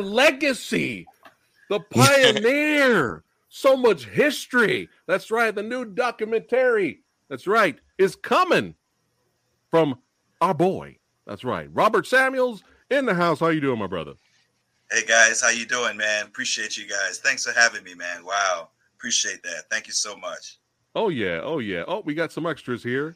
legacy, 0.00 1.06
the 1.68 1.80
pioneer. 1.80 3.24
so 3.48 3.76
much 3.76 4.06
history. 4.06 4.88
That's 5.06 5.30
right. 5.30 5.54
The 5.54 5.62
new 5.62 5.84
documentary. 5.84 7.00
That's 7.28 7.46
right. 7.46 7.78
Is 7.98 8.16
coming 8.16 8.74
from 9.70 9.98
our 10.40 10.54
boy. 10.54 10.96
That's 11.26 11.44
right. 11.44 11.68
Robert 11.72 12.06
Samuels 12.06 12.62
in 12.90 13.06
the 13.06 13.14
house. 13.14 13.40
How 13.40 13.48
you 13.48 13.60
doing, 13.60 13.78
my 13.78 13.86
brother? 13.86 14.14
Hey 14.90 15.04
guys, 15.06 15.40
how 15.40 15.50
you 15.50 15.66
doing, 15.66 15.96
man? 15.96 16.26
Appreciate 16.26 16.76
you 16.76 16.88
guys. 16.88 17.18
Thanks 17.18 17.44
for 17.44 17.52
having 17.52 17.84
me, 17.84 17.94
man. 17.94 18.24
Wow. 18.24 18.70
Appreciate 18.96 19.40
that. 19.44 19.70
Thank 19.70 19.86
you 19.86 19.92
so 19.92 20.16
much. 20.16 20.58
Oh 20.96 21.08
yeah. 21.08 21.40
Oh 21.44 21.60
yeah. 21.60 21.84
Oh, 21.86 22.00
we 22.00 22.14
got 22.14 22.32
some 22.32 22.46
extras 22.46 22.82
here. 22.82 23.14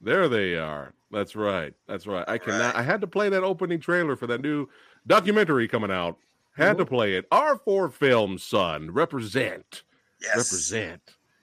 There 0.00 0.28
they 0.28 0.56
are. 0.56 0.94
That's 1.10 1.36
right. 1.36 1.74
That's 1.86 2.06
right. 2.06 2.24
I 2.26 2.38
cannot. 2.38 2.74
Right. 2.74 2.76
I 2.76 2.82
had 2.82 3.02
to 3.02 3.06
play 3.06 3.28
that 3.28 3.42
opening 3.42 3.80
trailer 3.80 4.16
for 4.16 4.26
that 4.28 4.40
new 4.40 4.68
documentary 5.06 5.68
coming 5.68 5.90
out. 5.90 6.18
Had 6.56 6.78
to 6.78 6.84
play 6.84 7.14
it. 7.14 7.26
Our 7.30 7.56
four 7.56 7.88
films, 7.88 8.42
son. 8.42 8.90
Represent. 8.90 9.82
Yes. 10.20 10.36
Represent. 10.36 11.00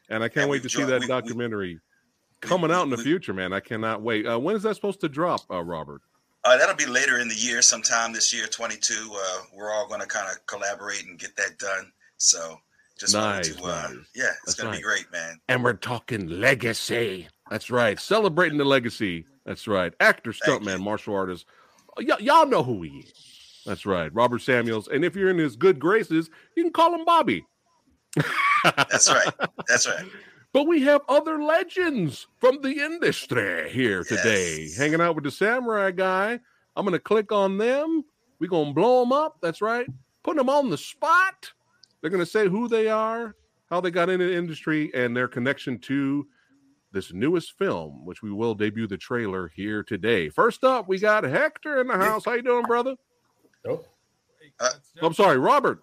And 0.09 0.24
I 0.24 0.30
can't 0.30 0.44
and 0.44 0.51
wait 0.51 0.63
to 0.63 0.69
see 0.69 0.83
that 0.83 1.01
we, 1.01 1.07
documentary 1.07 1.80
we, 2.44 2.48
coming 2.48 2.69
we, 2.69 2.75
out 2.75 2.83
in 2.83 2.89
the 2.89 2.98
future, 2.98 3.33
man. 3.33 3.51
I 3.54 3.59
cannot 3.59 4.01
wait. 4.01 4.27
Uh, 4.27 4.38
when 4.38 4.56
is 4.56 4.63
that 4.63 4.75
supposed 4.75 5.01
to 5.01 5.09
drop, 5.09 5.42
uh, 5.50 5.63
Robert? 5.63 6.01
Uh, 6.44 6.57
that'll 6.57 6.75
be 6.75 6.86
later 6.86 7.19
in 7.19 7.27
the 7.27 7.36
year, 7.36 7.62
sometime 7.62 8.13
this 8.13 8.33
year, 8.33 8.45
22. 8.48 8.94
Uh, 9.12 9.42
we're 9.56 9.71
all 9.71 9.88
going 9.88 10.01
to 10.01 10.07
kind 10.07 10.27
of 10.30 10.45
collaborate 10.45 11.06
and 11.06 11.18
get 11.18 11.36
that 11.36 11.57
done. 11.57 11.92
So 12.18 12.57
Just 13.00 13.13
nice, 13.13 13.56
to, 13.56 13.63
uh, 13.63 13.68
nice. 13.68 13.98
yeah, 14.15 14.25
it's 14.44 14.56
That's 14.56 14.56
gonna 14.56 14.75
be 14.75 14.81
great, 14.81 15.12
man. 15.12 15.39
And 15.48 15.63
we're 15.63 15.74
talking 15.74 16.27
legacy. 16.27 17.27
That's 17.50 17.69
right, 17.69 18.00
celebrating 18.00 18.57
the 18.57 18.65
legacy. 18.65 19.25
That's 19.45 19.68
right, 19.68 19.94
actor, 20.00 20.31
stuntman, 20.31 20.81
martial 20.81 21.15
artist. 21.15 21.45
Y- 21.98 22.18
y'all 22.19 22.48
know 22.48 22.63
who 22.63 22.81
he 22.83 22.89
is. 23.00 23.27
That's 23.68 23.86
right, 23.86 24.14
Robert 24.16 24.42
Samuels. 24.42 24.88
And 24.88 25.04
if 25.04 25.14
you're 25.16 25.30
in 25.30 25.38
his 25.38 25.58
good 25.58 25.78
graces, 25.78 26.30
you 26.56 26.64
can 26.64 26.72
call 26.72 26.96
him 26.96 27.04
Bobby. 27.04 27.46
That's 28.64 29.12
right. 29.12 29.34
That's 29.68 29.88
right. 29.88 30.06
But 30.54 30.66
we 30.66 30.81
have 30.84 31.02
other 31.08 31.44
legends 31.44 32.25
from 32.40 32.62
the 32.62 32.72
industry 32.72 33.69
here 33.69 33.98
yes. 33.98 34.08
today, 34.08 34.72
hanging 34.75 35.02
out 35.02 35.14
with 35.14 35.25
the 35.25 35.30
samurai 35.30 35.92
guy. 35.92 36.40
I'm 36.75 36.86
going 36.86 36.94
to 36.94 37.00
click 37.00 37.34
on 37.34 37.58
them. 37.58 38.06
We're 38.40 38.50
going 38.50 38.69
to 38.69 38.74
blow 38.74 39.02
them 39.02 39.12
up. 39.12 39.38
That's 39.42 39.62
right. 39.62 39.86
Put 40.24 40.38
them 40.38 40.50
on 40.50 40.69
the 40.69 40.78
spot. 40.78 41.52
They're 42.02 42.10
going 42.10 42.24
to 42.24 42.31
say 42.31 42.48
who 42.48 42.68
they 42.69 42.88
are, 42.88 43.36
how 43.69 43.81
they 43.81 43.92
got 43.92 44.10
into 44.10 44.25
the 44.25 44.36
industry, 44.36 44.90
and 44.96 45.16
their 45.16 45.28
connection 45.28 45.80
to 45.80 46.25
this 46.92 47.14
newest 47.14 47.58
film, 47.58 48.06
which 48.06 48.24
we 48.24 48.31
will 48.31 48.56
debut 48.56 48.88
the 48.88 48.98
trailer 48.98 49.52
here 49.54 49.84
today. 49.84 50.30
First 50.30 50.64
up, 50.64 50.88
we 50.88 50.98
got 50.98 51.24
Hector 51.25 51.81
in 51.81 51.88
the 51.88 51.98
house. 51.98 52.25
How 52.25 52.34
you 52.34 52.42
doing, 52.42 52.66
brother? 52.66 52.96
Oh, 53.65 53.83
uh, 54.59 54.69
I'm 55.01 55.13
sorry, 55.13 55.38
Robert. 55.38 55.81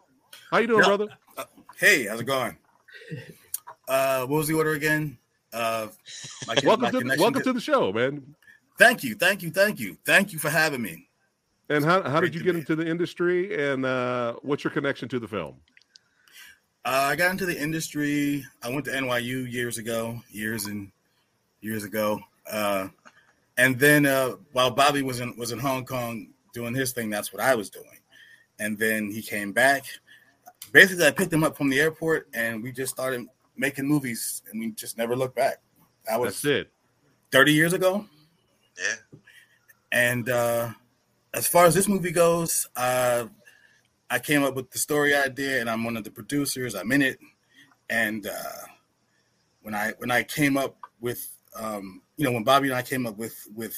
How 0.50 0.58
you 0.58 0.66
doing, 0.66 0.80
no. 0.80 0.86
brother? 0.96 1.08
Uh, 1.36 1.44
hey, 1.76 2.06
how's 2.06 2.20
it 2.20 2.24
going? 2.24 2.56
Uh, 3.88 4.20
what 4.20 4.38
was 4.38 4.48
the 4.48 4.54
order 4.54 4.72
again? 4.72 5.18
Uh, 5.52 5.88
my, 6.46 6.54
welcome 6.64 6.82
my 6.82 6.90
to 6.90 7.00
the, 7.00 7.16
welcome 7.18 7.40
to, 7.40 7.44
to 7.44 7.52
the 7.52 7.60
show, 7.60 7.92
man. 7.92 8.34
Thank 8.78 9.04
you, 9.04 9.14
thank 9.14 9.42
you, 9.42 9.50
thank 9.50 9.78
you, 9.78 9.96
thank 10.04 10.32
you 10.32 10.38
for 10.38 10.50
having 10.50 10.82
me. 10.82 11.08
And 11.68 11.84
how, 11.84 12.02
how 12.02 12.20
did 12.20 12.34
you 12.34 12.42
get 12.42 12.56
into 12.56 12.76
the 12.76 12.86
industry? 12.86 13.70
And 13.70 13.86
uh, 13.86 14.34
what's 14.42 14.64
your 14.64 14.70
connection 14.70 15.08
to 15.10 15.18
the 15.18 15.28
film? 15.28 15.56
Uh, 16.84 17.08
I 17.10 17.16
got 17.16 17.30
into 17.30 17.46
the 17.46 17.58
industry. 17.58 18.44
I 18.62 18.68
went 18.68 18.84
to 18.86 18.90
NYU 18.90 19.50
years 19.50 19.78
ago, 19.78 20.20
years 20.30 20.66
and 20.66 20.90
years 21.62 21.84
ago. 21.84 22.20
Uh, 22.50 22.88
and 23.56 23.78
then 23.78 24.04
uh, 24.04 24.32
while 24.52 24.70
Bobby 24.70 25.00
was 25.00 25.20
in 25.20 25.34
was 25.38 25.52
in 25.52 25.58
Hong 25.58 25.86
Kong 25.86 26.33
doing 26.54 26.74
his 26.74 26.92
thing, 26.92 27.10
that's 27.10 27.32
what 27.32 27.42
I 27.42 27.54
was 27.54 27.68
doing. 27.68 28.00
And 28.58 28.78
then 28.78 29.10
he 29.10 29.20
came 29.20 29.52
back. 29.52 29.84
Basically, 30.72 31.06
I 31.06 31.10
picked 31.10 31.32
him 31.32 31.44
up 31.44 31.56
from 31.56 31.68
the 31.68 31.80
airport, 31.80 32.28
and 32.32 32.62
we 32.62 32.72
just 32.72 32.94
started 32.94 33.26
making 33.56 33.86
movies, 33.86 34.42
and 34.50 34.60
we 34.60 34.70
just 34.70 34.96
never 34.96 35.14
looked 35.14 35.36
back. 35.36 35.58
That 36.06 36.18
was 36.18 36.40
That's 36.40 36.44
it. 36.44 36.70
Thirty 37.30 37.52
years 37.52 37.72
ago. 37.72 38.06
Yeah. 38.78 39.18
And 39.92 40.28
uh, 40.28 40.70
as 41.34 41.46
far 41.46 41.66
as 41.66 41.74
this 41.74 41.88
movie 41.88 42.10
goes, 42.10 42.68
uh, 42.76 43.26
I 44.08 44.18
came 44.18 44.42
up 44.42 44.54
with 44.54 44.70
the 44.70 44.78
story 44.78 45.14
idea, 45.14 45.60
and 45.60 45.68
I'm 45.68 45.84
one 45.84 45.96
of 45.96 46.04
the 46.04 46.10
producers. 46.10 46.74
I'm 46.74 46.90
in 46.92 47.02
it, 47.02 47.18
and 47.90 48.26
uh, 48.26 48.66
when 49.62 49.74
I 49.74 49.92
when 49.98 50.10
I 50.10 50.22
came 50.22 50.56
up 50.56 50.76
with, 51.00 51.36
um, 51.56 52.02
you 52.16 52.24
know, 52.24 52.32
when 52.32 52.44
Bobby 52.44 52.68
and 52.68 52.76
I 52.76 52.82
came 52.82 53.06
up 53.06 53.16
with 53.16 53.46
with 53.54 53.76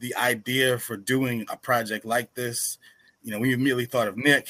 the 0.00 0.14
idea 0.16 0.78
for 0.78 0.96
doing 0.96 1.46
a 1.50 1.56
project 1.56 2.04
like 2.04 2.34
this, 2.34 2.78
you 3.22 3.32
know, 3.32 3.38
we 3.38 3.52
immediately 3.52 3.86
thought 3.86 4.08
of 4.08 4.16
Nick. 4.16 4.48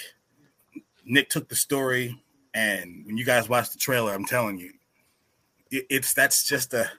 Nick 1.04 1.30
took 1.30 1.48
the 1.48 1.56
story 1.56 2.20
and 2.54 3.04
when 3.06 3.16
you 3.16 3.24
guys 3.24 3.48
watch 3.48 3.70
the 3.70 3.78
trailer, 3.78 4.12
I'm 4.12 4.24
telling 4.24 4.58
you, 4.58 4.72
it, 5.70 5.86
it's 5.90 6.14
that's 6.14 6.44
just 6.44 6.74
a 6.74 6.90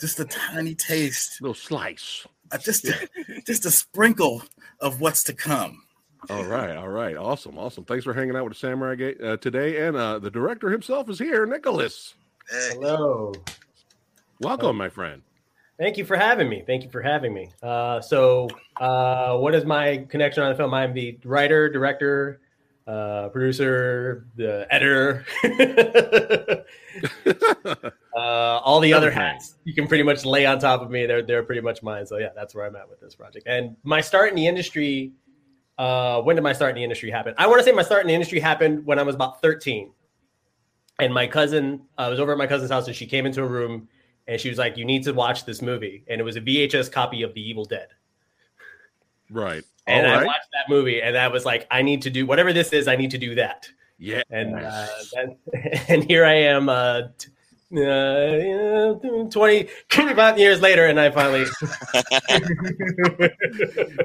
just 0.00 0.20
a 0.20 0.24
tiny 0.24 0.74
taste, 0.74 1.40
little 1.40 1.54
slice, 1.54 2.26
uh, 2.52 2.58
just 2.58 2.84
a, 2.84 3.08
just 3.46 3.64
a 3.64 3.70
sprinkle 3.70 4.42
of 4.80 5.00
what's 5.00 5.22
to 5.24 5.32
come. 5.32 5.82
All 6.30 6.44
right, 6.44 6.76
all 6.76 6.88
right, 6.88 7.16
awesome, 7.16 7.58
awesome. 7.58 7.84
Thanks 7.84 8.04
for 8.04 8.14
hanging 8.14 8.36
out 8.36 8.44
with 8.44 8.54
the 8.54 8.58
Samurai 8.58 8.94
Gate 8.96 9.22
uh, 9.22 9.36
today, 9.36 9.86
and 9.86 9.96
uh, 9.96 10.18
the 10.18 10.30
director 10.30 10.70
himself 10.70 11.08
is 11.08 11.18
here, 11.18 11.46
Nicholas. 11.46 12.14
Hello, 12.50 13.32
welcome, 14.40 14.76
my 14.76 14.88
friend. 14.88 15.22
Thank 15.78 15.98
you 15.98 16.04
for 16.04 16.16
having 16.16 16.48
me. 16.48 16.62
Thank 16.64 16.84
you 16.84 16.90
for 16.90 17.02
having 17.02 17.34
me. 17.34 17.50
Uh, 17.62 18.00
so, 18.00 18.48
uh, 18.80 19.36
what 19.36 19.54
is 19.54 19.64
my 19.64 20.06
connection 20.08 20.42
on 20.44 20.50
the 20.50 20.56
film? 20.56 20.72
I'm 20.72 20.94
the 20.94 21.18
writer, 21.24 21.68
director, 21.68 22.40
uh, 22.86 23.28
producer, 23.30 24.26
the 24.36 24.66
editor, 24.70 25.24
uh, 28.14 28.20
all 28.20 28.78
the 28.78 28.92
other 28.92 29.10
hats 29.10 29.56
you 29.64 29.74
can 29.74 29.88
pretty 29.88 30.04
much 30.04 30.24
lay 30.24 30.46
on 30.46 30.60
top 30.60 30.80
of 30.80 30.90
me. 30.90 31.06
They're 31.06 31.22
they're 31.22 31.42
pretty 31.42 31.62
much 31.62 31.82
mine. 31.82 32.06
So 32.06 32.18
yeah, 32.18 32.28
that's 32.36 32.54
where 32.54 32.66
I'm 32.66 32.76
at 32.76 32.88
with 32.88 33.00
this 33.00 33.16
project. 33.16 33.46
And 33.48 33.76
my 33.82 34.00
start 34.00 34.28
in 34.28 34.36
the 34.36 34.46
industry. 34.46 35.12
Uh, 35.76 36.22
when 36.22 36.36
did 36.36 36.42
my 36.42 36.52
start 36.52 36.70
in 36.70 36.76
the 36.76 36.84
industry 36.84 37.10
happen? 37.10 37.34
I 37.36 37.48
want 37.48 37.58
to 37.58 37.64
say 37.64 37.72
my 37.72 37.82
start 37.82 38.02
in 38.02 38.06
the 38.06 38.14
industry 38.14 38.38
happened 38.38 38.86
when 38.86 39.00
I 39.00 39.02
was 39.02 39.16
about 39.16 39.42
13. 39.42 39.90
And 41.00 41.12
my 41.12 41.26
cousin, 41.26 41.82
I 41.98 42.08
was 42.08 42.20
over 42.20 42.30
at 42.30 42.38
my 42.38 42.46
cousin's 42.46 42.70
house, 42.70 42.86
and 42.86 42.94
she 42.94 43.06
came 43.06 43.26
into 43.26 43.42
a 43.42 43.46
room, 43.46 43.88
and 44.26 44.40
she 44.40 44.48
was 44.48 44.58
like, 44.58 44.76
"You 44.76 44.84
need 44.84 45.04
to 45.04 45.12
watch 45.12 45.44
this 45.44 45.62
movie." 45.62 46.04
And 46.08 46.20
it 46.20 46.24
was 46.24 46.36
a 46.36 46.40
VHS 46.40 46.90
copy 46.90 47.22
of 47.22 47.34
The 47.34 47.40
Evil 47.40 47.64
Dead. 47.64 47.88
Right. 49.30 49.64
And 49.86 50.06
I 50.06 50.24
watched 50.24 50.48
that 50.52 50.68
movie, 50.68 51.02
and 51.02 51.16
I 51.16 51.28
was 51.28 51.44
like, 51.44 51.66
I 51.70 51.82
need 51.82 52.02
to 52.02 52.10
do 52.10 52.26
whatever 52.26 52.52
this 52.52 52.72
is. 52.72 52.88
I 52.88 52.96
need 52.96 53.10
to 53.10 53.18
do 53.18 53.34
that. 53.34 53.68
Yeah. 53.98 54.22
And 54.30 54.58
uh, 54.58 54.86
then, 55.12 55.36
and 55.88 56.04
here 56.04 56.24
I 56.24 56.34
am, 56.34 56.68
uh, 56.68 57.02
t- 57.18 57.30
uh, 57.76 58.94
20, 59.28 59.68
25 59.88 60.38
years 60.38 60.62
later, 60.62 60.86
and 60.86 60.98
I 60.98 61.10
finally. 61.10 61.40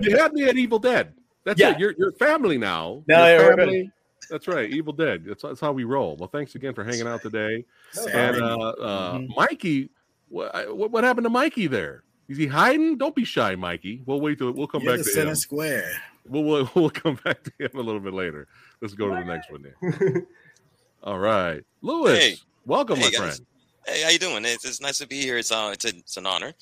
you 0.02 0.18
had 0.18 0.34
me 0.34 0.50
at 0.50 0.58
Evil 0.58 0.80
Dead. 0.80 1.14
That's 1.46 1.60
yeah. 1.60 1.72
it. 1.72 1.80
You're, 1.80 1.94
you're 1.98 2.12
family 2.14 2.58
now. 2.58 3.04
No, 3.08 3.26
yeah, 3.26 3.56
family. 3.56 3.92
That's 4.30 4.48
right, 4.48 4.70
Evil 4.70 4.94
Dead. 4.94 5.24
That's, 5.26 5.44
that's 5.44 5.62
how 5.62 5.72
we 5.72 5.86
roll. 5.86 6.18
Well, 6.18 6.30
thanks 6.30 6.56
again 6.56 6.74
for 6.74 6.84
hanging 6.84 7.08
out 7.08 7.22
today. 7.22 7.64
And 8.12 8.42
uh, 8.42 8.58
uh, 8.58 9.14
mm-hmm. 9.14 9.34
Mikey, 9.36 9.90
what, 10.30 10.92
what 10.92 11.04
happened 11.04 11.26
to 11.26 11.30
Mikey 11.30 11.68
there? 11.68 12.04
Is 12.28 12.38
he 12.38 12.46
hiding? 12.48 12.98
Don't 12.98 13.16
be 13.16 13.26
shy, 13.26 13.56
Mikey. 13.56 14.04
We'll 14.06 14.22
wait 14.22 14.38
till 14.38 14.52
we'll 14.52 14.68
come 14.68 14.84
You're 14.84 14.98
back 14.98 15.06
to 15.06 15.12
center 15.12 15.30
him. 15.30 15.36
square. 15.36 15.92
We'll, 16.28 16.44
we'll, 16.44 16.72
we'll 16.76 16.90
come 16.92 17.20
back 17.24 17.44
to 17.44 17.52
him 17.60 17.72
a 17.74 17.82
little 17.82 18.00
bit 18.00 18.14
later. 18.14 18.48
Let's 18.82 18.94
go 18.94 19.10
to 19.10 19.16
the 19.16 19.26
next 19.26 19.52
one 19.52 19.64
there. 19.64 20.28
All 21.04 21.20
right, 21.20 21.64
Lewis. 21.82 22.20
Hey. 22.20 22.36
Welcome, 22.66 22.98
hey, 22.98 23.06
my 23.06 23.10
guys. 23.10 23.18
friend. 23.18 23.46
Hey, 23.88 24.04
how 24.04 24.10
you 24.10 24.20
doing? 24.20 24.46
It's, 24.46 24.64
it's 24.64 24.80
nice 24.80 25.00
to 25.00 25.08
be 25.08 25.22
here. 25.22 25.38
It's 25.38 25.52
uh, 25.52 25.72
it's, 25.74 25.86
a, 25.86 25.90
it's 25.90 26.18
an 26.18 26.28
honor, 26.28 26.54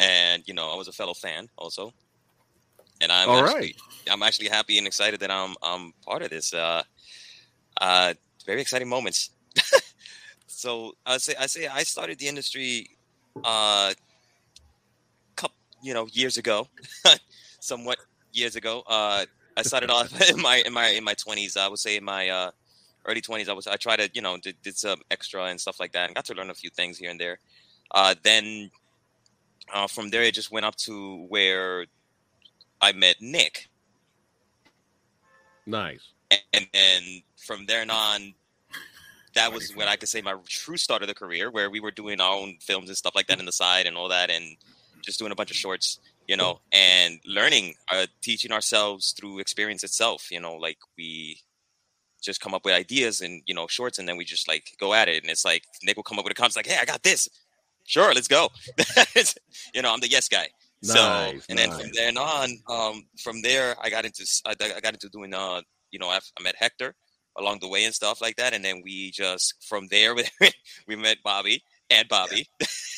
and 0.00 0.42
you 0.46 0.54
know, 0.54 0.72
I 0.72 0.76
was 0.76 0.88
a 0.88 0.92
fellow 0.92 1.14
fan 1.14 1.48
also, 1.56 1.92
and 3.00 3.12
I'm 3.12 3.28
All 3.28 3.44
actually, 3.44 3.60
right. 3.60 3.76
I'm 4.10 4.22
actually 4.24 4.48
happy 4.48 4.78
and 4.78 4.86
excited 4.86 5.20
that 5.20 5.30
I'm 5.30 5.54
I'm 5.62 5.92
part 6.04 6.22
of 6.22 6.30
this. 6.30 6.52
Uh, 6.52 6.82
uh, 7.80 8.14
very 8.44 8.60
exciting 8.60 8.88
moments. 8.88 9.30
so 10.46 10.94
I 11.06 11.18
say 11.18 11.34
I 11.38 11.46
say 11.46 11.68
I 11.68 11.84
started 11.84 12.18
the 12.18 12.26
industry 12.26 12.88
uh 13.44 13.92
couple, 15.36 15.56
you 15.82 15.94
know 15.94 16.06
years 16.12 16.36
ago, 16.36 16.68
somewhat 17.60 17.98
years 18.32 18.56
ago. 18.56 18.82
Uh, 18.86 19.24
I 19.56 19.62
started 19.62 19.90
off 19.90 20.12
in 20.30 20.40
my 20.40 20.62
in 20.64 20.72
my 20.72 20.88
in 20.88 21.04
my 21.04 21.14
twenties. 21.14 21.56
I 21.56 21.68
would 21.68 21.78
say 21.78 21.96
in 21.96 22.04
my 22.04 22.28
uh, 22.28 22.50
early 23.04 23.20
twenties. 23.20 23.48
I 23.48 23.52
was 23.52 23.66
I 23.66 23.76
tried 23.76 24.00
to 24.00 24.10
you 24.12 24.22
know 24.22 24.36
did, 24.38 24.56
did 24.62 24.76
some 24.76 25.00
extra 25.10 25.44
and 25.44 25.60
stuff 25.60 25.80
like 25.80 25.92
that, 25.92 26.06
and 26.06 26.14
got 26.14 26.24
to 26.26 26.34
learn 26.34 26.50
a 26.50 26.54
few 26.54 26.70
things 26.70 26.98
here 26.98 27.10
and 27.10 27.20
there. 27.20 27.38
Uh, 27.90 28.14
then 28.22 28.70
uh, 29.72 29.86
from 29.86 30.10
there, 30.10 30.22
it 30.22 30.34
just 30.34 30.50
went 30.50 30.66
up 30.66 30.76
to 30.76 31.26
where 31.28 31.86
I 32.80 32.92
met 32.92 33.16
Nick. 33.20 33.68
Nice. 35.66 36.12
And, 36.30 36.40
and 36.52 36.66
then 36.72 37.02
from 37.36 37.66
there 37.66 37.84
on, 37.88 38.34
that 39.34 39.52
was 39.52 39.74
when 39.74 39.88
I 39.88 39.96
could 39.96 40.08
say 40.08 40.20
my 40.20 40.34
true 40.46 40.76
start 40.76 41.02
of 41.02 41.08
the 41.08 41.14
career, 41.14 41.50
where 41.50 41.70
we 41.70 41.80
were 41.80 41.90
doing 41.90 42.20
our 42.20 42.34
own 42.34 42.56
films 42.60 42.88
and 42.88 42.96
stuff 42.96 43.14
like 43.14 43.26
that 43.28 43.38
in 43.38 43.46
the 43.46 43.52
side 43.52 43.86
and 43.86 43.96
all 43.96 44.08
that, 44.08 44.30
and 44.30 44.56
just 45.02 45.18
doing 45.18 45.32
a 45.32 45.34
bunch 45.34 45.50
of 45.50 45.56
shorts, 45.56 45.98
you 46.28 46.36
know, 46.36 46.60
and 46.72 47.20
learning, 47.26 47.74
uh, 47.90 48.06
teaching 48.22 48.52
ourselves 48.52 49.12
through 49.12 49.38
experience 49.38 49.84
itself. 49.84 50.30
You 50.30 50.40
know, 50.40 50.56
like 50.56 50.78
we 50.96 51.40
just 52.22 52.40
come 52.40 52.54
up 52.54 52.64
with 52.64 52.74
ideas 52.74 53.20
and 53.20 53.42
you 53.46 53.54
know 53.54 53.66
shorts, 53.66 53.98
and 53.98 54.08
then 54.08 54.16
we 54.16 54.24
just 54.24 54.48
like 54.48 54.76
go 54.78 54.94
at 54.94 55.08
it. 55.08 55.22
And 55.22 55.30
it's 55.30 55.44
like 55.44 55.64
Nick 55.82 55.96
will 55.96 56.04
come 56.04 56.18
up 56.18 56.24
with 56.24 56.32
a 56.32 56.34
comment 56.34 56.56
like, 56.56 56.66
"Hey, 56.66 56.78
I 56.80 56.84
got 56.84 57.02
this. 57.02 57.28
Sure, 57.84 58.12
let's 58.14 58.28
go." 58.28 58.48
you 59.74 59.82
know, 59.82 59.92
I'm 59.92 60.00
the 60.00 60.08
yes 60.08 60.28
guy. 60.28 60.48
Nice, 60.84 60.94
so, 60.94 61.40
and 61.48 61.58
nice. 61.58 61.68
then 61.68 61.70
from 61.70 61.90
then 61.94 62.18
on, 62.18 62.58
um, 62.68 63.06
from 63.22 63.40
there, 63.42 63.76
I 63.80 63.88
got 63.88 64.04
into 64.04 64.26
I, 64.44 64.50
I 64.50 64.80
got 64.80 64.94
into 64.94 65.08
doing 65.08 65.32
uh, 65.32 65.62
you 65.90 65.98
know, 65.98 66.08
I, 66.08 66.18
I 66.38 66.42
met 66.42 66.56
Hector 66.58 66.94
along 67.38 67.58
the 67.60 67.68
way 67.68 67.84
and 67.84 67.94
stuff 67.94 68.20
like 68.20 68.36
that, 68.36 68.52
and 68.52 68.64
then 68.64 68.82
we 68.84 69.10
just 69.10 69.54
from 69.66 69.88
there 69.88 70.14
we 70.86 70.96
met 70.96 71.18
Bobby 71.24 71.62
and 71.90 72.08
Bobby, 72.08 72.48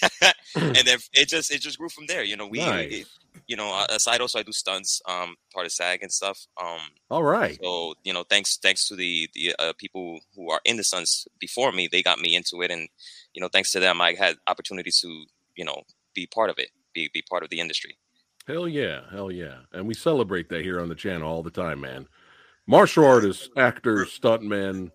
and 0.54 0.76
then 0.84 0.98
it 1.12 1.28
just 1.28 1.50
it 1.50 1.60
just 1.60 1.78
grew 1.78 1.88
from 1.88 2.06
there. 2.06 2.22
You 2.22 2.36
know, 2.36 2.46
we, 2.46 2.58
nice. 2.58 2.92
it, 2.92 3.06
you 3.46 3.56
know, 3.56 3.84
aside 3.88 4.20
also 4.20 4.38
I 4.38 4.42
do 4.42 4.52
stunts, 4.52 5.00
um, 5.08 5.36
part 5.52 5.66
of 5.66 5.72
SAG 5.72 6.02
and 6.02 6.12
stuff. 6.12 6.46
Um, 6.60 6.80
all 7.10 7.22
right. 7.22 7.58
So 7.62 7.94
you 8.04 8.12
know, 8.12 8.24
thanks 8.28 8.58
thanks 8.58 8.88
to 8.88 8.96
the 8.96 9.28
the 9.34 9.54
uh, 9.58 9.72
people 9.78 10.20
who 10.34 10.50
are 10.50 10.60
in 10.64 10.76
the 10.76 10.84
stunts 10.84 11.26
before 11.38 11.72
me, 11.72 11.88
they 11.90 12.02
got 12.02 12.20
me 12.20 12.34
into 12.34 12.62
it, 12.62 12.70
and 12.70 12.88
you 13.32 13.40
know, 13.40 13.48
thanks 13.52 13.72
to 13.72 13.80
them, 13.80 14.00
I 14.00 14.14
had 14.14 14.36
opportunities 14.46 15.00
to 15.00 15.24
you 15.56 15.64
know 15.64 15.82
be 16.14 16.26
part 16.26 16.50
of 16.50 16.58
it, 16.58 16.70
be 16.94 17.10
be 17.12 17.22
part 17.28 17.42
of 17.42 17.50
the 17.50 17.60
industry. 17.60 17.98
Hell 18.46 18.68
yeah, 18.68 19.00
hell 19.10 19.30
yeah, 19.30 19.60
and 19.72 19.86
we 19.86 19.94
celebrate 19.94 20.48
that 20.50 20.62
here 20.62 20.80
on 20.80 20.88
the 20.88 20.94
channel 20.94 21.30
all 21.30 21.42
the 21.42 21.50
time, 21.50 21.80
man. 21.80 22.06
Martial 22.66 23.04
artists, 23.04 23.49
actors, 23.56 24.18
stuntmen, 24.18 24.90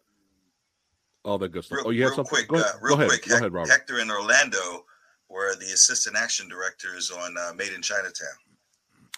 all 1.23 1.37
that 1.37 1.49
good 1.51 1.63
stuff. 1.63 1.77
Real, 1.77 1.87
oh, 1.87 1.89
you 1.91 2.01
had 2.03 2.07
real 2.09 2.15
something? 2.17 2.29
quick, 2.45 2.47
go 2.47 2.55
ahead. 2.55 2.67
uh, 2.75 2.77
real 2.81 2.95
go 2.95 3.01
ahead. 3.03 3.09
quick. 3.09 3.27
Go 3.29 3.35
ahead, 3.35 3.53
Robert. 3.53 3.69
Hector 3.71 3.99
and 3.99 4.09
Orlando 4.09 4.85
were 5.29 5.55
the 5.55 5.65
assistant 5.65 6.15
action 6.17 6.47
directors 6.49 7.11
on 7.11 7.35
uh, 7.37 7.51
Made 7.55 7.73
in 7.73 7.81
Chinatown. 7.81 8.27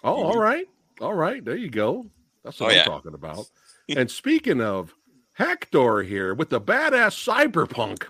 Oh, 0.03 0.23
all 0.23 0.37
right. 0.39 0.67
All 0.99 1.13
right. 1.13 1.43
There 1.43 1.55
you 1.55 1.69
go. 1.69 2.05
That's 2.43 2.59
what 2.59 2.67
Oh, 2.67 2.69
I'm 2.71 2.75
yeah. 2.77 2.83
talking 2.83 3.13
about. 3.13 3.45
and 3.95 4.09
speaking 4.11 4.59
of 4.61 4.93
Hector 5.33 6.01
here 6.03 6.33
with 6.33 6.49
the 6.49 6.59
badass 6.59 7.15
cyberpunk 7.25 8.03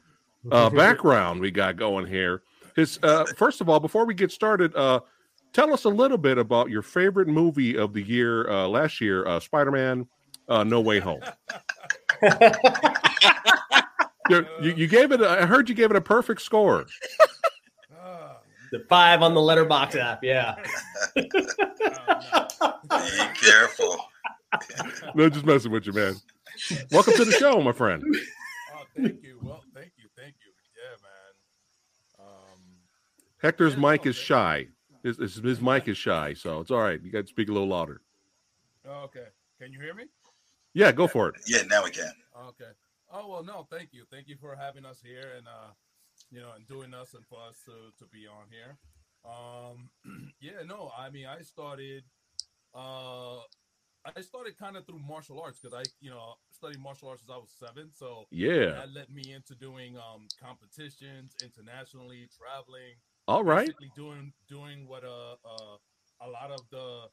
uh, 0.52 0.70
background 0.72 1.40
we 1.40 1.52
got 1.52 1.76
going 1.76 2.08
here. 2.08 2.42
His 2.76 2.98
uh, 3.04 3.26
first 3.38 3.62
of 3.62 3.70
all, 3.70 3.80
before 3.80 4.06
we 4.06 4.14
get 4.14 4.32
started, 4.32 4.74
uh, 4.76 5.02
tell 5.54 5.74
us 5.74 5.84
a 5.84 5.90
little 5.90 6.18
bit 6.18 6.38
about 6.38 6.70
your 6.70 6.82
favorite 6.82 7.28
movie 7.28 7.78
of 7.78 7.94
the 7.94 8.02
year 8.02 8.50
uh, 8.50 8.68
last 8.68 9.02
year, 9.02 9.28
uh, 9.28 9.40
Spider-Man: 9.42 10.08
uh, 10.48 10.64
No 10.64 10.82
Way 10.82 11.00
Home. 11.00 11.22
you, 14.30 14.46
you, 14.62 14.74
you 14.76 14.88
gave 14.88 15.12
it. 15.12 15.22
A, 15.22 15.30
I 15.30 15.46
heard 15.46 15.70
you 15.70 15.76
gave 15.76 15.92
it 15.92 15.98
a 15.98 16.02
perfect 16.02 16.42
score. 16.42 16.86
The 18.72 18.80
five 18.88 19.22
on 19.22 19.34
the 19.34 19.42
Letterboxd 19.42 19.98
app. 19.98 20.24
Yeah. 20.24 20.56
Be 21.16 21.30
careful. 23.36 23.98
No, 25.14 25.28
just 25.30 25.46
messing 25.46 25.72
with 25.74 25.86
you, 25.86 25.92
man. 25.92 26.16
Welcome 26.92 27.14
to 27.16 27.26
the 27.26 27.34
show, 27.34 27.60
my 27.62 27.74
friend. 27.74 28.02
oh, 28.74 28.84
thank 28.96 29.22
you. 29.24 29.40
Well, 29.42 29.62
thank 29.74 29.92
you, 29.98 30.08
thank 30.18 30.36
you. 30.46 30.54
Yeah, 30.78 30.96
man. 31.04 32.28
Um, 32.28 32.60
Hector's 33.42 33.74
Yeah, 33.74 33.80
mic 33.80 34.06
is 34.06 34.16
shy. 34.16 34.68
His, 35.04 35.18
his, 35.18 35.36
his 35.36 35.60
mic 35.62 35.90
is 35.90 35.98
shy, 35.98 36.34
so 36.34 36.62
it's 36.62 36.72
all 36.72 36.80
right. 36.82 37.02
You 37.04 37.12
got 37.12 37.22
to 37.26 37.28
speak 37.28 37.50
a 37.50 37.52
little 37.52 37.68
louder. 37.68 38.02
oh, 38.88 39.04
okay. 39.06 39.26
Can 39.60 39.74
you 39.74 39.82
hear 39.82 39.94
me? 39.94 40.06
Yeah, 40.74 40.92
go 40.92 41.08
for 41.08 41.30
it. 41.30 41.36
Yeah, 41.48 41.64
now 41.70 41.84
we 41.84 41.92
can. 41.92 42.14
Okay. 42.50 42.72
Oh 43.12 43.28
well, 43.30 43.44
no, 43.44 43.68
thank 43.70 43.90
you, 43.92 44.06
thank 44.10 44.28
you 44.30 44.38
for 44.38 44.56
having 44.56 44.86
us 44.86 45.02
here 45.04 45.34
and 45.38 45.48
uh, 45.48 45.72
you 46.30 46.40
know, 46.40 46.52
and 46.56 46.66
doing 46.68 46.94
us 46.94 47.14
and 47.14 47.26
for 47.28 47.40
us 47.48 47.62
to 47.66 47.92
to 48.00 48.10
be 48.10 48.26
on 48.28 48.48
here. 48.50 48.78
Um, 49.26 49.90
yeah, 50.42 50.64
no, 50.66 50.92
I 50.98 51.10
mean, 51.10 51.28
I 51.28 51.42
started, 51.42 52.04
uh, 52.74 53.40
I 54.06 54.22
started 54.22 54.58
kind 54.58 54.78
of 54.78 54.86
through 54.86 55.00
martial 55.00 55.42
arts 55.42 55.60
because 55.60 55.78
I, 55.78 55.90
you 56.00 56.10
know, 56.10 56.36
studied 56.52 56.80
martial 56.80 57.10
arts 57.10 57.22
since 57.22 57.32
I 57.32 57.38
was 57.38 57.52
seven, 57.52 57.92
so 57.94 58.26
Yeah. 58.32 58.72
that 58.72 58.94
led 58.94 59.10
me 59.10 59.34
into 59.34 59.56
doing 59.56 59.98
um 59.98 60.30
competitions 60.42 61.36
internationally, 61.44 62.30
traveling, 62.38 62.96
All 63.28 63.44
right. 63.44 63.72
doing 63.96 64.34
doing 64.48 64.88
what 64.88 65.04
uh, 65.04 65.34
uh 65.46 65.78
a 66.22 66.30
lot 66.30 66.52
of 66.52 66.62
the 66.72 67.08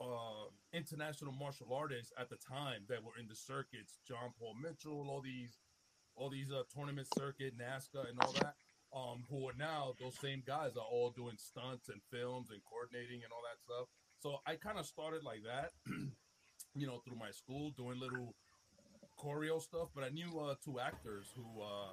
uh, 0.00 0.46
international 0.72 1.32
martial 1.32 1.72
artists 1.74 2.12
at 2.18 2.28
the 2.30 2.36
time 2.36 2.82
that 2.88 3.02
were 3.02 3.16
in 3.20 3.26
the 3.28 3.34
circuits, 3.34 3.98
John 4.06 4.32
Paul 4.38 4.54
Mitchell, 4.62 5.08
all 5.08 5.20
these 5.20 5.58
all 6.16 6.30
these 6.30 6.50
uh, 6.50 6.62
tournament 6.74 7.06
circuit, 7.16 7.54
NASKA, 7.56 8.08
and 8.10 8.18
all 8.18 8.32
that. 8.32 8.54
Um, 8.90 9.24
who 9.28 9.46
are 9.46 9.52
now 9.58 9.92
those 10.00 10.16
same 10.18 10.42
guys 10.46 10.72
are 10.76 10.82
all 10.90 11.10
doing 11.10 11.36
stunts 11.36 11.90
and 11.90 12.00
films 12.10 12.48
and 12.50 12.60
coordinating 12.64 13.20
and 13.22 13.30
all 13.32 13.44
that 13.44 13.60
stuff. 13.60 13.86
So 14.20 14.38
I 14.46 14.56
kind 14.56 14.78
of 14.78 14.86
started 14.86 15.22
like 15.22 15.42
that, 15.44 15.70
you 16.74 16.86
know, 16.86 16.98
through 17.04 17.18
my 17.18 17.30
school 17.30 17.70
doing 17.76 18.00
little 18.00 18.34
choreo 19.18 19.60
stuff. 19.60 19.88
But 19.94 20.04
I 20.04 20.08
knew 20.08 20.38
uh, 20.40 20.54
two 20.64 20.80
actors 20.80 21.26
who 21.36 21.60
uh, 21.60 21.92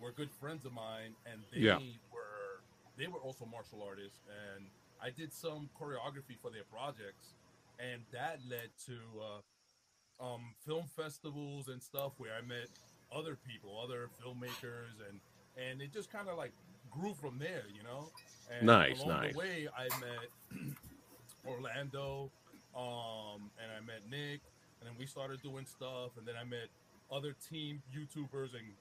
were 0.00 0.12
good 0.12 0.30
friends 0.38 0.64
of 0.66 0.72
mine, 0.72 1.14
and 1.24 1.40
they 1.52 1.60
Yeah. 1.60 1.78
were 2.12 2.60
they 2.96 3.06
were 3.08 3.18
also 3.20 3.44
martial 3.46 3.82
artists, 3.82 4.20
and 4.28 4.66
I 5.04 5.10
did 5.10 5.32
some 5.32 5.68
choreography 5.78 6.38
for 6.40 6.50
their 6.50 6.64
projects, 6.72 7.34
and 7.78 8.00
that 8.12 8.40
led 8.48 8.70
to 8.86 8.96
uh, 9.20 10.24
um, 10.24 10.54
film 10.66 10.84
festivals 10.96 11.68
and 11.68 11.82
stuff 11.82 12.12
where 12.16 12.30
I 12.32 12.40
met 12.46 12.68
other 13.14 13.36
people, 13.46 13.78
other 13.82 14.08
filmmakers, 14.22 14.96
and 15.08 15.20
and 15.62 15.82
it 15.82 15.92
just 15.92 16.10
kind 16.10 16.28
of 16.28 16.38
like 16.38 16.52
grew 16.90 17.12
from 17.12 17.38
there, 17.38 17.64
you 17.76 17.82
know. 17.82 18.08
And 18.50 18.66
Nice, 18.66 19.00
along 19.00 19.20
nice. 19.20 19.32
the 19.32 19.38
way, 19.38 19.68
I 19.76 19.84
met 20.00 20.28
Orlando, 21.46 22.30
um, 22.74 23.50
and 23.62 23.70
I 23.76 23.80
met 23.86 24.02
Nick, 24.10 24.40
and 24.80 24.88
then 24.88 24.94
we 24.98 25.06
started 25.06 25.42
doing 25.42 25.66
stuff, 25.66 26.16
and 26.16 26.26
then 26.26 26.34
I 26.40 26.44
met 26.44 26.68
other 27.12 27.34
team 27.50 27.82
YouTubers 27.94 28.54
and 28.54 28.72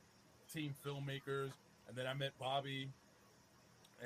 team 0.54 0.74
filmmakers, 0.86 1.52
and 1.88 1.98
then 1.98 2.08
I 2.08 2.14
met 2.14 2.32
Bobby, 2.40 2.90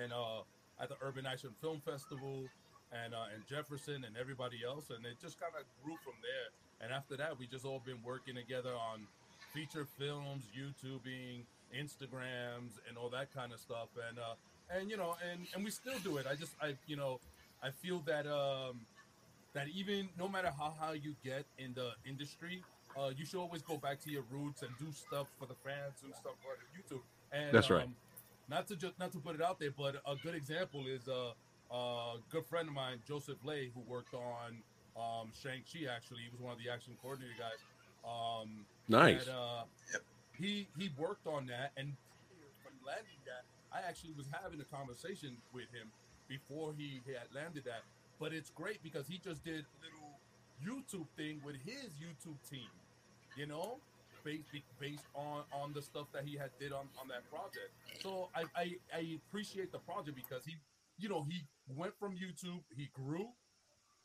and 0.02 0.12
uh, 0.12 0.42
at 0.80 0.90
the 0.90 0.96
Urban 1.02 1.26
Action 1.26 1.52
Film 1.62 1.82
Festival, 1.86 2.50
and 2.92 3.14
uh, 3.14 3.34
and 3.34 3.46
Jefferson 3.48 4.04
and 4.06 4.16
everybody 4.18 4.60
else, 4.66 4.90
and 4.90 5.06
it 5.06 5.18
just 5.22 5.40
kind 5.40 5.54
of 5.60 5.66
grew 5.84 5.98
from 6.04 6.14
there. 6.22 6.50
And 6.80 6.94
after 6.94 7.18
that, 7.18 7.38
we 7.38 7.48
just 7.48 7.66
all 7.66 7.82
been 7.86 8.02
working 8.06 8.36
together 8.36 8.74
on 8.74 9.08
feature 9.54 9.88
films, 9.98 10.44
YouTubing, 10.56 11.42
Instagrams, 11.76 12.78
and 12.88 12.98
all 12.98 13.10
that 13.10 13.34
kind 13.34 13.52
of 13.52 13.60
stuff. 13.60 13.90
And 14.10 14.20
uh, 14.20 14.36
and 14.70 14.90
you 14.90 14.98
know, 14.98 15.16
and 15.30 15.48
and 15.54 15.64
we 15.64 15.72
still 15.72 15.98
do 16.04 16.18
it. 16.18 16.28
I 16.30 16.36
just 16.36 16.54
I 16.62 16.76
you 16.88 16.96
know, 16.96 17.20
I 17.64 17.72
feel 17.72 18.00
that 18.06 18.28
um 18.28 18.80
that 19.54 19.68
even 19.74 20.10
no 20.18 20.28
matter 20.28 20.52
how 20.58 20.74
high 20.80 20.94
you 20.94 21.16
get 21.24 21.46
in 21.58 21.74
the 21.74 21.92
industry, 22.08 22.64
uh, 22.98 23.12
you 23.16 23.26
should 23.26 23.40
always 23.40 23.62
go 23.62 23.78
back 23.78 24.00
to 24.02 24.12
your 24.12 24.24
roots 24.32 24.62
and 24.62 24.72
do 24.78 24.92
stuff 24.92 25.28
for 25.40 25.46
the 25.46 25.56
fans, 25.66 25.94
do 26.02 26.10
stuff 26.14 26.34
for 26.42 26.54
YouTube. 26.76 27.02
And 27.32 27.54
That's 27.54 27.70
right. 27.70 27.84
um, 27.84 27.96
Not 28.50 28.68
to 28.68 28.76
just 28.76 28.98
not 29.00 29.12
to 29.12 29.20
put 29.20 29.36
it 29.36 29.42
out 29.42 29.60
there, 29.60 29.72
but 29.72 29.96
a 30.06 30.16
good 30.16 30.36
example 30.36 30.86
is 30.88 31.08
uh, 31.08 31.32
a 31.76 32.16
good 32.30 32.46
friend 32.46 32.68
of 32.70 32.74
mine, 32.74 33.00
Joseph 33.08 33.38
Lay, 33.44 33.72
who 33.74 33.82
worked 33.82 34.14
on 34.14 34.58
um, 34.96 35.32
Shang 35.42 35.62
Chi. 35.72 35.86
Actually, 35.94 36.22
he 36.24 36.30
was 36.32 36.40
one 36.42 36.54
of 36.54 36.60
the 36.64 36.70
action 36.70 36.94
coordinator 37.02 37.34
guys. 37.38 37.60
Um, 38.08 38.66
Nice. 38.88 39.26
that, 39.26 39.34
uh, 39.34 39.64
Yep. 39.92 40.02
he 40.40 40.68
he 40.78 40.90
worked 40.98 41.28
on 41.28 41.46
that, 41.48 41.72
and 41.76 41.92
from 42.64 42.74
landing 42.86 43.20
that, 43.26 43.44
I 43.76 43.86
actually 43.88 44.14
was 44.18 44.28
having 44.32 44.62
a 44.62 44.66
conversation 44.66 45.36
with 45.54 45.70
him 45.74 45.92
before 46.30 46.74
he 46.78 47.02
had 47.06 47.28
landed 47.36 47.66
that. 47.66 47.84
But 48.20 48.34
it's 48.34 48.50
great 48.50 48.82
because 48.82 49.08
he 49.08 49.18
just 49.18 49.44
did 49.44 49.66
a 49.66 49.84
little 49.84 50.16
YouTube 50.64 51.08
thing 51.18 51.42
with 51.46 51.58
his 51.66 51.92
YouTube 52.00 52.38
team, 52.50 52.70
you 53.36 53.46
know, 53.46 53.78
based 54.28 54.50
based 54.80 55.08
on 55.16 55.44
on 55.52 55.74
the 55.74 55.82
stuff 55.82 56.08
that 56.14 56.26
he 56.26 56.38
had 56.38 56.52
did 56.60 56.74
on 56.74 56.90
on 57.02 57.08
that 57.10 57.28
project. 57.30 57.72
So 57.96 58.30
I 58.36 58.44
I, 58.56 58.76
I 58.94 59.20
appreciate 59.28 59.72
the 59.72 59.80
project 59.80 60.18
because 60.18 60.46
he, 60.46 60.56
you 60.98 61.10
know, 61.10 61.24
he 61.24 61.48
went 61.68 61.96
from 61.98 62.14
YouTube, 62.16 62.64
he 62.76 62.90
grew, 62.94 63.30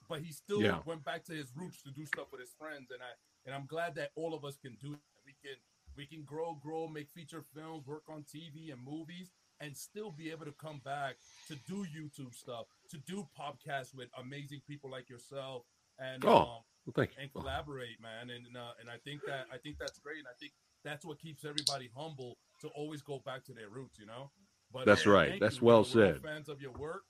but 0.09 0.21
he 0.23 0.33
still 0.33 0.61
Yeah. 0.63 0.79
went 0.85 1.05
back 1.05 1.25
to 1.27 1.33
his 1.33 1.53
roots 1.57 1.83
to 1.83 1.91
do 1.91 2.07
stuff 2.07 2.29
with 2.33 2.41
his 2.41 2.53
friends, 2.59 2.91
and 2.91 3.03
I 3.03 3.13
and 3.47 3.55
I'm 3.55 3.67
glad 3.67 3.95
that 3.97 4.11
all 4.17 4.35
of 4.35 4.45
us 4.45 4.57
can 4.59 4.77
do 4.81 4.91
that. 4.93 5.21
We 5.27 5.35
can 5.43 5.57
we 5.97 6.07
can 6.07 6.25
grow, 6.25 6.55
grow, 6.55 6.89
make 6.89 7.11
feature 7.11 7.43
films, 7.55 7.87
work 7.87 8.05
on 8.09 8.25
TV 8.25 8.73
and 8.73 8.83
movies, 8.83 9.31
and 9.61 9.77
still 9.77 10.11
be 10.11 10.31
able 10.31 10.47
to 10.47 10.53
come 10.53 10.81
back 10.85 11.17
to 11.49 11.57
do 11.67 11.85
YouTube 11.87 12.35
stuff, 12.35 12.67
to 12.91 12.99
do 12.99 13.29
podcasts 13.39 13.95
with 13.95 14.09
amazing 14.19 14.63
people 14.67 14.91
like 14.91 15.09
yourself, 15.11 15.65
and 15.99 16.27
Oh, 16.27 16.39
um, 16.41 16.61
Well, 16.87 16.95
thank 16.97 17.11
and 17.21 17.33
collaborate, 17.33 18.01
man. 18.03 18.31
And 18.31 18.57
uh, 18.57 18.73
and 18.81 18.91
I 18.91 18.97
think 19.05 19.21
that 19.27 19.47
I 19.53 19.59
think 19.59 19.77
that's 19.79 19.99
great, 19.99 20.19
and 20.19 20.27
I 20.27 20.37
think 20.41 20.53
that's 20.85 21.05
what 21.05 21.21
keeps 21.21 21.45
everybody 21.45 21.91
humble 21.97 22.39
to 22.61 22.69
always 22.69 23.03
go 23.03 23.21
back 23.25 23.45
to 23.45 23.53
their 23.53 23.69
roots, 23.69 23.99
you 23.99 24.07
know. 24.07 24.31
But 24.73 24.87
That's 24.87 25.07
uh, 25.07 25.11
right. 25.11 25.41
That's 25.41 25.61
you. 25.61 25.67
well 25.67 25.81
We're 25.81 26.15
said. 26.15 26.23
Fans 26.23 26.49
of 26.49 26.61
your 26.61 26.73
work, 26.73 27.05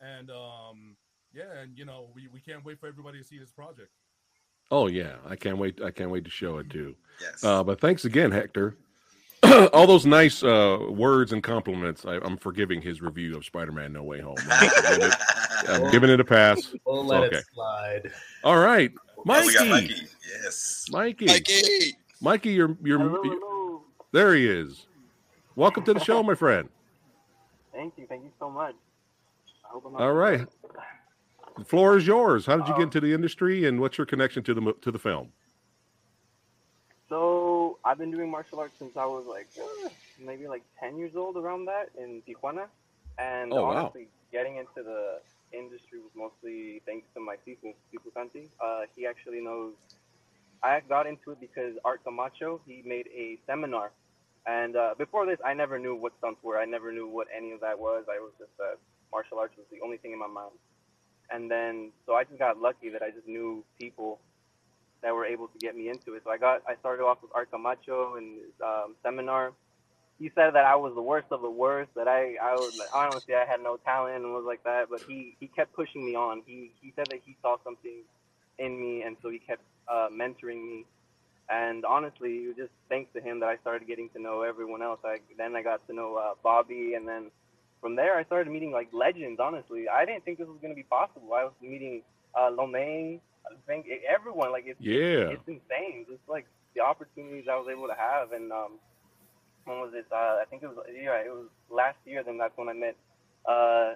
and 0.00 0.30
um, 0.30 0.96
yeah, 1.34 1.60
and 1.62 1.76
you 1.76 1.84
know, 1.84 2.08
we, 2.14 2.28
we 2.32 2.40
can't 2.40 2.64
wait 2.64 2.78
for 2.78 2.86
everybody 2.86 3.18
to 3.18 3.24
see 3.24 3.38
this 3.38 3.50
project. 3.50 3.90
Oh 4.70 4.86
yeah, 4.86 5.16
I 5.26 5.34
can't 5.36 5.58
wait. 5.58 5.80
I 5.82 5.90
can't 5.90 6.10
wait 6.10 6.24
to 6.24 6.30
show 6.30 6.58
it 6.58 6.70
too. 6.70 6.94
Yes. 7.20 7.42
Uh, 7.42 7.64
but 7.64 7.80
thanks 7.80 8.04
again, 8.04 8.30
Hector. 8.30 8.76
All 9.72 9.86
those 9.86 10.04
nice 10.04 10.42
uh, 10.42 10.78
words 10.90 11.32
and 11.32 11.42
compliments. 11.42 12.04
I, 12.04 12.16
I'm 12.16 12.36
forgiving 12.36 12.82
his 12.82 13.00
review 13.00 13.36
of 13.36 13.44
Spider-Man: 13.44 13.92
No 13.92 14.02
Way 14.02 14.20
Home. 14.20 14.36
I'm 14.50 14.82
giving 14.82 15.06
it, 15.06 15.14
I'm 15.68 15.90
giving 15.90 16.10
it 16.10 16.20
a 16.20 16.24
pass. 16.24 16.74
We'll 16.84 17.04
let 17.04 17.24
okay. 17.24 17.36
it 17.36 17.44
slide. 17.54 18.12
All 18.44 18.58
right, 18.58 18.92
Mikey. 19.24 19.46
we 19.46 19.54
got 19.54 19.68
Mikey. 19.68 19.94
Yes. 20.42 20.86
Mikey. 20.90 21.26
Mikey. 21.26 21.96
Mikey, 22.20 22.50
you're 22.50 22.76
you're, 22.82 22.98
Hello, 22.98 23.22
you 23.24 23.30
hello. 23.40 23.82
there. 24.12 24.34
He 24.34 24.46
is. 24.48 24.86
Welcome 25.56 25.84
to 25.84 25.94
the 25.94 26.00
show, 26.00 26.22
my 26.22 26.34
friend. 26.34 26.68
Thank 27.72 27.94
you. 27.96 28.06
Thank 28.06 28.24
you 28.24 28.30
so 28.38 28.50
much. 28.50 28.74
I 29.64 29.68
hope 29.72 29.84
I'm 29.86 29.92
not 29.92 30.02
All 30.02 30.08
too 30.10 30.14
right. 30.14 30.38
late. 30.40 30.48
The 31.58 31.64
floor 31.64 31.96
is 31.96 32.06
yours. 32.06 32.46
How 32.46 32.56
did 32.56 32.68
you 32.68 32.74
get 32.74 32.76
Um, 32.76 32.82
into 32.84 33.00
the 33.00 33.12
industry, 33.12 33.66
and 33.66 33.80
what's 33.80 33.98
your 33.98 34.06
connection 34.06 34.42
to 34.44 34.54
the 34.54 34.72
to 34.82 34.90
the 34.92 34.98
film? 34.98 35.32
So 37.08 37.78
I've 37.84 37.98
been 37.98 38.10
doing 38.10 38.30
martial 38.30 38.60
arts 38.60 38.74
since 38.78 38.96
I 38.96 39.06
was 39.06 39.24
like 39.26 39.48
uh, 39.60 39.88
maybe 40.20 40.46
like 40.46 40.62
10 40.78 40.98
years 40.98 41.16
old, 41.16 41.36
around 41.36 41.64
that 41.64 41.88
in 41.98 42.22
Tijuana. 42.28 42.66
And 43.18 43.52
Oh, 43.52 43.62
wow. 43.64 43.70
honestly, 43.76 44.08
getting 44.30 44.56
into 44.56 44.82
the 44.84 45.20
industry 45.52 45.98
was 46.00 46.12
mostly 46.14 46.82
thanks 46.86 47.06
to 47.14 47.20
my 47.20 47.36
Sifu, 47.46 47.74
Sifu 47.92 48.12
Santi. 48.14 48.48
Uh, 48.62 48.82
he 48.94 49.06
actually 49.06 49.40
knows. 49.40 49.74
I 50.62 50.80
got 50.88 51.06
into 51.06 51.32
it 51.32 51.40
because 51.40 51.74
Art 51.84 52.02
Camacho, 52.04 52.60
he 52.66 52.82
made 52.84 53.06
a 53.14 53.38
seminar. 53.46 53.92
And 54.46 54.76
uh, 54.76 54.94
before 54.96 55.26
this, 55.26 55.38
I 55.44 55.54
never 55.54 55.78
knew 55.78 55.94
what 55.94 56.12
stunts 56.18 56.42
were. 56.42 56.58
I 56.58 56.64
never 56.64 56.90
knew 56.92 57.06
what 57.08 57.28
any 57.36 57.52
of 57.52 57.60
that 57.60 57.78
was. 57.78 58.04
I 58.10 58.18
was 58.18 58.32
just 58.38 58.50
uh, 58.60 58.76
martial 59.12 59.38
arts 59.38 59.54
was 59.56 59.66
the 59.70 59.80
only 59.84 59.98
thing 59.98 60.12
in 60.12 60.18
my 60.18 60.26
mind. 60.26 60.56
And 61.30 61.50
then, 61.50 61.92
so 62.06 62.14
I 62.14 62.24
just 62.24 62.38
got 62.38 62.58
lucky 62.58 62.88
that 62.90 63.02
I 63.02 63.10
just 63.10 63.28
knew 63.28 63.62
people 63.78 64.18
that 65.02 65.14
were 65.14 65.26
able 65.26 65.48
to 65.48 65.58
get 65.58 65.76
me 65.76 65.88
into 65.88 66.14
it. 66.14 66.22
So 66.24 66.30
I 66.30 66.38
got 66.38 66.62
I 66.66 66.74
started 66.80 67.04
off 67.04 67.18
with 67.22 67.30
Art 67.34 67.50
Camacho 67.50 68.16
and 68.16 68.38
um, 68.64 68.94
seminar. 69.02 69.52
He 70.18 70.30
said 70.34 70.54
that 70.54 70.64
I 70.64 70.74
was 70.74 70.94
the 70.94 71.02
worst 71.02 71.28
of 71.30 71.42
the 71.42 71.50
worst. 71.50 71.90
That 71.94 72.08
I 72.08 72.34
I 72.42 72.54
was 72.56 72.72
honestly 72.92 73.34
I 73.34 73.44
had 73.44 73.62
no 73.62 73.76
talent 73.78 74.16
and 74.16 74.32
was 74.34 74.44
like 74.46 74.62
that. 74.64 74.86
But 74.90 75.02
he 75.06 75.36
he 75.40 75.46
kept 75.48 75.74
pushing 75.74 76.04
me 76.04 76.14
on. 76.16 76.42
He 76.46 76.72
he 76.80 76.92
said 76.96 77.06
that 77.10 77.20
he 77.24 77.36
saw 77.42 77.56
something 77.64 78.02
in 78.58 78.80
me, 78.80 79.02
and 79.02 79.16
so 79.22 79.30
he 79.30 79.38
kept 79.38 79.62
uh, 79.88 80.08
mentoring 80.12 80.64
me. 80.66 80.86
And 81.50 81.84
honestly, 81.84 82.44
it 82.44 82.48
was 82.48 82.56
just 82.56 82.72
thanks 82.88 83.10
to 83.14 83.20
him 83.20 83.40
that 83.40 83.48
I 83.48 83.56
started 83.58 83.86
getting 83.88 84.10
to 84.10 84.20
know 84.20 84.42
everyone 84.42 84.82
else. 84.82 85.00
I 85.04 85.18
then 85.36 85.54
I 85.56 85.62
got 85.62 85.86
to 85.88 85.94
know 85.94 86.16
uh, 86.16 86.34
Bobby, 86.42 86.94
and 86.94 87.06
then 87.08 87.30
from 87.80 87.94
there 87.96 88.16
I 88.18 88.24
started 88.24 88.52
meeting 88.52 88.72
like 88.72 88.88
legends. 88.92 89.40
Honestly, 89.40 89.88
I 89.88 90.04
didn't 90.04 90.24
think 90.24 90.38
this 90.38 90.48
was 90.48 90.58
gonna 90.60 90.74
be 90.74 90.82
possible. 90.82 91.32
I 91.34 91.44
was 91.44 91.54
meeting 91.62 92.02
uh, 92.38 92.50
Lomain. 92.50 93.20
I 93.46 93.54
think 93.66 93.86
everyone 94.08 94.52
like 94.52 94.64
it's 94.66 94.80
Yeah. 94.80 95.30
it's 95.32 95.46
insane. 95.46 96.04
Just 96.08 96.20
like 96.28 96.46
the 96.74 96.82
opportunities 96.82 97.46
I 97.50 97.56
was 97.56 97.68
able 97.70 97.86
to 97.86 97.94
have, 97.94 98.32
and 98.32 98.52
um, 98.52 98.72
was 99.76 99.92
it? 99.94 100.06
Uh, 100.10 100.40
I 100.40 100.44
think 100.48 100.62
it 100.62 100.68
was 100.68 100.78
yeah, 100.94 101.16
it 101.20 101.30
was 101.30 101.48
last 101.70 101.98
year. 102.04 102.22
Then 102.22 102.38
that's 102.38 102.56
when 102.56 102.68
I 102.68 102.72
met 102.72 102.96
uh, 103.46 103.94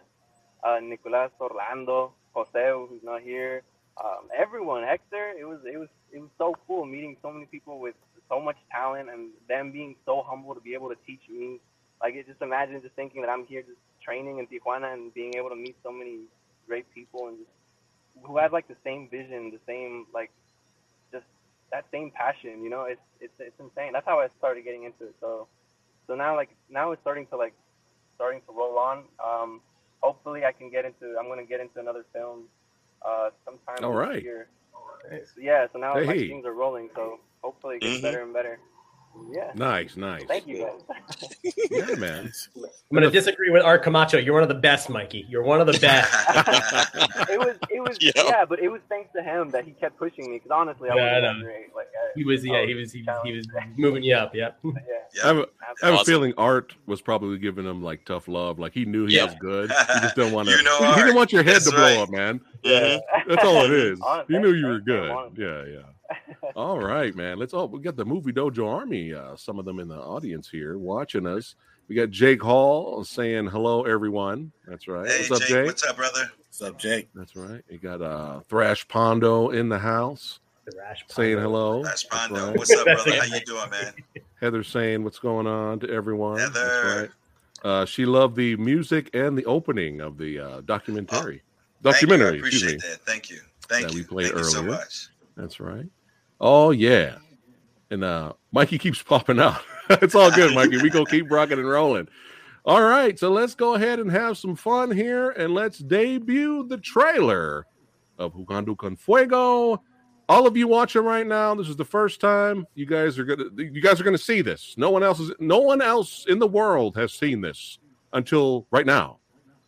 uh, 0.65 0.81
Nicolas 0.83 1.31
Orlando, 1.41 2.13
Jose, 2.35 2.73
who's 2.89 3.03
not 3.03 3.23
here. 3.23 3.63
Um, 4.03 4.29
everyone, 4.37 4.85
Hector. 4.85 5.33
It 5.39 5.45
was 5.45 5.61
it 5.67 5.79
was 5.79 5.89
it 6.13 6.21
was 6.21 6.31
so 6.39 6.55
cool 6.67 6.85
meeting 6.85 7.17
so 7.23 7.31
many 7.31 7.47
people 7.47 7.79
with 7.81 7.95
so 8.29 8.41
much 8.41 8.57
talent 8.71 9.11
and 9.11 9.31
them 9.49 9.73
being 9.73 9.97
so 10.07 10.25
humble 10.27 10.55
to 10.55 10.61
be 10.61 10.75
able 10.75 10.89
to 10.89 10.97
teach 11.07 11.23
me. 11.31 11.61
Like 12.01 12.15
it, 12.15 12.27
just 12.27 12.43
imagine 12.43 12.81
just 12.83 12.95
thinking 12.95 13.23
that 13.23 13.31
I'm 13.31 13.47
here 13.47 13.63
just 13.63 13.79
training 14.03 14.39
in 14.39 14.47
Tijuana 14.47 14.93
and 14.93 15.13
being 15.15 15.35
able 15.37 15.51
to 15.51 15.57
meet 15.57 15.77
so 15.83 15.93
many 15.93 16.21
great 16.67 16.87
people 16.95 17.29
and 17.29 17.39
just 17.39 17.51
who 18.25 18.39
have 18.39 18.53
like 18.53 18.69
the 18.69 18.77
same 18.85 19.09
vision, 19.11 19.51
the 19.51 19.61
same 19.67 20.07
like 20.15 20.31
just 21.13 21.27
that 21.73 21.85
same 21.93 22.11
passion. 22.11 22.63
You 22.63 22.71
know, 22.71 22.85
it's 22.85 23.01
it's 23.21 23.35
it's 23.41 23.59
insane. 23.61 23.93
That's 23.93 24.07
how 24.07 24.21
I 24.21 24.29
started 24.39 24.65
getting 24.65 24.85
into 24.85 25.05
it. 25.05 25.15
So 25.21 25.49
so 26.07 26.15
now 26.15 26.37
like 26.37 26.51
now 26.71 26.93
it's 26.93 27.01
starting 27.03 27.27
to 27.27 27.37
like 27.37 27.55
starting 28.17 28.41
to 28.47 28.53
roll 28.53 28.79
on. 28.79 29.05
Um, 29.25 29.61
hopefully 30.01 30.45
I 30.45 30.53
can 30.53 30.71
get 30.71 30.85
into. 30.85 31.17
I'm 31.19 31.29
gonna 31.29 31.45
get 31.45 31.61
into 31.61 31.81
another 31.81 32.05
film 32.13 32.45
uh, 33.07 33.31
sometime 33.45 33.85
All 33.85 33.91
this 33.93 33.99
right. 33.99 34.23
year. 34.23 34.49
Yeah. 35.39 35.67
So 35.73 35.79
now 35.79 35.95
like 35.95 36.07
Hey. 36.19 36.29
things 36.29 36.45
are 36.47 36.53
rolling. 36.53 36.91
So 36.95 37.21
hopefully 37.43 37.77
it 37.77 37.81
gets 37.83 37.99
Mhm. 37.99 38.03
better 38.03 38.23
and 38.23 38.33
better. 38.33 38.61
Yeah. 39.31 39.51
Nice, 39.55 39.97
nice. 39.97 40.25
Thank 40.25 40.47
you 40.47 40.59
guys. 40.59 40.81
Yeah, 41.71 41.95
man. 41.97 42.31
I'm 42.57 42.63
going 42.93 43.03
to 43.03 43.11
disagree 43.11 43.51
with 43.51 43.63
Art 43.63 43.83
Camacho. 43.83 44.19
You're 44.19 44.35
one 44.35 44.43
of 44.43 44.49
the 44.49 44.55
best, 44.55 44.91
Mikey. 44.91 45.27
You're 45.29 45.43
one 45.43 45.61
of 45.61 45.67
the 45.67 45.79
best. 45.79 46.11
it 47.31 47.39
was 47.39 47.57
it 47.71 47.81
was 47.81 47.97
Yeah. 48.01 48.13
yeah, 48.17 48.45
but 48.45 48.61
it 48.61 48.69
was 48.69 48.81
thanks 48.89 49.11
to 49.15 49.23
him 49.23 49.51
that 49.51 49.65
he 49.65 49.73
kept 49.73 49.99
pushing 49.99 50.31
me 50.31 50.37
because 50.39 50.51
honestly 50.51 50.91
I 50.91 50.95
Yeah, 50.97 51.21
wasn't 51.21 51.43
great. 51.45 51.75
Like 51.75 51.87
I, 51.87 52.11
He 52.15 52.25
was, 52.25 52.45
yeah, 52.45 52.59
I 52.59 52.67
he 52.67 52.75
was, 52.75 52.93
he, 52.93 53.07
he 53.25 53.33
was 53.37 53.47
moving 53.77 54.03
you 54.03 54.15
up. 54.15 54.35
Yep. 54.35 54.59
yeah. 54.65 54.71
I 54.73 54.81
Yeah. 55.15 55.23
have, 55.25 55.37
a, 55.39 55.47
I 55.83 55.91
have 55.91 56.01
a 56.01 56.05
feeling 56.05 56.35
Art 56.37 56.75
was 56.87 57.01
probably 57.01 57.39
giving 57.39 57.65
him 57.65 57.83
like 57.83 58.05
tough 58.05 58.29
love. 58.29 58.59
Like 58.59 58.73
he 58.75 58.85
knew 58.85 59.07
he 59.07 59.17
Yeah. 59.17 59.25
was 59.27 59.35
good. 59.41 59.71
He 59.71 60.01
just 60.01 60.15
didn't 60.17 60.33
want 60.33 60.49
to. 60.49 60.57
You 60.57 60.63
know 60.63 60.79
he 60.79 60.85
Art. 60.85 60.97
didn't 60.99 61.15
want 61.15 61.33
your 61.33 61.43
head 61.43 61.57
That's 61.57 61.71
to 61.71 61.77
blow 61.77 62.03
up, 62.03 62.11
man. 62.11 62.41
Mhm. 62.65 63.01
That's 63.29 63.45
all 63.45 63.65
it 63.65 63.73
is. 63.73 64.01
Honest- 64.01 64.31
He 64.31 64.39
knew 64.39 64.53
you 64.53 64.67
were 64.67 64.81
good. 64.81 65.11
Yeah, 65.37 65.65
yeah. 65.65 65.83
All 66.57 66.79
right, 66.79 67.15
man. 67.15 67.39
Let's. 67.39 67.55
Oh, 67.55 67.67
we 67.67 67.81
got 67.81 67.97
the 67.97 68.05
movie 68.05 68.33
Dojo 68.33 68.67
Army. 68.69 69.15
Uh, 69.15 69.37
some 69.37 69.59
of 69.59 69.65
them 69.65 69.79
in 69.81 69.89
the 69.89 69.97
audience 69.99 70.49
here 70.49 70.79
watching 70.79 71.27
us. 71.27 71.55
We 71.89 71.95
got 71.97 72.11
Jake 72.11 72.43
Hall 72.43 73.05
saying 73.05 73.49
hello, 73.49 73.85
everyone. 73.85 74.53
That's 74.67 74.87
right. 74.89 75.09
Hey, 75.09 75.19
What's 75.19 75.31
up, 75.33 75.41
Jake, 75.41 75.49
Jake? 75.49 75.67
What's 75.67 75.83
up, 75.85 75.97
brother? 75.97 76.31
What's 76.49 76.63
up, 76.63 76.79
Jake? 76.79 77.09
That's 77.15 77.35
right. 77.37 77.63
You 77.69 77.79
got 77.79 78.01
uh, 78.03 78.41
Thrash 78.49 78.87
Pondo 78.89 79.51
in 79.51 79.69
the 79.69 79.79
house 79.79 80.39
The 80.67 80.77
rash 80.79 81.05
saying 81.09 81.39
hello. 81.39 81.83
That's 81.83 82.05
That's 82.05 82.29
Pondo. 82.29 82.47
right. 82.49 82.57
What's 82.59 82.75
up, 82.77 82.85
brother? 82.85 83.15
How 83.15 83.25
you 83.25 83.45
doing, 83.45 83.71
man? 83.71 83.95
Heather 84.41 84.63
saying 84.63 85.05
what's 85.05 85.19
going 85.19 85.47
on 85.47 85.81
to 85.81 85.91
everyone. 85.91 86.37
That's 86.39 86.57
Heather. 86.59 87.01
right. 87.01 87.11
Uh, 87.65 87.85
she 87.85 88.05
loved 88.07 88.37
the 88.37 88.57
music 88.57 89.11
and 89.15 89.37
the 89.39 89.45
opening 89.45 90.01
of 90.01 90.19
the 90.19 90.39
uh, 90.39 90.61
documentary. 90.63 91.19
Thank 91.19 91.33
you. 91.35 91.89
I 91.89 91.93
documentary, 91.93 92.39
appreciate 92.39 92.81
that. 92.81 93.01
Thank 93.07 93.31
you. 93.31 93.41
Thank 93.69 93.87
That 93.89 93.95
you. 93.95 94.01
we 94.01 94.05
played 94.05 94.27
Thank 94.33 94.39
you 94.39 94.45
so 94.45 94.59
earlier. 94.61 94.71
much. 94.73 95.09
That's 95.37 95.61
right. 95.61 95.87
Oh 96.43 96.73
yeah. 96.73 97.17
And 97.91 98.05
uh 98.05 98.33
Mikey 98.51 98.79
keeps 98.79 99.03
popping 99.03 99.39
out. 99.39 99.63
it's 99.91 100.15
all 100.15 100.31
good, 100.31 100.55
Mikey. 100.55 100.79
We 100.79 100.91
go 100.91 101.07
keep 101.07 101.31
rocking 101.31 101.59
and 101.59 101.69
rolling. 101.69 102.09
All 102.65 102.83
right, 102.83 103.19
so 103.19 103.31
let's 103.31 103.55
go 103.55 103.75
ahead 103.75 103.99
and 103.99 104.11
have 104.11 104.39
some 104.39 104.55
fun 104.55 104.91
here 104.91 105.31
and 105.31 105.53
let's 105.53 105.79
debut 105.79 106.65
the 106.69 106.79
trailer 106.79 107.67
of 108.19 108.35
Jugando 108.35 108.77
con 108.77 108.95
Fuego. 108.95 109.83
All 110.29 110.47
of 110.47 110.57
you 110.57 110.69
watching 110.69 111.03
right 111.03 111.27
now, 111.27 111.55
this 111.57 111.69
is 111.69 111.75
the 111.77 111.85
first 111.85 112.21
time 112.21 112.65
you 112.75 112.87
guys 112.87 113.19
are 113.19 113.25
gonna 113.25 113.45
you 113.57 113.81
guys 113.81 114.01
are 114.01 114.05
gonna 114.05 114.19
see 114.19 114.43
this. 114.43 114.75
No 114.77 114.91
one 114.91 115.03
else 115.03 115.21
is 115.21 115.33
no 115.39 115.59
one 115.59 115.81
else 115.83 116.25
in 116.29 116.39
the 116.39 116.47
world 116.47 116.97
has 116.97 117.13
seen 117.13 117.41
this 117.41 117.79
until 118.13 118.67
right 118.71 118.87
now. 118.87 119.19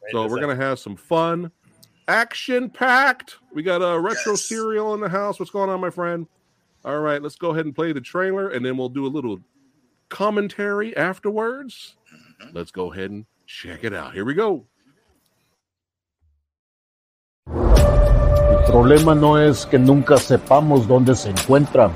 Right 0.03 0.13
So 0.13 0.27
we're 0.29 0.41
gonna 0.41 0.57
have 0.57 0.79
some 0.79 0.97
fun, 0.97 1.51
action 2.09 2.71
packed. 2.71 3.39
We 3.53 3.63
got 3.63 3.79
a 3.79 3.99
retro 4.01 4.33
Yes. 4.33 4.45
cereal 4.45 4.95
in 4.95 5.01
the 5.01 5.09
house. 5.09 5.39
What's 5.39 5.51
going 5.51 5.71
on, 5.71 5.81
my 5.81 5.91
friend? 5.91 6.27
All 6.85 7.01
right, 7.01 7.23
let's 7.23 7.37
go 7.37 7.51
ahead 7.51 7.65
and 7.65 7.75
play 7.75 7.93
the 7.93 8.01
trailer, 8.03 8.49
and 8.49 8.65
then 8.65 8.77
we'll 8.77 8.91
do 8.91 9.07
a 9.07 9.09
little 9.09 9.41
commentary 10.11 10.95
afterwards. 10.95 11.97
Mhm. 12.13 12.55
Let's 12.55 12.71
go 12.71 12.93
ahead 12.93 13.11
and 13.11 13.25
check 13.47 13.85
it 13.85 13.95
out. 13.95 14.13
Here 14.13 14.25
we 14.25 14.35
go. 14.35 14.67
El 17.47 18.65
problema 18.71 19.15
no 19.15 19.39
es 19.39 19.65
que 19.67 19.79
nunca 19.79 20.19
sepamos 20.19 20.87
dónde 20.87 21.15
se 21.15 21.31
encuentra. 21.31 21.91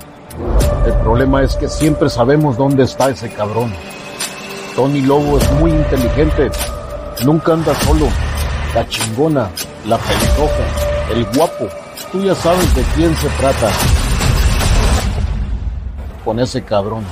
El 0.87 0.94
problema 1.03 1.42
es 1.42 1.55
que 1.57 1.68
siempre 1.68 2.09
sabemos 2.09 2.57
dónde 2.57 2.85
está 2.85 3.11
ese 3.11 3.29
cabrón. 3.31 3.70
Tony 4.74 5.03
Lobo 5.03 5.38
es 5.38 5.53
muy 5.53 5.70
inteligente. 5.70 6.51
Nunca 7.24 7.53
anda 7.53 7.74
solo. 7.74 8.07
La 8.74 8.88
chingona, 8.88 9.51
la 9.87 9.98
pelirroja, 9.98 11.12
el 11.12 11.24
guapo. 11.37 11.68
Tú 12.12 12.22
ya 12.22 12.35
sabes 12.35 12.74
de 12.74 12.83
quién 12.94 13.14
se 13.16 13.29
trata. 13.40 13.70
Con 16.28 16.38
ese 16.38 16.62
cabrón. 16.62 17.06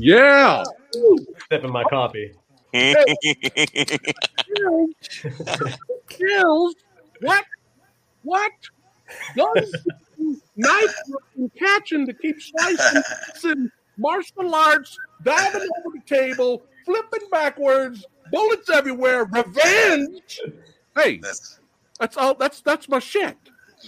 Yeah. 0.00 0.64
sipping 1.52 1.72
my 1.72 1.84
coffee. 1.84 2.32
Kills. 6.08 6.74
What? 7.20 7.44
What? 8.22 8.52
Guns, 9.36 9.74
knife 10.56 10.94
and 11.36 11.50
catching 11.54 12.06
to 12.06 12.14
keep 12.14 12.40
slicing, 12.40 13.02
and 13.44 13.70
martial 13.98 14.54
arts, 14.54 14.96
diving 15.22 15.60
over 15.60 15.96
the 15.96 16.00
table, 16.06 16.62
flipping 16.86 17.28
backwards, 17.30 18.06
bullets 18.32 18.70
everywhere, 18.70 19.24
revenge. 19.26 20.40
Hey, 20.96 21.18
That's 21.18 21.60
that's 21.98 22.16
all. 22.16 22.34
That's 22.34 22.62
that's 22.62 22.88
my 22.88 23.00
shit. 23.00 23.36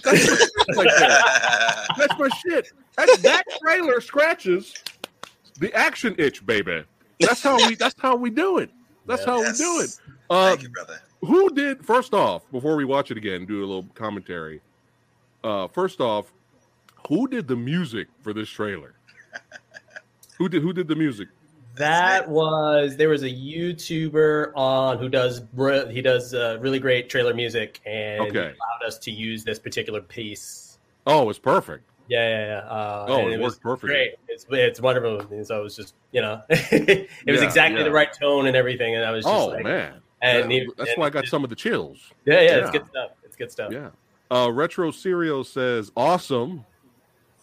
That's 0.03 0.29
my 0.29 0.35
shit 0.35 0.49
right 0.77 0.87
there. 0.99 1.97
That's 1.97 2.19
my 2.19 2.29
shit. 2.45 2.67
That, 2.97 3.17
that 3.23 3.43
trailer 3.59 3.99
scratches 4.01 4.73
the 5.59 5.73
action 5.73 6.15
itch, 6.17 6.45
baby. 6.45 6.83
That's 7.19 7.41
how 7.41 7.55
we. 7.57 7.75
That's 7.75 7.95
how 7.99 8.15
we 8.15 8.29
do 8.29 8.57
it. 8.57 8.69
That's 9.05 9.23
how 9.25 9.41
Yes. 9.41 9.59
we 9.59 9.65
do 9.65 9.81
it. 9.81 9.97
Uh, 10.29 10.49
Thank 10.49 10.63
you, 10.63 10.69
brother. 10.69 10.99
who 11.21 11.49
did 11.51 11.85
first 11.85 12.13
off 12.13 12.49
before 12.51 12.75
we 12.75 12.85
watch 12.85 13.11
it 13.11 13.17
again? 13.17 13.45
Do 13.45 13.59
a 13.59 13.65
little 13.65 13.85
commentary. 13.93 14.61
Uh, 15.43 15.67
first 15.67 15.99
off, 16.01 16.31
who 17.09 17.27
did 17.27 17.47
the 17.47 17.55
music 17.55 18.07
for 18.21 18.33
this 18.33 18.49
trailer? 18.49 18.93
who 20.37 20.47
did 20.49 20.61
who 20.61 20.73
did 20.73 20.87
the 20.87 20.95
music? 20.95 21.27
That 21.75 22.29
was 22.29 22.95
there 22.97 23.09
was 23.09 23.23
a 23.23 23.29
YouTuber 23.29 24.51
on 24.55 24.99
who 24.99 25.09
does 25.09 25.39
br- 25.39 25.89
he 25.89 26.01
does 26.01 26.33
uh, 26.33 26.57
really 26.61 26.79
great 26.79 27.09
trailer 27.09 27.33
music 27.33 27.81
and 27.85 28.21
Okay. 28.21 28.39
allowed 28.39 28.87
us 28.87 28.97
to 28.99 29.11
use 29.11 29.43
this 29.43 29.59
particular 29.59 29.99
piece. 30.01 30.77
Oh, 31.07 31.29
it's 31.29 31.39
perfect. 31.39 31.83
Yeah, 32.07 32.27
yeah, 32.29 32.45
yeah. 32.45 32.57
Uh, 32.69 33.05
Oh, 33.07 33.19
and 33.25 33.33
it 33.33 33.39
was 33.39 33.53
worked 33.53 33.61
perfectly. 33.63 33.89
Great. 33.95 34.11
It's 34.27 34.45
it's 34.49 34.81
wonderful. 34.81 35.21
And 35.31 35.45
so 35.47 35.59
it 35.59 35.63
was 35.63 35.75
just 35.75 35.95
you 36.11 36.21
know, 36.21 36.41
it 36.49 37.09
was 37.27 37.39
Yeah, 37.41 37.47
exactly 37.47 37.79
yeah. 37.79 37.85
the 37.85 37.91
right 37.91 38.11
tone 38.13 38.47
and 38.47 38.55
everything. 38.55 38.95
And 38.95 39.05
I 39.05 39.11
was 39.11 39.23
just 39.25 39.33
Oh 39.33 39.47
like, 39.47 39.63
man, 39.63 40.01
And 40.21 40.43
That- 40.43 40.51
he- 40.51 40.69
that's 40.77 40.89
and 40.91 40.97
why 40.99 41.07
I 41.07 41.09
got 41.09 41.23
it- 41.25 41.29
some 41.29 41.43
of 41.43 41.49
the 41.49 41.55
chills. 41.55 41.99
Yeah, 42.25 42.35
yeah, 42.35 42.41
Yeah. 42.41 42.57
it's 42.59 42.71
good 42.71 42.87
stuff. 42.87 43.11
It's 43.23 43.35
good 43.35 43.51
stuff. 43.51 43.71
Yeah. 43.71 43.89
Uh, 44.31 44.51
Retro 44.51 44.91
Serial 44.91 45.43
says 45.43 45.91
awesome. 45.95 46.65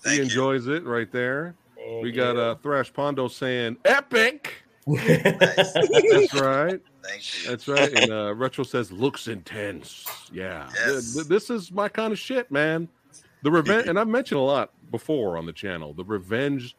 Thank 0.02 0.12
he 0.12 0.16
you. 0.18 0.22
enjoys 0.24 0.66
it 0.66 0.84
right 0.84 1.10
there. 1.12 1.54
Thank 1.76 2.02
We 2.02 2.12
got 2.12 2.34
you. 2.36 2.40
uh, 2.40 2.54
Thrash 2.56 2.92
Pondo 2.92 3.28
saying 3.28 3.76
epic. 3.84 4.62
That's 4.86 6.34
right. 6.34 6.80
That's 7.46 7.68
right. 7.68 7.92
And 7.92 8.10
uh, 8.12 8.34
Retro 8.34 8.64
says 8.64 8.90
looks 8.92 9.28
intense. 9.28 10.04
Yeah. 10.32 10.68
Yes. 10.86 11.14
this 11.28 11.50
is 11.50 11.70
my 11.72 11.88
kind 11.88 12.12
of 12.12 12.18
shit, 12.18 12.50
man. 12.50 12.88
The 13.42 13.50
revenge, 13.50 13.88
and 13.88 13.98
I've 13.98 14.08
mentioned 14.08 14.38
a 14.40 14.44
lot 14.44 14.70
before 14.90 15.36
on 15.38 15.46
the 15.46 15.52
channel. 15.52 15.94
The 15.94 16.04
revenge 16.04 16.76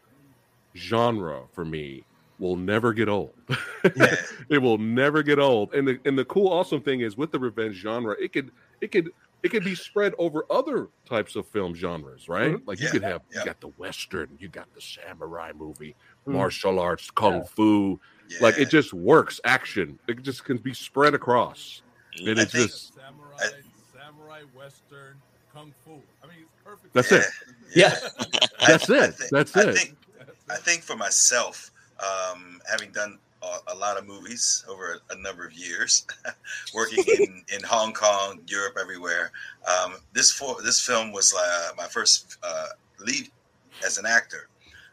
genre 0.75 1.43
for 1.53 1.65
me 1.65 2.03
will 2.39 2.55
never 2.55 2.93
get 2.93 3.09
old. 3.09 3.33
Yeah. 3.95 4.15
it 4.49 4.59
will 4.59 4.77
never 4.77 5.23
get 5.23 5.39
old. 5.39 5.73
And 5.73 5.87
the 5.87 5.99
and 6.05 6.17
the 6.17 6.25
cool 6.25 6.47
awesome 6.51 6.81
thing 6.81 7.01
is 7.01 7.17
with 7.17 7.31
the 7.31 7.39
revenge 7.39 7.75
genre, 7.75 8.15
it 8.19 8.31
could 8.33 8.51
it 8.79 8.91
could 8.91 9.11
it 9.43 9.49
could 9.49 9.63
be 9.63 9.73
spread 9.73 10.13
over 10.19 10.45
other 10.51 10.87
types 11.05 11.35
of 11.35 11.47
film 11.47 11.73
genres, 11.73 12.29
right? 12.29 12.57
Like 12.67 12.79
you 12.79 12.85
Yeah, 12.85 12.91
could 12.91 13.03
have 13.03 13.21
yeah. 13.31 13.39
you 13.39 13.45
got 13.45 13.59
the 13.59 13.69
western, 13.69 14.29
you 14.39 14.47
got 14.49 14.71
the 14.75 14.81
samurai 14.81 15.51
movie, 15.55 15.95
Mhm. 16.27 16.33
martial 16.33 16.79
arts, 16.79 17.09
kung 17.09 17.37
Yeah. 17.37 17.43
fu. 17.43 17.99
Yeah. 18.29 18.37
Like 18.41 18.57
it 18.59 18.69
just 18.69 18.93
works. 18.93 19.41
Action. 19.43 19.97
It 20.07 20.21
just 20.21 20.43
can 20.45 20.57
be 20.57 20.73
spread 20.75 21.13
across. 21.15 21.81
And 22.19 22.37
I 22.39 22.43
it's 22.43 22.51
think- 22.51 22.67
just 22.69 22.93
Samurai, 22.93 23.37
samurai, 23.93 24.41
western, 24.55 25.15
kung 25.53 25.73
fu. 25.85 25.91
I 26.23 26.27
mean, 26.27 26.37
it's 26.43 26.63
perfect. 26.63 26.93
That's 26.93 27.11
yeah. 27.11 27.17
it. 27.17 27.25
Yeah. 27.75 28.37
That's 28.67 28.89
it. 28.89 29.13
think- 29.15 29.31
That's 29.31 29.55
I 29.55 29.61
it. 29.69 29.77
Think, 29.77 29.97
I 30.49 30.55
think 30.57 30.81
for 30.83 30.95
myself, 30.95 31.71
um, 31.99 32.61
having 32.69 32.91
done 32.91 33.17
a, 33.41 33.73
a 33.73 33.75
lot 33.75 33.97
of 33.97 34.05
movies 34.07 34.63
over 34.69 34.99
a, 35.09 35.13
a 35.13 35.21
number 35.21 35.45
of 35.45 35.53
years, 35.53 36.05
working 36.73 37.03
in, 37.07 37.43
in 37.55 37.63
Hong 37.63 37.93
Kong, 37.93 38.39
Europe, 38.47 38.77
everywhere, 38.79 39.31
um, 39.67 39.95
this 40.13 40.31
for 40.31 40.61
this 40.61 40.79
film 40.81 41.11
was 41.11 41.33
uh, 41.37 41.69
my 41.77 41.85
first 41.85 42.37
uh, 42.43 42.67
lead 42.99 43.29
as 43.85 43.97
an 43.97 44.05
actor. 44.05 44.47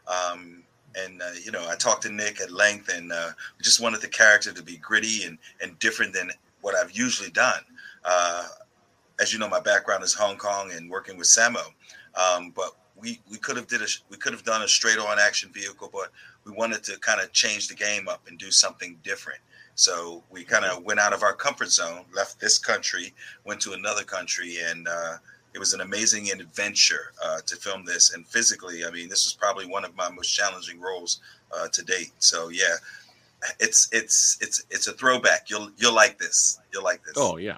Um, 0.07 0.63
and 0.95 1.21
uh, 1.21 1.31
you 1.43 1.51
know, 1.51 1.67
I 1.69 1.75
talked 1.75 2.01
to 2.03 2.11
Nick 2.11 2.41
at 2.41 2.51
length, 2.51 2.89
and 2.89 3.11
uh, 3.11 3.29
we 3.57 3.63
just 3.63 3.79
wanted 3.79 4.01
the 4.01 4.07
character 4.07 4.51
to 4.51 4.63
be 4.63 4.77
gritty 4.77 5.23
and 5.25 5.37
and 5.61 5.77
different 5.79 6.13
than 6.13 6.31
what 6.61 6.75
I've 6.75 6.91
usually 6.91 7.29
done. 7.29 7.61
As 9.19 9.33
you 9.33 9.39
know, 9.39 9.49
my 9.49 9.59
background 9.59 10.03
is 10.03 10.13
Hong 10.13 10.37
Kong 10.37 10.71
and 10.71 10.89
working 10.89 11.17
with 11.17 11.27
Sammo, 11.27 11.63
um, 12.15 12.51
but 12.55 12.71
we 12.95 13.19
we 13.29 13.37
could 13.37 13.57
have 13.57 13.67
did 13.67 13.81
a 13.81 13.87
we 14.09 14.17
could 14.17 14.33
have 14.33 14.43
done 14.43 14.61
a 14.61 14.67
straight 14.67 14.97
on 14.97 15.19
action 15.19 15.51
vehicle, 15.53 15.89
but 15.91 16.11
we 16.45 16.51
wanted 16.51 16.83
to 16.85 16.97
kind 16.99 17.21
of 17.21 17.31
change 17.31 17.67
the 17.67 17.75
game 17.75 18.07
up 18.07 18.27
and 18.27 18.37
do 18.37 18.51
something 18.51 18.97
different. 19.03 19.39
So 19.75 20.23
we 20.29 20.43
kind 20.43 20.65
of 20.65 20.83
went 20.83 20.99
out 20.99 21.13
of 21.13 21.23
our 21.23 21.33
comfort 21.33 21.69
zone, 21.69 22.03
left 22.13 22.39
this 22.39 22.57
country, 22.57 23.13
went 23.45 23.61
to 23.61 23.73
another 23.73 24.03
country, 24.03 24.57
and 24.61 24.87
uh, 24.87 25.17
it 25.53 25.59
was 25.59 25.73
an 25.73 25.81
amazing 25.81 26.29
adventure 26.31 27.13
uh, 27.23 27.39
to 27.45 27.55
film 27.55 27.85
this. 27.85 28.13
And 28.13 28.27
physically, 28.27 28.83
I 28.85 28.91
mean, 28.91 29.07
this 29.07 29.25
was 29.25 29.33
probably 29.33 29.65
one 29.65 29.85
of 29.85 29.95
my 29.95 30.09
most 30.09 30.31
challenging 30.35 30.81
roles 30.81 31.21
uh, 31.55 31.69
to 31.69 31.83
date. 31.83 32.11
So 32.19 32.49
yeah, 32.49 32.75
it's 33.59 33.87
it's 33.91 34.37
it's 34.41 34.65
it's 34.69 34.87
a 34.87 34.93
throwback. 34.93 35.49
You'll 35.49 35.71
you'll 35.77 35.95
like 35.95 36.17
this. 36.17 36.59
You'll 36.73 36.83
like 36.83 37.03
this. 37.05 37.13
Oh 37.15 37.37
yeah, 37.37 37.57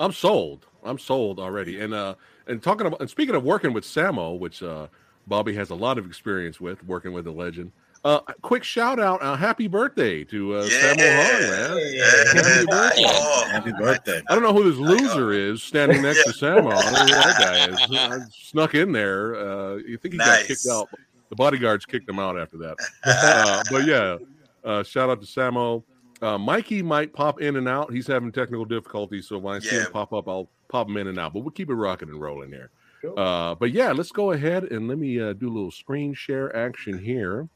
I'm 0.00 0.12
sold. 0.12 0.66
I'm 0.84 0.98
sold 0.98 1.38
already. 1.38 1.80
And 1.80 1.94
uh, 1.94 2.14
and 2.46 2.62
talking 2.62 2.86
about 2.86 3.00
and 3.00 3.10
speaking 3.10 3.34
of 3.34 3.44
working 3.44 3.72
with 3.72 3.84
Sammo, 3.84 4.38
which 4.38 4.62
uh, 4.62 4.88
Bobby 5.26 5.54
has 5.54 5.70
a 5.70 5.74
lot 5.74 5.98
of 5.98 6.06
experience 6.06 6.60
with 6.60 6.84
working 6.84 7.12
with 7.12 7.24
the 7.24 7.32
legend. 7.32 7.72
Uh, 8.04 8.18
quick 8.40 8.64
shout 8.64 8.98
out, 8.98 9.22
uh, 9.22 9.36
happy 9.36 9.68
birthday 9.68 10.24
to 10.24 10.56
uh, 10.56 10.64
yeah, 10.64 10.94
Sammo 10.94 11.22
Hung, 11.22 11.76
man. 11.76 11.92
Yeah. 11.92 12.42
Happy 12.42 12.66
birthday. 12.66 13.04
Oh, 13.06 13.48
Happy 13.48 13.72
birthday. 13.72 14.22
I 14.28 14.34
don't 14.34 14.42
know 14.42 14.52
who 14.52 14.68
this 14.68 14.76
loser 14.76 15.32
is 15.32 15.62
standing 15.62 16.02
next 16.02 16.24
to 16.24 16.30
Sammo. 16.32 16.72
I 16.72 16.82
don't 16.82 16.92
know 16.92 17.00
who 17.00 17.06
that 17.06 17.36
guy 17.38 17.68
is. 17.68 17.88
I 17.92 18.26
snuck 18.32 18.74
in 18.74 18.90
there. 18.90 19.36
Uh, 19.36 19.74
you 19.76 19.96
think 19.98 20.14
he 20.14 20.18
got 20.18 20.44
kicked 20.46 20.66
out? 20.68 20.88
The 21.28 21.36
bodyguards 21.36 21.86
kicked 21.86 22.08
him 22.08 22.18
out 22.18 22.38
after 22.38 22.58
that. 22.58 22.76
Uh, 23.04 23.62
but 23.70 23.86
yeah, 23.86 24.18
uh, 24.64 24.82
shout 24.82 25.08
out 25.08 25.20
to 25.20 25.26
Sammo. 25.26 25.84
Uh, 26.20 26.38
Mikey 26.38 26.82
might 26.82 27.12
pop 27.12 27.40
in 27.40 27.56
and 27.56 27.68
out. 27.68 27.92
He's 27.92 28.06
having 28.06 28.30
technical 28.32 28.64
difficulties, 28.64 29.28
so 29.28 29.38
when 29.38 29.56
I 29.56 29.58
see 29.60 29.76
him 29.76 29.86
pop 29.92 30.12
up, 30.12 30.28
I'll 30.28 30.48
pop 30.72 30.88
him 30.88 30.96
in 30.96 31.06
and 31.06 31.18
out. 31.18 31.34
But 31.34 31.40
we'll 31.40 31.50
keep 31.50 31.70
it 31.70 31.74
rocking 31.74 32.08
and 32.08 32.20
rolling 32.20 32.50
here. 32.50 32.70
Cool. 33.02 33.18
Uh, 33.18 33.54
but 33.54 33.72
yeah, 33.72 33.92
let's 33.92 34.10
go 34.10 34.32
ahead 34.32 34.64
and 34.64 34.88
let 34.88 34.98
me 34.98 35.20
uh, 35.20 35.34
do 35.34 35.48
a 35.48 35.52
little 35.52 35.70
screen 35.70 36.14
share 36.14 36.54
action 36.56 36.98
here, 36.98 37.48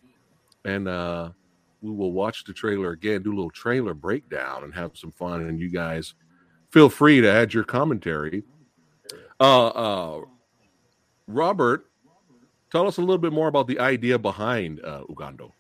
and 0.64 0.87
uh, 0.87 1.31
we 1.81 1.90
will 1.90 2.12
watch 2.12 2.44
the 2.44 2.52
trailer 2.52 2.90
again, 2.90 3.22
do 3.22 3.31
a 3.33 3.35
little 3.35 3.50
trailer 3.50 3.94
breakdown, 3.94 4.64
and 4.64 4.74
have 4.74 4.96
some 4.96 5.12
fun. 5.12 5.42
And 5.42 5.59
you 5.59 5.70
guys 5.70 6.14
feel 6.70 6.88
free 6.88 7.20
to 7.20 7.31
add 7.31 7.55
your 7.55 7.64
commentary. 7.64 8.42
Uh, 9.40 9.68
uh, 9.68 10.20
Robert, 11.26 11.87
tell 12.70 12.87
us 12.87 12.98
a 12.98 13.00
little 13.00 13.18
bit 13.18 13.33
more 13.33 13.48
about 13.48 13.66
the 13.66 13.79
idea 13.79 14.18
behind 14.18 14.81
uh, 14.85 15.02
Jugando. 15.09 15.52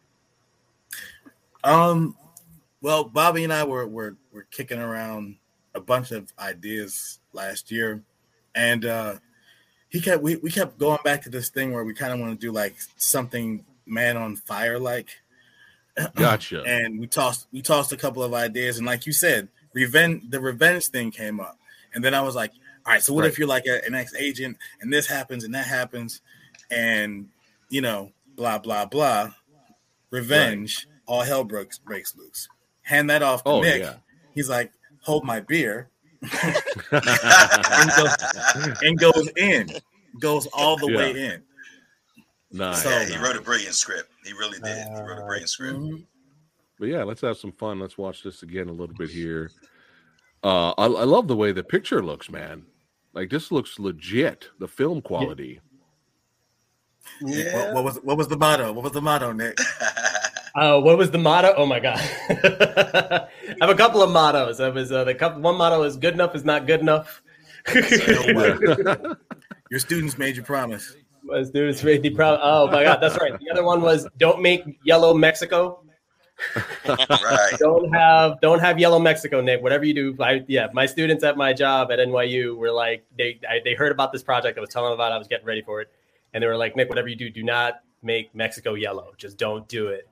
Um, 1.64 2.16
well, 2.80 3.04
Bobby 3.04 3.44
and 3.44 3.52
I 3.52 3.64
were 3.64 3.86
were 3.86 4.16
were 4.32 4.46
kicking 4.50 4.78
around 4.78 5.36
a 5.76 5.80
bunch 5.80 6.10
of 6.10 6.32
ideas 6.38 7.20
last 7.32 7.70
year, 7.70 8.02
and 8.54 8.84
uh, 8.84 9.14
he 9.88 10.00
kept 10.00 10.22
we, 10.22 10.36
we 10.36 10.50
kept 10.50 10.78
going 10.78 10.98
back 11.04 11.22
to 11.22 11.30
this 11.30 11.48
thing 11.50 11.72
where 11.72 11.84
we 11.84 11.94
kind 11.94 12.12
of 12.12 12.18
want 12.20 12.32
to 12.38 12.46
do 12.46 12.50
like 12.52 12.74
something 12.96 13.64
man 13.86 14.16
on 14.16 14.36
fire 14.36 14.78
like. 14.78 15.08
Gotcha. 16.14 16.62
and 16.66 17.00
we 17.00 17.06
tossed 17.06 17.46
we 17.52 17.62
tossed 17.62 17.90
a 17.92 17.96
couple 17.96 18.22
of 18.22 18.34
ideas, 18.34 18.76
and 18.76 18.86
like 18.86 19.06
you 19.06 19.12
said, 19.14 19.48
revenge 19.72 20.24
the 20.28 20.38
revenge 20.40 20.88
thing 20.88 21.10
came 21.10 21.40
up, 21.40 21.58
and 21.94 22.04
then 22.04 22.12
I 22.12 22.20
was 22.20 22.34
like, 22.34 22.52
all 22.84 22.92
right, 22.92 23.02
so 23.02 23.14
what 23.14 23.22
Right. 23.22 23.30
if 23.30 23.38
you're 23.38 23.48
like 23.48 23.64
a, 23.66 23.82
an 23.86 23.94
ex 23.94 24.14
agent, 24.14 24.58
and 24.82 24.92
this 24.92 25.06
happens 25.06 25.42
and 25.42 25.54
that 25.54 25.66
happens, 25.66 26.20
and 26.70 27.28
you 27.70 27.80
know, 27.80 28.12
blah 28.36 28.58
blah 28.58 28.84
blah, 28.84 29.30
revenge, 30.10 30.86
all 31.06 31.22
hell 31.22 31.44
breaks 31.44 31.78
breaks 31.78 32.14
loose. 32.16 32.48
Hand 32.82 33.08
that 33.10 33.22
off 33.22 33.42
to 33.44 33.50
Oh, 33.50 33.60
Nick. 33.62 33.80
yeah. 33.82 33.94
He's 34.34 34.48
like, 34.50 34.72
hold 35.06 35.24
my 35.24 35.40
beer, 35.40 35.88
and, 36.92 37.90
goes, 37.96 38.16
and 38.82 38.98
goes 38.98 39.28
in, 39.36 39.70
goes 40.20 40.46
all 40.52 40.76
the 40.76 40.88
Yeah. 40.90 40.96
way 40.98 41.10
in. 41.26 41.42
nice. 42.52 42.82
So- 42.82 42.90
yeah, 42.90 43.04
he 43.04 43.14
nice. 43.14 43.22
wrote 43.22 43.36
a 43.36 43.40
brilliant 43.40 43.74
script. 43.74 44.10
He 44.24 44.32
really 44.32 44.58
did. 44.60 44.76
He 44.88 44.94
wrote 45.00 45.18
a 45.18 45.24
brilliant 45.24 45.48
script. 45.48 45.78
Mhm. 45.78 46.04
But 46.78 46.88
yeah, 46.88 47.04
let's 47.04 47.20
have 47.22 47.38
some 47.38 47.52
fun. 47.52 47.78
Let's 47.80 47.96
watch 47.96 48.22
this 48.22 48.42
again 48.42 48.68
a 48.68 48.72
little 48.72 48.94
bit 48.96 49.08
here. 49.08 49.50
Uh, 50.44 50.70
I, 50.72 50.84
I 50.84 51.04
love 51.04 51.26
the 51.28 51.36
way 51.36 51.52
the 51.52 51.64
picture 51.64 52.02
looks, 52.02 52.28
man. 52.30 52.66
Like 53.14 53.30
this 53.30 53.50
looks 53.50 53.78
legit. 53.78 54.50
The 54.58 54.68
film 54.68 55.00
quality. 55.00 55.60
What, 57.22 57.72
what 57.74 57.84
was 57.84 57.96
what 58.02 58.18
was 58.18 58.28
the 58.28 58.36
motto? 58.36 58.72
What 58.72 58.82
was 58.84 58.92
the 58.92 59.00
motto, 59.00 59.32
Nick? 59.32 59.58
Uh, 60.56 60.80
what 60.80 60.96
was 60.96 61.10
the 61.10 61.18
motto? 61.18 61.52
Oh 61.54 61.66
my 61.66 61.80
god, 61.80 61.98
I 62.30 63.28
have 63.60 63.68
a 63.68 63.74
couple 63.74 64.02
of 64.02 64.10
mottos. 64.10 64.58
I 64.58 64.70
was 64.70 64.90
uh, 64.90 65.04
the 65.04 65.14
couple. 65.14 65.42
One 65.42 65.56
motto 65.56 65.82
is 65.82 65.98
"Good 65.98 66.14
enough 66.14 66.34
is 66.34 66.44
not 66.44 66.66
good 66.66 66.80
enough." 66.80 67.22
Your 69.70 69.80
students 69.80 70.16
made 70.16 70.36
you 70.36 70.42
promise. 70.42 70.96
was 71.24 71.50
dudes 71.50 71.84
made 71.84 72.00
me 72.00 72.10
proud. 72.10 72.38
Oh 72.42 72.68
my 72.68 72.84
god, 72.84 73.00
that's 73.02 73.18
right. 73.18 73.38
The 73.38 73.50
other 73.50 73.64
one 73.64 73.82
was 73.82 74.08
"Don't 74.16 74.40
make 74.40 74.62
yellow 74.82 75.12
Mexico." 75.12 75.82
right. 76.88 77.52
Don't 77.58 77.92
have 77.92 78.40
don't 78.40 78.60
have 78.60 78.78
yellow 78.78 78.98
Mexico, 78.98 79.42
Nick. 79.42 79.62
Whatever 79.62 79.84
you 79.84 79.94
do, 79.94 80.16
I, 80.22 80.42
yeah. 80.48 80.68
My 80.72 80.86
students 80.86 81.22
at 81.22 81.36
my 81.36 81.52
job 81.52 81.90
at 81.90 81.98
NYU 81.98 82.56
were 82.56 82.72
like, 82.72 83.04
they 83.16 83.40
I, 83.48 83.60
they 83.62 83.74
heard 83.74 83.92
about 83.92 84.12
this 84.12 84.22
project. 84.22 84.56
I 84.56 84.60
was 84.62 84.70
telling 84.70 84.90
them 84.90 84.94
about. 84.94 85.12
it. 85.12 85.16
I 85.16 85.18
was 85.18 85.28
getting 85.28 85.46
ready 85.46 85.62
for 85.62 85.82
it, 85.82 85.88
and 86.32 86.42
they 86.42 86.46
were 86.46 86.56
like, 86.56 86.76
Nick, 86.76 86.88
whatever 86.88 87.08
you 87.08 87.16
do, 87.16 87.28
do 87.28 87.42
not 87.42 87.80
make 88.02 88.34
Mexico 88.34 88.74
yellow. 88.74 89.12
Just 89.18 89.36
don't 89.36 89.68
do 89.68 89.88
it. 89.88 90.08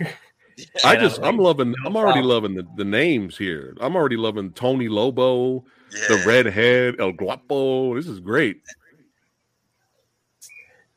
I 0.84 0.96
just 0.96 1.20
I'm 1.22 1.38
loving 1.38 1.74
I'm 1.86 1.96
already 1.96 2.22
loving 2.22 2.54
the, 2.54 2.66
the 2.76 2.84
names 2.84 3.38
here. 3.38 3.76
I'm 3.80 3.94
already 3.94 4.16
loving 4.16 4.50
Tony 4.52 4.88
Lobo, 4.88 5.64
Yeah. 5.92 6.08
the 6.08 6.24
redhead, 6.26 6.96
El 6.98 7.12
Guapo. 7.12 7.94
This 7.94 8.06
is 8.08 8.20
great. 8.20 8.60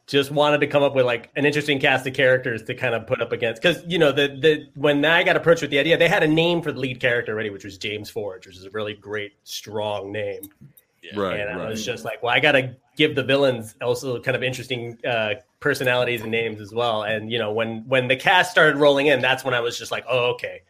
just 0.08 0.30
wanted 0.30 0.60
to 0.60 0.68
come 0.68 0.84
up 0.84 0.94
with 0.94 1.06
like 1.06 1.30
an 1.38 1.46
interesting 1.46 1.80
cast 1.80 2.06
of 2.06 2.14
characters 2.14 2.62
to 2.64 2.74
kind 2.76 2.94
of 2.94 3.08
put 3.08 3.22
up 3.22 3.32
against 3.32 3.62
because 3.62 3.82
you 3.88 3.98
know 3.98 4.12
the 4.12 4.28
the 4.42 4.68
when 4.76 5.06
I 5.06 5.24
got 5.24 5.38
approached 5.38 5.62
with 5.62 5.72
the 5.72 5.80
idea, 5.80 5.98
they 5.98 6.10
had 6.10 6.22
a 6.24 6.28
name 6.28 6.62
for 6.62 6.72
the 6.74 6.80
lead 6.80 7.00
character 7.00 7.32
already, 7.32 7.50
which 7.50 7.64
was 7.64 7.78
James 7.78 8.10
Forge, 8.10 8.46
which 8.46 8.58
is 8.58 8.66
a 8.66 8.70
really 8.72 8.94
great, 8.94 9.34
strong 9.44 10.12
name. 10.12 10.42
Yeah. 11.04 11.20
Right, 11.20 11.40
and 11.40 11.50
I 11.50 11.56
right. 11.56 11.70
was 11.70 11.84
just 11.84 12.06
like, 12.06 12.22
well, 12.22 12.34
I 12.34 12.40
got 12.40 12.52
to 12.52 12.76
give 12.96 13.16
the 13.16 13.24
villains 13.24 13.76
also 13.82 14.20
kind 14.22 14.36
of 14.36 14.44
interesting 14.44 14.98
uh, 15.06 15.36
personalities 15.60 16.22
and 16.22 16.30
names 16.30 16.62
as 16.62 16.74
well. 16.74 17.04
And 17.04 17.32
you 17.32 17.40
know, 17.40 17.52
when 17.52 17.84
when 17.88 18.08
the 18.08 18.16
cast 18.16 18.52
started 18.52 18.78
rolling 18.78 19.08
in, 19.08 19.20
that's 19.20 19.44
when 19.44 19.54
I 19.54 19.62
was 19.62 19.78
just 19.78 19.92
like, 19.92 20.06
oh, 20.08 20.32
okay, 20.34 20.62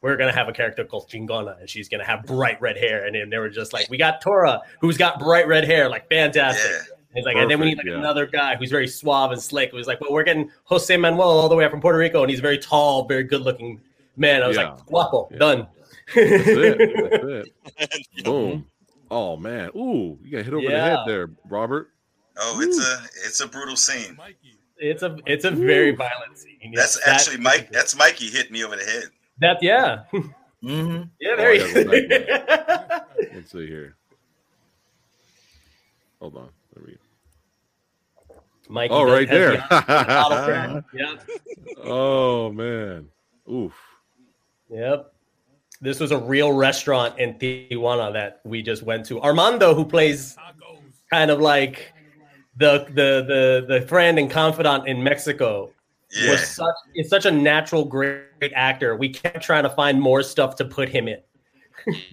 we're 0.00 0.16
gonna 0.16 0.32
have 0.32 0.48
a 0.48 0.52
character 0.52 0.84
called 0.84 1.10
Chingona, 1.10 1.60
and 1.60 1.68
she's 1.68 1.88
gonna 1.88 2.04
have 2.04 2.24
bright 2.24 2.60
red 2.62 2.76
hair. 2.78 3.04
And 3.04 3.14
then 3.14 3.28
they 3.28 3.38
were 3.38 3.50
just 3.50 3.72
like, 3.72 3.90
we 3.90 3.98
got 3.98 4.20
Tora, 4.22 4.62
who's 4.80 4.96
got 4.96 5.18
bright 5.18 5.46
red 5.46 5.64
hair, 5.64 5.88
like 5.88 6.08
fantastic. 6.08 6.70
Yeah. 6.70 6.78
And 7.16 7.18
He's 7.18 7.26
like, 7.26 7.36
and 7.36 7.50
then 7.50 7.60
we 7.60 7.66
need 7.66 7.76
like 7.78 7.86
yeah. 7.86 7.98
another 7.98 8.26
guy 8.26 8.56
who's 8.56 8.70
very 8.70 8.88
suave 8.88 9.30
and 9.32 9.40
slick. 9.40 9.68
It 9.68 9.74
was 9.74 9.86
like, 9.86 10.00
well, 10.00 10.12
we're 10.12 10.24
getting 10.24 10.50
Jose 10.64 10.96
Manuel 10.96 11.22
all 11.22 11.48
the 11.48 11.54
way 11.54 11.64
up 11.64 11.70
from 11.70 11.80
Puerto 11.80 11.98
Rico, 11.98 12.22
and 12.22 12.30
he's 12.30 12.40
very 12.40 12.58
tall, 12.58 13.06
very 13.06 13.22
good 13.22 13.42
looking 13.42 13.80
man. 14.16 14.42
I 14.42 14.48
was 14.48 14.56
Yeah. 14.56 14.70
like, 14.72 14.86
guapo, 14.86 15.28
Yeah. 15.30 15.38
done. 15.38 15.66
That's 16.14 16.48
it. 16.48 17.52
That's 17.78 17.94
it. 17.94 18.06
Boom. 18.24 18.66
Oh 19.14 19.36
man. 19.36 19.70
Ooh, 19.76 20.18
you 20.24 20.32
got 20.32 20.44
hit 20.44 20.52
over 20.54 20.66
the 20.68 20.80
head 20.80 20.98
there, 21.06 21.30
Robert. 21.48 21.90
Oh, 22.36 22.60
it's 22.60 22.78
a 22.80 23.02
it's 23.26 23.40
a 23.40 23.46
brutal 23.46 23.76
scene. 23.76 24.18
It's 24.76 25.04
a 25.04 25.16
it's 25.24 25.44
a 25.44 25.52
very 25.52 25.92
violent 25.92 26.36
scene. 26.36 26.72
That's 26.74 26.98
That- 27.04 27.14
actually 27.14 27.36
Mike. 27.38 27.70
That's 27.70 27.96
Mikey 27.96 28.28
hit 28.28 28.50
me 28.50 28.64
over 28.64 28.74
the 28.74 28.82
head. 28.84 29.04
that 29.38 29.62
yeah. 29.62 30.02
mm-hmm. 30.12 31.02
Yeah, 31.20 31.30
Oh, 31.32 31.36
there 31.36 31.50
I 31.50 31.52
you 31.52 31.84
gotta 31.84 33.06
go. 33.20 33.26
Let's 33.36 33.52
see 33.52 33.66
here. 33.68 33.94
Hold 36.20 36.36
on. 36.38 36.48
There 36.74 36.84
we 36.84 36.92
go. 36.94 36.98
Mikey 38.68 38.94
Oh, 38.94 39.04
right 39.04 39.28
there. 39.28 39.58
the. 39.58 40.84
Yep. 40.92 41.28
oh 41.84 42.50
man. 42.50 43.08
Oof. 43.48 43.74
Yep. 44.70 45.13
This 45.84 46.00
was 46.00 46.10
a 46.12 46.18
real 46.18 46.52
restaurant 46.52 47.18
in 47.18 47.34
Tijuana 47.34 48.12
that 48.14 48.40
we 48.44 48.62
just 48.62 48.82
went 48.82 49.04
to. 49.06 49.20
Armando, 49.20 49.74
who 49.74 49.84
plays 49.84 50.36
kind 51.12 51.30
of 51.30 51.40
like 51.40 51.92
the 52.56 52.86
the 52.88 53.24
the 53.68 53.80
the 53.80 53.86
friend 53.86 54.18
and 54.18 54.30
confidant 54.30 54.88
in 54.88 55.02
Mexico, 55.02 55.70
Yeah, 56.10 56.30
was 56.30 56.48
such 56.48 56.74
is 56.94 57.08
such 57.10 57.26
a 57.26 57.30
natural 57.30 57.84
great 57.84 58.52
actor. 58.54 58.96
We 58.96 59.10
kept 59.10 59.42
trying 59.42 59.64
to 59.64 59.70
find 59.70 60.00
more 60.00 60.22
stuff 60.22 60.56
to 60.56 60.64
put 60.64 60.88
him 60.88 61.06
in. 61.06 61.18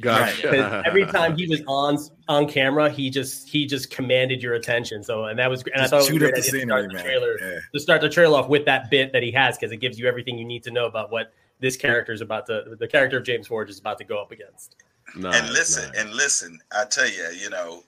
Gotcha. 0.02 0.84
every 0.86 1.06
time 1.06 1.38
he 1.38 1.48
was 1.48 1.62
on 1.66 1.98
on 2.28 2.48
camera, 2.50 2.90
he 2.90 3.10
just 3.10 3.48
he 3.48 3.66
just 3.66 3.90
commanded 3.90 4.44
your 4.44 4.56
attention. 4.56 5.02
So 5.02 5.26
and 5.26 5.40
that 5.40 5.50
was 5.50 5.64
and 5.74 5.82
I 5.84 5.88
thought 5.88 6.10
it 6.10 6.12
was 6.12 6.20
great 6.20 6.36
the 6.36 6.42
idea 6.42 6.52
to 6.52 6.68
start 6.68 6.88
the 6.90 6.94
man. 6.96 7.04
trailer 7.06 7.38
Yeah. 7.40 7.60
to 7.74 7.80
start 7.80 8.02
the 8.02 8.10
trailer 8.10 8.38
off 8.40 8.50
with 8.50 8.66
that 8.66 8.90
bit 8.90 9.14
that 9.14 9.24
he 9.24 9.32
has 9.32 9.58
because 9.58 9.72
it 9.72 9.78
gives 9.78 9.98
you 9.98 10.08
everything 10.08 10.38
you 10.38 10.44
need 10.46 10.64
to 10.64 10.72
know 10.72 10.88
about 10.88 11.10
what 11.10 11.32
this 11.62 11.78
character 11.78 12.12
is 12.12 12.22
about 12.22 12.46
to 12.48 12.76
the 12.80 12.88
character 12.88 13.18
of 13.18 13.24
James 13.24 13.48
Forge 13.48 13.70
is 13.70 13.80
about 13.80 13.98
to 14.00 14.04
go 14.04 14.20
up 14.22 14.32
against. 14.32 14.76
Nice, 15.16 15.40
and 15.42 15.50
listen, 15.52 15.90
nice. 15.92 15.98
and 16.00 16.14
listen. 16.14 16.60
I 16.72 16.86
tell 16.86 17.08
you, 17.10 17.28
you 17.40 17.50
know, 17.50 17.84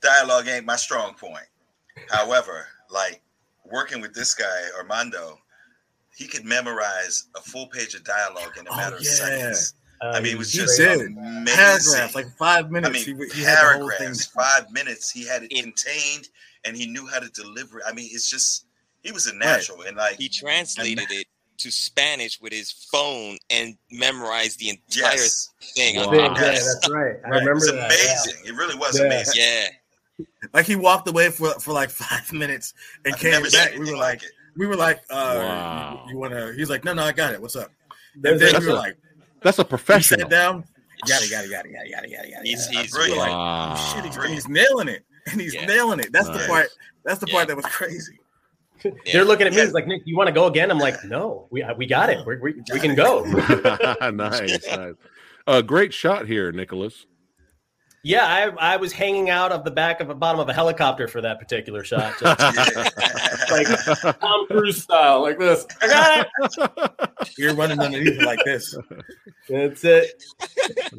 dialogue 0.00 0.48
ain't 0.48 0.64
my 0.64 0.76
strong 0.76 1.14
point. 1.14 1.46
However, 2.10 2.66
like 2.90 3.22
working 3.64 4.00
with 4.00 4.14
this 4.14 4.34
guy 4.34 4.62
Armando, 4.78 5.38
he 6.16 6.26
could 6.26 6.44
memorize 6.44 7.26
a 7.36 7.40
full 7.40 7.66
page 7.68 7.94
of 7.94 8.04
dialogue 8.04 8.56
in 8.58 8.66
a 8.66 8.70
Oh, 8.72 8.76
matter 8.76 8.96
of 8.96 9.04
seconds. 9.06 9.74
Uh, 10.02 10.08
I 10.14 10.20
mean, 10.20 10.32
it 10.34 10.38
was 10.38 10.52
just 10.52 10.78
amazing. 10.78 11.14
Paragraphs, 11.46 12.14
like 12.14 12.26
five 12.38 12.70
minutes. 12.70 12.88
I 12.88 12.92
minutes. 12.92 13.06
mean, 13.08 13.30
he, 13.30 13.38
he 13.38 13.42
had 13.42 13.56
the 13.56 13.78
whole 13.78 13.88
thing. 13.90 13.98
paragraphs, 13.98 14.26
five 14.26 14.70
minutes. 14.70 15.10
He 15.10 15.26
had 15.26 15.42
it 15.44 15.50
contained, 15.50 16.28
and 16.66 16.76
he 16.76 16.86
knew 16.86 17.06
how 17.06 17.18
to 17.18 17.28
deliver. 17.30 17.78
it. 17.78 17.84
I 17.88 17.92
mean, 17.94 18.08
it's 18.12 18.28
just 18.28 18.66
he 19.02 19.10
was 19.10 19.26
a 19.26 19.34
natural, 19.34 19.82
and 19.82 19.96
like 19.96 20.16
He 20.18 20.28
translated 20.28 21.10
it 21.10 21.26
to 21.58 21.70
Spanish 21.70 22.40
with 22.40 22.52
his 22.52 22.70
phone 22.70 23.38
and 23.50 23.76
memorized 23.90 24.58
the 24.58 24.70
entire 24.70 25.14
yes, 25.16 25.50
thing. 25.74 25.96
Wow. 25.96 26.04
on 26.06 26.10
Big, 26.10 26.20
purpose. 26.34 26.42
yeah, 26.42 26.52
that's 26.72 26.90
right. 26.90 27.00
I 27.02 27.02
Right. 27.02 27.14
it 27.14 27.28
remember 27.30 27.54
was 27.54 27.66
that. 27.72 27.74
yeah. 27.76 27.82
amazing. 27.86 28.34
It 28.46 28.54
really 28.54 28.74
was 28.76 28.98
Yeah. 28.98 29.06
amazing. 29.06 29.34
Yeah, 29.36 30.26
Like 30.54 30.66
he 30.66 30.76
walked 30.76 31.08
away 31.08 31.30
for 31.30 31.50
for 31.60 31.72
like 31.72 31.90
five 32.04 32.32
minutes 32.32 32.74
and 33.04 33.14
I've 33.14 33.20
came 33.20 33.42
back. 33.42 33.72
We 33.78 33.90
were 33.90 33.96
like 33.96 34.22
like, 34.22 34.22
we 34.56 34.66
were 34.66 34.76
like, 34.76 34.98
uh, 35.10 35.34
Wow. 35.36 36.04
you, 36.06 36.12
you 36.14 36.18
want 36.18 36.32
to? 36.32 36.52
He's 36.56 36.70
like, 36.70 36.84
no, 36.84 36.94
no, 36.94 37.02
I 37.04 37.12
got 37.12 37.34
it. 37.34 37.40
What's 37.42 37.56
up? 37.56 37.70
There's 38.14 38.32
And 38.34 38.40
then 38.40 38.52
That's 38.52 38.64
we 38.64 38.70
were 38.72 38.76
a- 38.78 38.80
like, 38.80 38.96
That's 39.42 39.58
a 39.58 39.64
professional. 39.64 40.20
sat 40.20 40.30
down. 40.30 40.64
Yada 41.06 41.26
yada 41.26 41.46
yada 41.48 41.68
yada 41.68 41.88
yada 41.90 42.08
yada 42.08 42.28
yada. 42.30 42.42
He's- 42.44 42.66
yada. 42.72 42.82
he's 42.86 42.94
We 42.96 43.10
were 43.12 43.16
like, 43.18 43.30
Wow. 43.30 43.74
oh, 43.76 43.94
shit, 43.94 44.04
he's, 44.06 44.24
he's 44.30 44.48
nailing 44.48 44.88
it, 44.88 45.04
and 45.30 45.38
he's 45.40 45.52
Yeah. 45.54 45.66
nailing 45.66 46.00
it. 46.00 46.10
That's 46.12 46.28
Nice. 46.28 46.40
the 46.42 46.48
part. 46.48 46.68
That's 47.04 47.20
the 47.20 47.26
Yeah. 47.28 47.34
part 47.34 47.48
that 47.48 47.56
was 47.56 47.66
crazy. 47.66 48.18
Yeah. 48.84 48.90
They're 49.12 49.24
looking 49.24 49.46
at 49.46 49.52
me 49.52 49.58
Yeah. 49.58 49.64
it's 49.64 49.72
like 49.74 49.86
Nick, 49.86 50.02
you 50.04 50.16
want 50.16 50.28
to 50.28 50.32
go 50.32 50.46
again? 50.46 50.70
I'm 50.70 50.78
like, 50.78 51.02
no, 51.04 51.46
we 51.50 51.64
we 51.76 51.86
got 51.86 52.10
it. 52.10 52.24
We're, 52.26 52.40
we 52.40 52.54
we 52.72 52.80
can 52.80 52.94
go. 52.94 53.24
nice, 54.10 54.66
nice. 54.66 54.94
Uh, 55.46 55.62
great 55.62 55.94
shot 55.94 56.26
here, 56.26 56.50
Nicholas. 56.52 57.06
Yeah, 58.06 58.24
I 58.24 58.74
I 58.74 58.76
was 58.76 58.92
hanging 58.92 59.30
out 59.30 59.50
of 59.50 59.64
the 59.64 59.70
back 59.72 60.00
of 60.00 60.06
the 60.06 60.14
bottom 60.14 60.40
of 60.40 60.48
a 60.48 60.52
helicopter 60.52 61.08
for 61.08 61.20
that 61.22 61.40
particular 61.40 61.82
shot, 61.82 62.14
just 62.20 63.50
like 63.50 63.66
Tom 64.20 64.46
Cruise 64.46 64.80
style, 64.80 65.22
like 65.22 65.40
this. 65.40 65.66
I 65.82 65.86
got 65.88 66.26
it. 66.38 67.34
You're 67.36 67.56
running 67.56 67.80
underneath 67.80 68.20
it 68.20 68.24
like 68.24 68.38
this. 68.44 68.78
That's 69.48 69.82
it. 69.82 70.22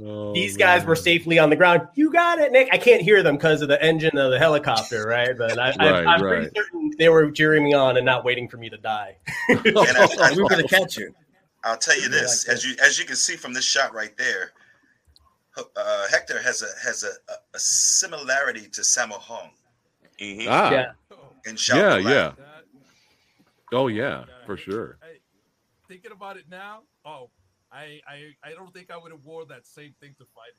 Oh, 0.03 0.33
These 0.33 0.57
guys 0.57 0.83
were 0.83 0.97
safely 0.97 1.39
on 1.39 1.49
the 1.49 1.55
ground. 1.55 1.83
You 1.95 2.11
got 2.11 2.39
it, 2.39 2.51
Nick. 2.51 2.67
I 2.73 2.77
can't 2.77 3.01
hear 3.01 3.23
them 3.23 3.37
because 3.37 3.61
of 3.61 3.69
the 3.69 3.81
engine 3.81 4.17
of 4.17 4.31
the 4.31 4.37
helicopter, 4.37 5.07
right? 5.07 5.31
But 5.37 5.57
I, 5.57 5.67
Right, 5.77 5.79
I, 5.79 6.13
I'm 6.13 6.19
pretty 6.19 6.49
certain 6.53 6.91
they 6.97 7.07
were 7.07 7.31
cheering 7.31 7.63
me 7.63 7.73
on 7.73 7.95
and 7.95 8.05
not 8.05 8.25
waiting 8.25 8.49
for 8.49 8.57
me 8.57 8.69
to 8.69 8.77
die. 8.77 9.15
And 9.47 9.61
I, 9.77 10.07
I, 10.23 10.33
we 10.35 10.43
were 10.43 10.49
gonna 10.49 10.63
catch 10.67 10.97
you. 10.97 11.15
I'll 11.63 11.77
tell 11.77 11.97
you 11.97 12.09
this: 12.09 12.45
like 12.45 12.55
as 12.55 12.65
you 12.65 12.75
as 12.83 12.99
you 12.99 13.05
can 13.05 13.15
see 13.15 13.37
from 13.37 13.53
this 13.53 13.63
shot 13.63 13.93
right 13.93 14.15
there, 14.17 14.51
uh, 15.75 16.07
Hector 16.09 16.41
has 16.41 16.61
a 16.61 16.67
has 16.83 17.03
a, 17.03 17.09
a, 17.31 17.35
a 17.55 17.59
similarity 17.59 18.67
to 18.69 18.81
Sammo 18.81 19.19
Hung 19.19 19.51
Mhm. 20.19 20.47
Ah, 20.49 20.71
Yeah. 20.71 20.91
in 21.45 21.55
yeah, 21.67 22.01
Kahn. 22.01 22.03
yeah. 22.03 22.31
Oh, 23.71 23.87
yeah, 23.87 24.25
for 24.45 24.57
sure. 24.57 24.97
Hey, 25.01 25.19
thinking 25.87 26.11
about 26.11 26.37
it 26.37 26.49
now, 26.49 26.83
oh, 27.05 27.29
I, 27.71 28.01
I, 28.07 28.35
I 28.43 28.53
don't 28.53 28.73
think 28.73 28.89
I 28.89 28.97
would 28.97 29.11
have 29.11 29.23
wore 29.25 29.45
that 29.45 29.67
same 29.67 29.93
thing 29.99 30.15
to 30.17 30.25
fight. 30.33 30.55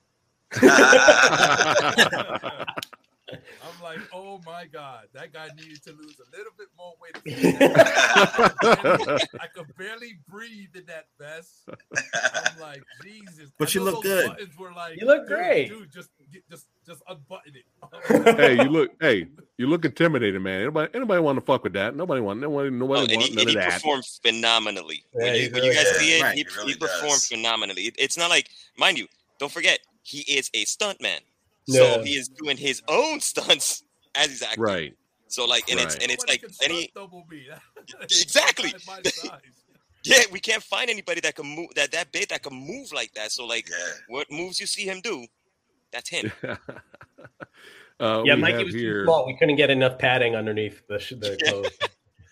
I'm 3.30 3.82
like, 3.82 3.98
oh 4.12 4.40
my 4.46 4.64
god, 4.66 5.04
that 5.12 5.32
guy 5.32 5.48
needed 5.56 5.82
to 5.84 5.90
lose 5.92 6.16
a 6.20 6.36
little 6.36 6.52
bit 6.56 6.68
more 6.76 6.94
weight. 7.00 7.16
I 9.40 9.46
could 9.54 9.66
barely 9.76 10.18
breathe 10.28 10.74
in 10.74 10.84
that 10.86 11.06
vest. 11.18 11.68
I'm 12.14 12.60
like, 12.60 12.82
Jesus. 13.02 13.50
But 13.58 13.68
I 13.68 13.72
you 13.78 13.84
look 13.84 14.02
good. 14.02 14.30
Were 14.58 14.72
like, 14.72 14.98
You 15.00 15.06
look 15.06 15.26
great. 15.26 15.68
dude. 15.68 15.92
Just, 15.92 16.10
just, 16.50 16.66
just 16.86 17.02
unbutton 17.08 17.54
it. 17.54 18.36
hey, 18.36 18.54
you 18.62 18.68
look. 18.70 18.90
Hey, 19.00 19.26
you 19.56 19.66
look 19.66 19.84
intimidating, 19.84 20.42
man. 20.42 20.62
Anybody, 20.62 20.90
anybody 20.94 21.20
want 21.20 21.38
to 21.38 21.44
fuck 21.44 21.64
with 21.64 21.72
that? 21.74 21.94
Nobody 21.96 22.20
want. 22.20 22.40
Nobody, 22.40 22.68
Oh, 22.68 22.70
nobody 22.70 23.00
and 23.12 23.20
want 23.20 23.28
he, 23.28 23.34
none 23.34 23.40
and 23.40 23.48
of 23.48 23.48
he 23.48 23.54
that. 23.56 23.72
performed 23.72 24.04
phenomenally. 24.22 25.04
Yeah, 25.14 25.22
when 25.24 25.34
he 25.34 25.42
you, 25.44 25.50
when 25.50 25.64
you 25.64 25.72
guys 25.74 25.84
does. 25.84 25.98
see 25.98 26.18
it, 26.18 26.22
Right, 26.22 26.34
he, 26.34 26.46
he 26.48 26.56
really 26.58 26.72
he 26.72 26.78
performed 26.78 27.22
phenomenally. 27.22 27.82
It- 27.82 27.96
it's 27.98 28.16
not 28.16 28.30
like, 28.30 28.48
mind 28.76 28.98
you, 28.98 29.06
don't 29.38 29.52
forget, 29.52 29.80
he 30.02 30.20
is 30.20 30.50
a 30.54 30.64
stuntman. 30.64 31.20
Yeah. 31.68 31.96
So 31.96 32.02
he 32.02 32.16
is 32.16 32.28
doing 32.28 32.56
his 32.56 32.82
own 32.88 33.20
stunts 33.30 33.84
as 34.14 34.28
he's 34.30 34.42
acting. 34.42 34.62
Right. 34.62 34.94
So 35.28 35.44
like, 35.44 35.70
and 35.70 35.78
it's 35.78 35.94
and 35.96 36.10
it's 36.10 36.24
Nobody 36.26 36.32
like 36.32 36.40
can 36.40 36.70
any 36.70 36.82
stunt 36.88 36.94
double 36.94 37.26
me. 37.30 37.46
Exactly. 38.02 38.74
Yeah, 40.04 40.22
we 40.32 40.40
can't 40.40 40.62
find 40.62 40.88
anybody 40.88 41.20
that 41.20 41.34
can 41.34 41.46
move 41.46 41.68
that 41.76 41.92
that 41.92 42.12
big 42.12 42.28
that 42.28 42.42
can 42.42 42.54
move 42.54 42.92
like 42.92 43.12
that. 43.14 43.30
So 43.32 43.44
like, 43.46 43.68
Yeah. 43.68 43.76
what 44.08 44.30
moves 44.30 44.58
you 44.60 44.66
see 44.66 44.84
him 44.84 45.00
do, 45.02 45.26
that's 45.92 46.08
him. 46.08 46.32
uh, 48.00 48.22
yeah, 48.24 48.34
we 48.34 48.40
Mikey 48.40 48.64
was 48.64 48.74
here. 48.74 49.00
too 49.00 49.04
small. 49.06 49.26
We 49.26 49.36
couldn't 49.36 49.56
get 49.56 49.70
enough 49.70 49.98
padding 49.98 50.34
underneath 50.36 50.86
the, 50.88 50.98
the 50.98 51.36
clothes 51.44 51.76
to 51.78 51.88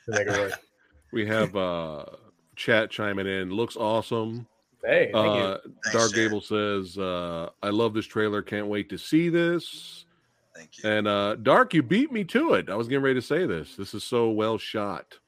make 0.09 0.27
it 0.29 0.39
work. 0.39 0.53
We 1.13 1.27
have 1.27 1.55
uh, 1.57 2.05
chat 2.55 2.91
chiming 2.91 3.27
in. 3.27 3.51
Looks 3.51 3.77
awesome. 3.77 4.47
Hey, 4.87 5.11
thank. 5.13 5.17
Uh, 5.17 5.59
Thanks, 5.85 5.93
Dark 5.93 6.13
Jared. 6.13 6.31
Gable 6.31 6.41
says, 6.41 6.97
uh, 6.97 7.51
"I 7.63 7.71
love 7.71 7.93
this 7.95 8.07
trailer. 8.07 8.41
Can't 8.43 8.69
wait 8.69 8.89
to 8.91 8.99
see 8.99 9.29
this." 9.29 10.05
Thank 10.55 10.79
you. 10.83 10.89
And 10.89 11.07
uh, 11.09 11.35
Dark, 11.37 11.75
you 11.75 11.83
beat 11.83 12.13
me 12.13 12.25
to 12.25 12.55
it. 12.55 12.71
I 12.71 12.77
was 12.77 12.89
getting 12.89 13.03
ready 13.03 13.21
to 13.21 13.27
say 13.27 13.47
this. 13.47 13.77
This 13.77 13.93
is 13.95 14.05
so 14.05 14.31
well 14.31 14.57
shot. 14.59 15.19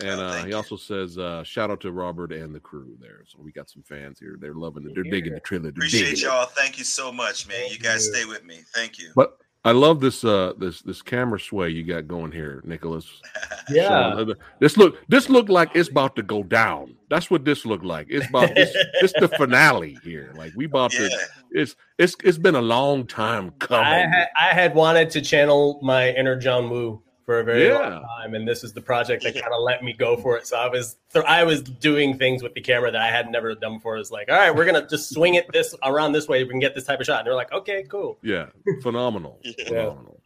And 0.00 0.20
Oh, 0.20 0.24
uh, 0.24 0.42
he 0.44 0.50
you. 0.50 0.56
also 0.56 0.76
says, 0.76 1.18
uh, 1.18 1.42
"Shout 1.44 1.70
out 1.70 1.80
to 1.82 1.92
Robert 1.92 2.32
and 2.32 2.54
the 2.54 2.60
crew 2.60 2.96
there." 3.00 3.22
So 3.26 3.38
we 3.40 3.52
got 3.52 3.70
some 3.70 3.82
fans 3.82 4.18
here. 4.18 4.36
They're 4.40 4.54
loving 4.54 4.84
it. 4.88 4.94
They're 4.94 5.04
digging 5.04 5.34
the 5.34 5.40
trailer. 5.40 5.64
They're 5.64 5.70
Appreciate 5.70 6.10
digging 6.16 6.24
y'all. 6.24 6.46
Thank 6.46 6.78
you 6.78 6.84
so 6.84 7.10
much, 7.12 7.46
man. 7.48 7.56
Thank 7.60 7.72
you 7.72 7.78
guys 7.78 8.06
you. 8.06 8.12
stay 8.12 8.24
with 8.24 8.44
me. 8.44 8.60
Thank 8.74 8.98
you. 8.98 9.12
But 9.14 9.38
I 9.66 9.72
love 9.72 10.00
this 10.00 10.24
uh 10.24 10.52
this 10.58 10.82
this 10.82 11.00
camera 11.00 11.40
sway 11.40 11.70
you 11.70 11.84
got 11.84 12.06
going 12.06 12.32
here, 12.32 12.60
Nicholas. 12.64 13.22
yeah. 13.70 14.14
So, 14.14 14.30
uh, 14.30 14.34
this 14.60 14.76
look 14.76 14.96
this 15.08 15.30
looked 15.30 15.48
like 15.48 15.70
it's 15.74 15.88
about 15.88 16.16
to 16.16 16.22
go 16.22 16.42
down. 16.42 16.96
That's 17.08 17.30
what 17.30 17.44
this 17.46 17.64
looked 17.64 17.84
like. 17.84 18.08
It's 18.10 18.28
about 18.28 18.50
it's, 18.56 18.72
it's 19.00 19.12
the 19.18 19.28
finale 19.28 19.98
here. 20.04 20.34
Like 20.36 20.52
we 20.54 20.66
about 20.66 20.92
yeah. 20.92 21.08
to 21.08 21.18
it's 21.52 21.76
it's 21.98 22.14
it's 22.22 22.38
been 22.38 22.56
a 22.56 22.62
long 22.62 23.06
time 23.06 23.52
coming. 23.52 23.86
I 23.86 23.98
had, 24.00 24.28
I 24.38 24.48
had 24.48 24.74
wanted 24.74 25.08
to 25.10 25.22
channel 25.22 25.80
my 25.82 26.10
inner 26.10 26.36
John 26.36 26.68
Woo 26.68 27.02
for 27.24 27.40
a 27.40 27.44
very 27.44 27.66
Yeah. 27.66 27.78
long 27.78 28.02
time, 28.02 28.34
and 28.34 28.46
this 28.46 28.62
is 28.64 28.72
the 28.72 28.80
project 28.80 29.22
that 29.24 29.34
kind 29.34 29.52
of 29.52 29.62
let 29.62 29.82
me 29.82 29.92
go 29.92 30.16
for 30.16 30.36
it. 30.36 30.46
So 30.46 30.56
I 30.58 30.68
was 30.68 30.96
th- 31.12 31.24
I 31.26 31.44
was 31.44 31.62
doing 31.62 32.18
things 32.18 32.42
with 32.42 32.54
the 32.54 32.60
camera 32.60 32.90
that 32.90 33.00
I 33.00 33.08
had 33.10 33.30
never 33.30 33.54
done 33.54 33.74
before. 33.78 33.96
It's 33.98 34.10
like, 34.10 34.30
all 34.30 34.36
right, 34.36 34.54
we're 34.54 34.64
gonna 34.66 34.86
just 34.88 35.10
swing 35.12 35.34
it 35.34 35.46
this 35.52 35.74
around 35.82 36.12
this 36.12 36.28
way. 36.28 36.42
We 36.44 36.50
can 36.50 36.58
get 36.60 36.74
this 36.74 36.84
type 36.84 37.00
of 37.00 37.06
shot. 37.06 37.20
And 37.20 37.26
they're 37.26 37.34
like, 37.34 37.52
okay, 37.52 37.84
cool. 37.84 38.18
Yeah, 38.22 38.46
phenomenal. 38.82 39.40
Yeah. 39.42 39.64
Phenomenal. 39.66 40.20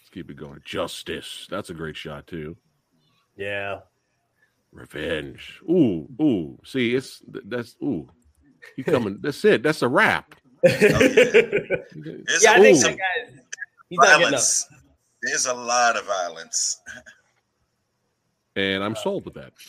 Let's 0.00 0.10
keep 0.10 0.30
it 0.30 0.36
going. 0.36 0.60
Justice. 0.64 1.46
That's 1.50 1.70
a 1.70 1.74
great 1.74 1.96
shot 1.96 2.26
too. 2.26 2.56
Yeah, 3.36 3.80
Revenge. 4.72 5.60
Ooh, 5.68 6.08
ooh. 6.20 6.58
See, 6.64 6.94
it's 6.94 7.20
that's 7.26 7.76
ooh. 7.82 8.08
You 8.76 8.84
coming? 8.84 9.18
That's 9.20 9.44
it. 9.44 9.62
That's 9.62 9.82
a 9.82 9.88
wrap. 9.88 10.34
Yeah. 10.64 10.72
I 12.52 12.56
a, 12.56 12.60
think 12.60 12.76
Ooh. 12.78 12.82
that 12.82 12.96
guy. 12.98 13.32
He's 13.88 13.98
not 13.98 14.18
getting 14.20 14.34
up. 14.34 14.40
Violence. 15.24 15.44
There's 15.44 15.46
a 15.46 15.54
lot 15.54 15.96
of 15.96 16.04
violence. 16.06 16.80
And 18.56 18.82
I'm 18.84 18.96
sold 18.96 19.24
with 19.24 19.34
that. 19.34 19.52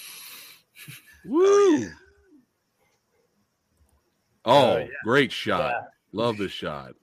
Oh, 1.26 1.30
Woo. 1.32 1.78
yeah. 1.80 1.88
Oh, 4.44 4.78
yeah. 4.78 4.88
great 5.06 5.32
shot. 5.32 5.72
Yeah. 5.72 5.82
Love 6.12 6.38
this 6.38 6.52
shot. 6.52 6.96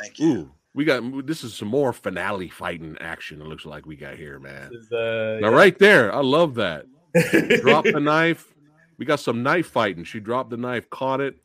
Thank 0.00 0.18
you. 0.18 0.26
Ooh, 0.38 0.50
we 0.74 0.86
got 0.86 1.02
this 1.26 1.44
is 1.44 1.52
some 1.52 1.68
more 1.68 1.92
finale 1.92 2.48
fighting 2.48 2.96
action. 2.98 3.42
It 3.42 3.46
looks 3.46 3.66
like 3.66 3.84
we 3.84 3.94
got 3.94 4.16
here, 4.16 4.38
man. 4.38 4.70
This 4.72 4.84
is, 4.86 4.92
uh, 4.92 5.36
Now, 5.42 5.50
right 5.50 5.78
there, 5.78 6.14
I 6.14 6.20
love 6.22 6.54
that. 6.54 6.86
Drop 7.60 7.84
the 7.84 8.00
knife. 8.00 8.54
We 8.96 9.04
got 9.04 9.20
some 9.20 9.42
knife 9.42 9.66
fighting. 9.66 10.04
She 10.04 10.18
dropped 10.18 10.48
the 10.48 10.56
knife, 10.56 10.88
caught 10.88 11.20
it, 11.20 11.36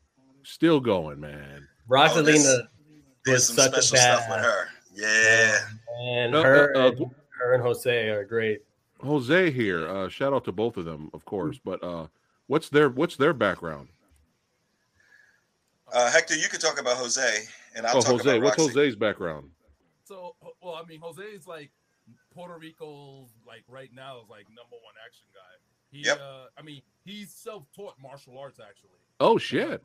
still 0.44 0.80
going, 0.80 1.20
man. 1.20 1.68
Rosalina 1.92 2.24
this- 2.24 2.46
There's 3.26 3.36
was 3.36 3.48
some 3.48 3.56
such 3.58 3.78
a 3.78 3.82
special 3.82 3.98
stuff 3.98 4.30
with 4.30 4.38
bad. 4.38 4.46
her. 4.46 4.68
Yeah. 4.96 5.58
And 6.02 6.36
Uh, 6.36 6.44
her, 6.44 6.76
uh, 6.76 6.80
uh, 6.80 6.92
and, 6.92 7.16
her 7.40 7.54
and 7.54 7.64
Jose 7.64 8.10
are 8.10 8.24
great. 8.24 8.62
Jose 9.02 9.52
here. 9.52 9.88
Uh, 9.88 10.10
shout 10.10 10.34
out 10.34 10.46
to 10.46 10.52
both 10.52 10.78
of 10.78 10.86
them, 10.86 11.10
of 11.14 11.26
course. 11.26 11.60
But 11.64 11.84
uh, 11.84 12.08
what's 12.48 12.70
their 12.70 12.90
what's 12.90 13.18
their 13.18 13.34
background? 13.34 13.90
Uh, 15.92 16.10
Hector, 16.12 16.36
you 16.36 16.48
can 16.50 16.60
talk 16.60 16.80
about 16.80 16.98
Jose, 16.98 17.46
and 17.76 17.86
I'll 17.86 17.98
oh, 17.98 18.02
talk 18.02 18.12
Jose. 18.14 18.30
about 18.38 18.44
What's 18.44 18.58
Roxy. 18.58 18.74
Jose's 18.74 18.96
background? 18.96 19.50
So, 20.06 20.36
well, 20.62 20.76
I 20.76 20.86
mean, 20.88 21.00
Jose 21.02 21.22
is 21.22 21.46
like 21.46 21.70
Puerto 22.34 22.58
Rico's 22.58 23.30
like 23.46 23.64
right 23.68 23.92
now 23.94 24.20
is 24.22 24.30
like 24.30 24.48
number 24.50 24.78
one 24.84 24.96
action 25.06 25.26
guy. 25.34 25.40
He, 25.92 26.06
Yep. 26.06 26.20
uh, 26.20 26.46
I 26.58 26.62
mean, 26.64 26.82
he's 27.06 27.32
self-taught 27.32 27.96
martial 28.02 28.38
arts 28.40 28.60
actually. 28.60 28.98
Oh 29.24 29.38
shit! 29.38 29.82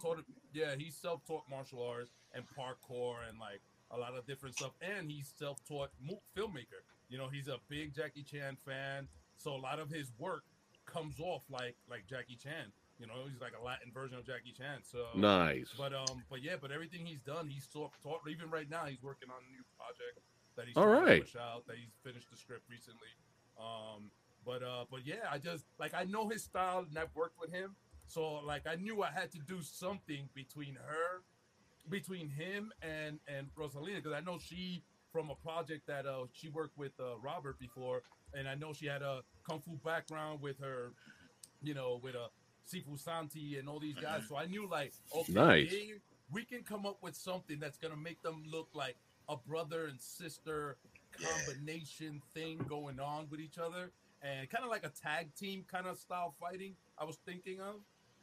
yeah, 0.52 0.74
he's 0.76 0.96
self-taught 0.96 1.44
martial 1.48 1.80
arts 1.86 2.10
and 2.34 2.44
parkour 2.58 3.14
and 3.28 3.38
like 3.38 3.60
a 3.92 3.96
lot 3.96 4.14
of 4.16 4.26
different 4.26 4.56
stuff. 4.56 4.72
And 4.82 5.10
he's 5.10 5.32
self-taught 5.38 5.90
mo- 6.02 6.22
filmmaker. 6.36 6.82
You 7.08 7.18
know, 7.18 7.28
he's 7.28 7.46
a 7.48 7.58
big 7.68 7.94
Jackie 7.94 8.24
Chan 8.24 8.56
fan, 8.66 9.06
so 9.36 9.54
a 9.54 9.62
lot 9.62 9.78
of 9.78 9.90
his 9.90 10.10
work 10.18 10.42
comes 10.86 11.20
off 11.20 11.44
like 11.48 11.76
like 11.88 12.06
Jackie 12.08 12.36
Chan. 12.36 12.72
You 12.98 13.06
know, 13.06 13.14
he's 13.30 13.40
like 13.40 13.52
a 13.58 13.64
Latin 13.64 13.92
version 13.94 14.18
of 14.18 14.26
Jackie 14.26 14.52
Chan. 14.56 14.80
So 14.82 15.06
Nice. 15.14 15.70
but 15.78 15.94
um, 15.94 16.24
but 16.28 16.42
yeah, 16.42 16.56
but 16.60 16.72
everything 16.72 17.06
he's 17.06 17.20
done, 17.20 17.46
he's 17.48 17.66
taught, 17.68 17.92
taught. 18.02 18.20
Even 18.28 18.50
right 18.50 18.68
now, 18.68 18.86
he's 18.86 19.02
working 19.02 19.30
on 19.30 19.38
a 19.38 19.50
new 19.54 19.62
project 19.78 20.18
that 20.56 20.66
he's 20.66 20.76
all 20.76 20.88
right. 20.88 21.22
push 21.22 21.36
out. 21.36 21.64
That 21.68 21.76
he's 21.76 21.94
finished 22.02 22.28
the 22.30 22.36
script 22.36 22.64
recently. 22.68 23.14
Um, 23.56 24.10
but 24.44 24.62
uh, 24.62 24.84
but 24.90 25.06
yeah, 25.06 25.30
I 25.30 25.38
just 25.38 25.64
like 25.78 25.94
I 25.94 26.04
know 26.04 26.28
his 26.28 26.42
style 26.42 26.84
and 26.88 26.98
I've 26.98 27.14
worked 27.14 27.38
with 27.40 27.52
him, 27.52 27.76
so 28.08 28.40
like 28.44 28.66
I 28.66 28.74
knew 28.76 29.02
I 29.02 29.10
had 29.10 29.30
to 29.32 29.38
do 29.38 29.60
something 29.62 30.28
between 30.34 30.74
her, 30.76 31.22
between 31.88 32.28
him 32.28 32.72
and 32.82 33.18
and 33.28 33.48
Rosalina 33.56 33.96
because 33.96 34.12
I 34.12 34.20
know 34.20 34.38
she 34.38 34.82
from 35.12 35.30
a 35.30 35.34
project 35.36 35.86
that 35.86 36.06
uh 36.06 36.24
she 36.32 36.48
worked 36.48 36.76
with 36.76 36.92
uh, 37.00 37.18
Robert 37.22 37.58
before, 37.58 38.02
and 38.34 38.48
I 38.48 38.54
know 38.54 38.72
she 38.72 38.86
had 38.86 39.02
a 39.02 39.22
kung 39.48 39.60
fu 39.60 39.72
background 39.84 40.40
with 40.42 40.58
her, 40.60 40.92
you 41.62 41.74
know, 41.74 42.00
with 42.02 42.14
a 42.14 42.28
Sifu 42.70 42.98
Santi 42.98 43.56
and 43.58 43.68
all 43.68 43.80
these 43.80 43.94
guys. 43.96 44.22
So 44.28 44.36
I 44.36 44.44
knew 44.46 44.68
like, 44.68 44.92
okay, 45.16 45.32
Nice. 45.32 45.70
they- 45.70 45.94
we 46.30 46.44
can 46.44 46.62
come 46.62 46.84
up 46.84 47.02
with 47.02 47.16
something 47.16 47.58
that's 47.58 47.78
gonna 47.78 47.96
make 47.96 48.20
them 48.20 48.42
look 48.46 48.68
like 48.74 48.96
a 49.30 49.36
brother 49.36 49.86
and 49.86 49.98
sister 49.98 50.76
Yeah. 51.18 51.26
combination 51.46 52.20
thing 52.34 52.58
going 52.68 53.00
on 53.00 53.28
with 53.30 53.40
each 53.40 53.56
other, 53.56 53.90
and 54.20 54.48
kind 54.50 54.62
of 54.62 54.68
like 54.70 54.84
a 54.84 54.90
tag 54.90 55.34
team 55.34 55.64
kind 55.64 55.86
of 55.86 55.96
style 55.98 56.34
fighting. 56.38 56.76
I 56.98 57.04
was 57.04 57.16
thinking 57.24 57.60
of. 57.62 57.76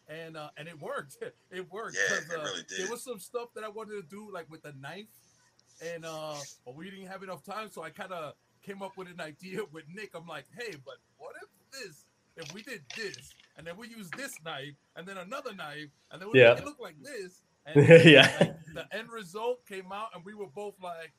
And 0.08 0.38
uh, 0.38 0.50
and 0.58 0.68
it 0.68 0.80
worked. 0.80 1.18
It 1.52 1.72
worked. 1.72 1.96
Yeah, 1.96 2.16
'cause, 2.18 2.30
it 2.30 2.40
uh, 2.40 2.44
really 2.44 2.62
There 2.70 2.78
did. 2.80 2.90
was 2.90 3.04
some 3.04 3.20
stuff 3.20 3.50
that 3.56 3.64
I 3.64 3.70
wanted 3.70 3.94
to 3.94 4.04
do, 4.04 4.32
like 4.32 4.50
with 4.52 4.62
the 4.64 4.74
knife, 4.74 5.08
and 5.82 6.06
uh, 6.06 6.36
but 6.66 6.76
we 6.76 6.90
didn't 6.90 7.08
have 7.08 7.24
enough 7.24 7.44
time, 7.44 7.70
so 7.72 7.82
I 7.82 7.90
kind 7.90 8.12
of 8.12 8.34
came 8.62 8.82
up 8.84 8.98
with 8.98 9.08
an 9.08 9.20
idea 9.32 9.62
with 9.72 9.86
Nick. 9.94 10.12
I'm 10.14 10.28
like, 10.28 10.46
hey, 10.58 10.76
but 10.86 10.96
what 11.18 11.34
if 11.42 11.50
this? 11.82 12.06
If 12.38 12.54
we 12.54 12.62
did 12.62 12.84
this, 12.98 13.34
and 13.58 13.66
then 13.66 13.78
we 13.78 13.88
use 13.88 14.10
this 14.12 14.36
knife, 14.44 14.76
and 14.96 15.08
then 15.08 15.18
another 15.18 15.54
knife, 15.56 15.90
and 16.12 16.22
then 16.22 16.30
we 16.32 16.40
Yeah. 16.42 16.50
make 16.54 16.60
it 16.60 16.66
look 16.66 16.80
like 16.80 17.02
this, 17.02 17.42
and 17.66 17.76
Yeah. 18.06 18.36
like, 18.40 18.56
the 18.74 18.96
end 18.96 19.10
result 19.10 19.66
came 19.66 19.92
out, 19.92 20.10
and 20.14 20.24
we 20.26 20.34
were 20.36 20.48
both 20.48 20.76
like, 20.84 21.14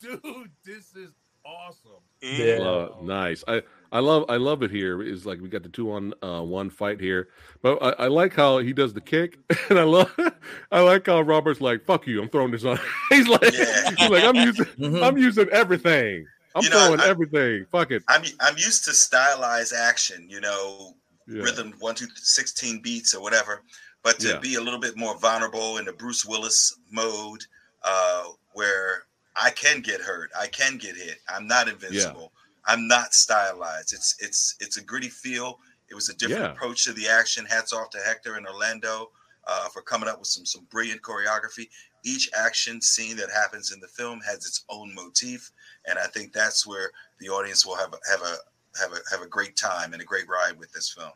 dude, 0.00 0.50
this 0.64 0.94
is 0.96 1.12
awesome. 1.44 1.90
Yeah. 2.22 2.58
Uh, 2.62 2.88
nice. 3.02 3.44
I 3.46 3.62
I 3.92 4.00
love 4.00 4.24
I 4.28 4.36
love 4.36 4.62
it 4.62 4.70
here. 4.70 5.02
Is 5.02 5.26
like 5.26 5.40
we 5.40 5.48
got 5.48 5.62
the 5.62 5.68
two 5.68 5.92
on 5.92 6.14
uh, 6.22 6.42
one 6.42 6.70
fight 6.70 7.00
here, 7.00 7.28
but 7.62 7.78
I, 7.82 8.04
I 8.04 8.06
like 8.08 8.34
how 8.34 8.58
he 8.58 8.72
does 8.72 8.92
the 8.94 9.00
kick, 9.00 9.38
and 9.70 9.78
I 9.78 9.84
love 9.84 10.14
I 10.72 10.80
like 10.80 11.06
how 11.06 11.20
Robert's 11.20 11.60
like 11.60 11.84
fuck 11.84 12.06
you. 12.06 12.22
I'm 12.22 12.28
throwing 12.28 12.50
this 12.50 12.64
on. 12.64 12.78
he's 13.10 13.28
like 13.28 13.42
Yeah. 13.52 13.90
he's 13.96 14.08
like 14.10 14.24
I'm 14.24 14.36
using 14.36 14.64
Mhm. 14.78 15.02
I'm 15.02 15.18
using 15.18 15.48
everything. 15.50 16.26
I'm 16.56 16.62
You 16.62 16.70
know, 16.70 16.86
throwing 16.86 17.00
I- 17.00 17.08
everything. 17.08 17.66
Fuck 17.70 17.90
it. 17.90 18.02
I'm 18.08 18.22
I'm 18.40 18.56
used 18.56 18.84
to 18.86 18.92
stylized 18.94 19.72
action, 19.74 20.26
you 20.30 20.40
know, 20.40 20.94
Yeah. 21.28 21.42
rhythm 21.42 21.74
one, 21.80 21.94
two, 21.94 22.06
16 22.16 22.80
beats 22.82 23.14
or 23.14 23.20
whatever. 23.20 23.62
But 24.02 24.18
to 24.20 24.28
Yeah. 24.28 24.38
be 24.38 24.54
a 24.56 24.60
little 24.60 24.78
bit 24.80 24.96
more 24.96 25.18
vulnerable 25.18 25.78
in 25.78 25.84
the 25.86 25.92
Bruce 25.92 26.24
Willis 26.24 26.76
mode, 26.90 27.40
uh, 27.82 28.24
where 28.52 29.04
I 29.36 29.50
can 29.50 29.80
get 29.80 30.00
hurt, 30.00 30.30
I 30.38 30.46
can 30.46 30.78
get 30.78 30.96
hit. 30.96 31.18
I'm 31.28 31.46
not 31.46 31.68
invincible. 31.68 32.32
I'm 32.66 32.86
not 32.88 33.14
stylized. 33.14 33.92
It's 33.92 34.16
it's 34.20 34.56
it's 34.60 34.76
a 34.78 34.84
gritty 34.84 35.08
feel. 35.08 35.58
It 35.90 35.94
was 35.94 36.08
a 36.08 36.14
different 36.14 36.42
Yeah. 36.44 36.52
approach 36.52 36.84
to 36.84 36.92
the 36.92 37.08
action. 37.08 37.44
Hats 37.44 37.72
off 37.72 37.90
to 37.90 37.98
Hector 37.98 38.36
and 38.36 38.46
Orlando 38.46 39.10
uh, 39.46 39.68
for 39.68 39.82
coming 39.82 40.08
up 40.08 40.18
with 40.18 40.28
some 40.28 40.46
some 40.46 40.66
brilliant 40.70 41.02
choreography. 41.02 41.68
Each 42.04 42.30
action 42.36 42.80
scene 42.80 43.16
that 43.16 43.30
happens 43.30 43.72
in 43.72 43.80
the 43.80 43.88
film 43.88 44.20
has 44.20 44.36
its 44.36 44.64
own 44.68 44.94
motif, 44.94 45.50
and 45.86 45.98
I 45.98 46.06
think 46.06 46.32
that's 46.32 46.66
where 46.66 46.90
the 47.18 47.28
audience 47.28 47.64
will 47.66 47.76
have 47.76 47.92
a, 47.92 47.98
have 48.10 48.22
a 48.22 48.36
have 48.80 48.92
a 48.92 48.98
have 49.10 49.22
a 49.22 49.26
great 49.26 49.56
time 49.56 49.92
and 49.92 50.00
a 50.00 50.04
great 50.04 50.28
ride 50.28 50.58
with 50.58 50.72
this 50.72 50.90
film. 50.92 51.12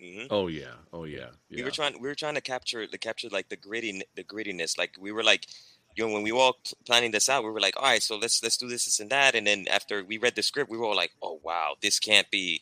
Mhm. 0.00 0.26
Oh 0.30 0.48
yeah. 0.48 0.74
Oh 0.92 1.04
yeah. 1.04 1.30
we 1.50 1.62
were 1.62 1.70
trying 1.70 1.94
we 2.00 2.08
were 2.08 2.14
trying 2.14 2.34
to 2.34 2.40
capture 2.40 2.86
the 2.86 2.98
capture 2.98 3.28
like 3.30 3.48
the 3.48 3.56
gritty 3.56 4.02
the 4.16 4.24
grittiness 4.24 4.76
like 4.76 4.96
we 4.98 5.12
were 5.12 5.22
like 5.22 5.46
you 5.94 6.06
know 6.06 6.12
when 6.12 6.22
we 6.22 6.32
were 6.32 6.38
all 6.40 6.56
planning 6.86 7.10
this 7.10 7.28
out 7.28 7.44
we 7.44 7.50
were 7.50 7.60
like 7.60 7.76
all 7.76 7.84
right 7.84 8.02
so 8.02 8.16
let's 8.16 8.42
let's 8.42 8.56
do 8.56 8.68
this 8.68 8.84
this 8.84 9.00
and 9.00 9.10
that 9.10 9.34
and 9.34 9.46
then 9.46 9.66
after 9.70 10.04
we 10.04 10.18
read 10.18 10.34
the 10.34 10.42
script 10.42 10.70
we 10.70 10.76
were 10.78 10.84
all 10.86 10.96
like 10.96 11.12
oh 11.22 11.38
wow 11.42 11.74
this 11.82 11.98
can't 11.98 12.30
be 12.30 12.60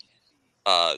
uh 0.66 0.96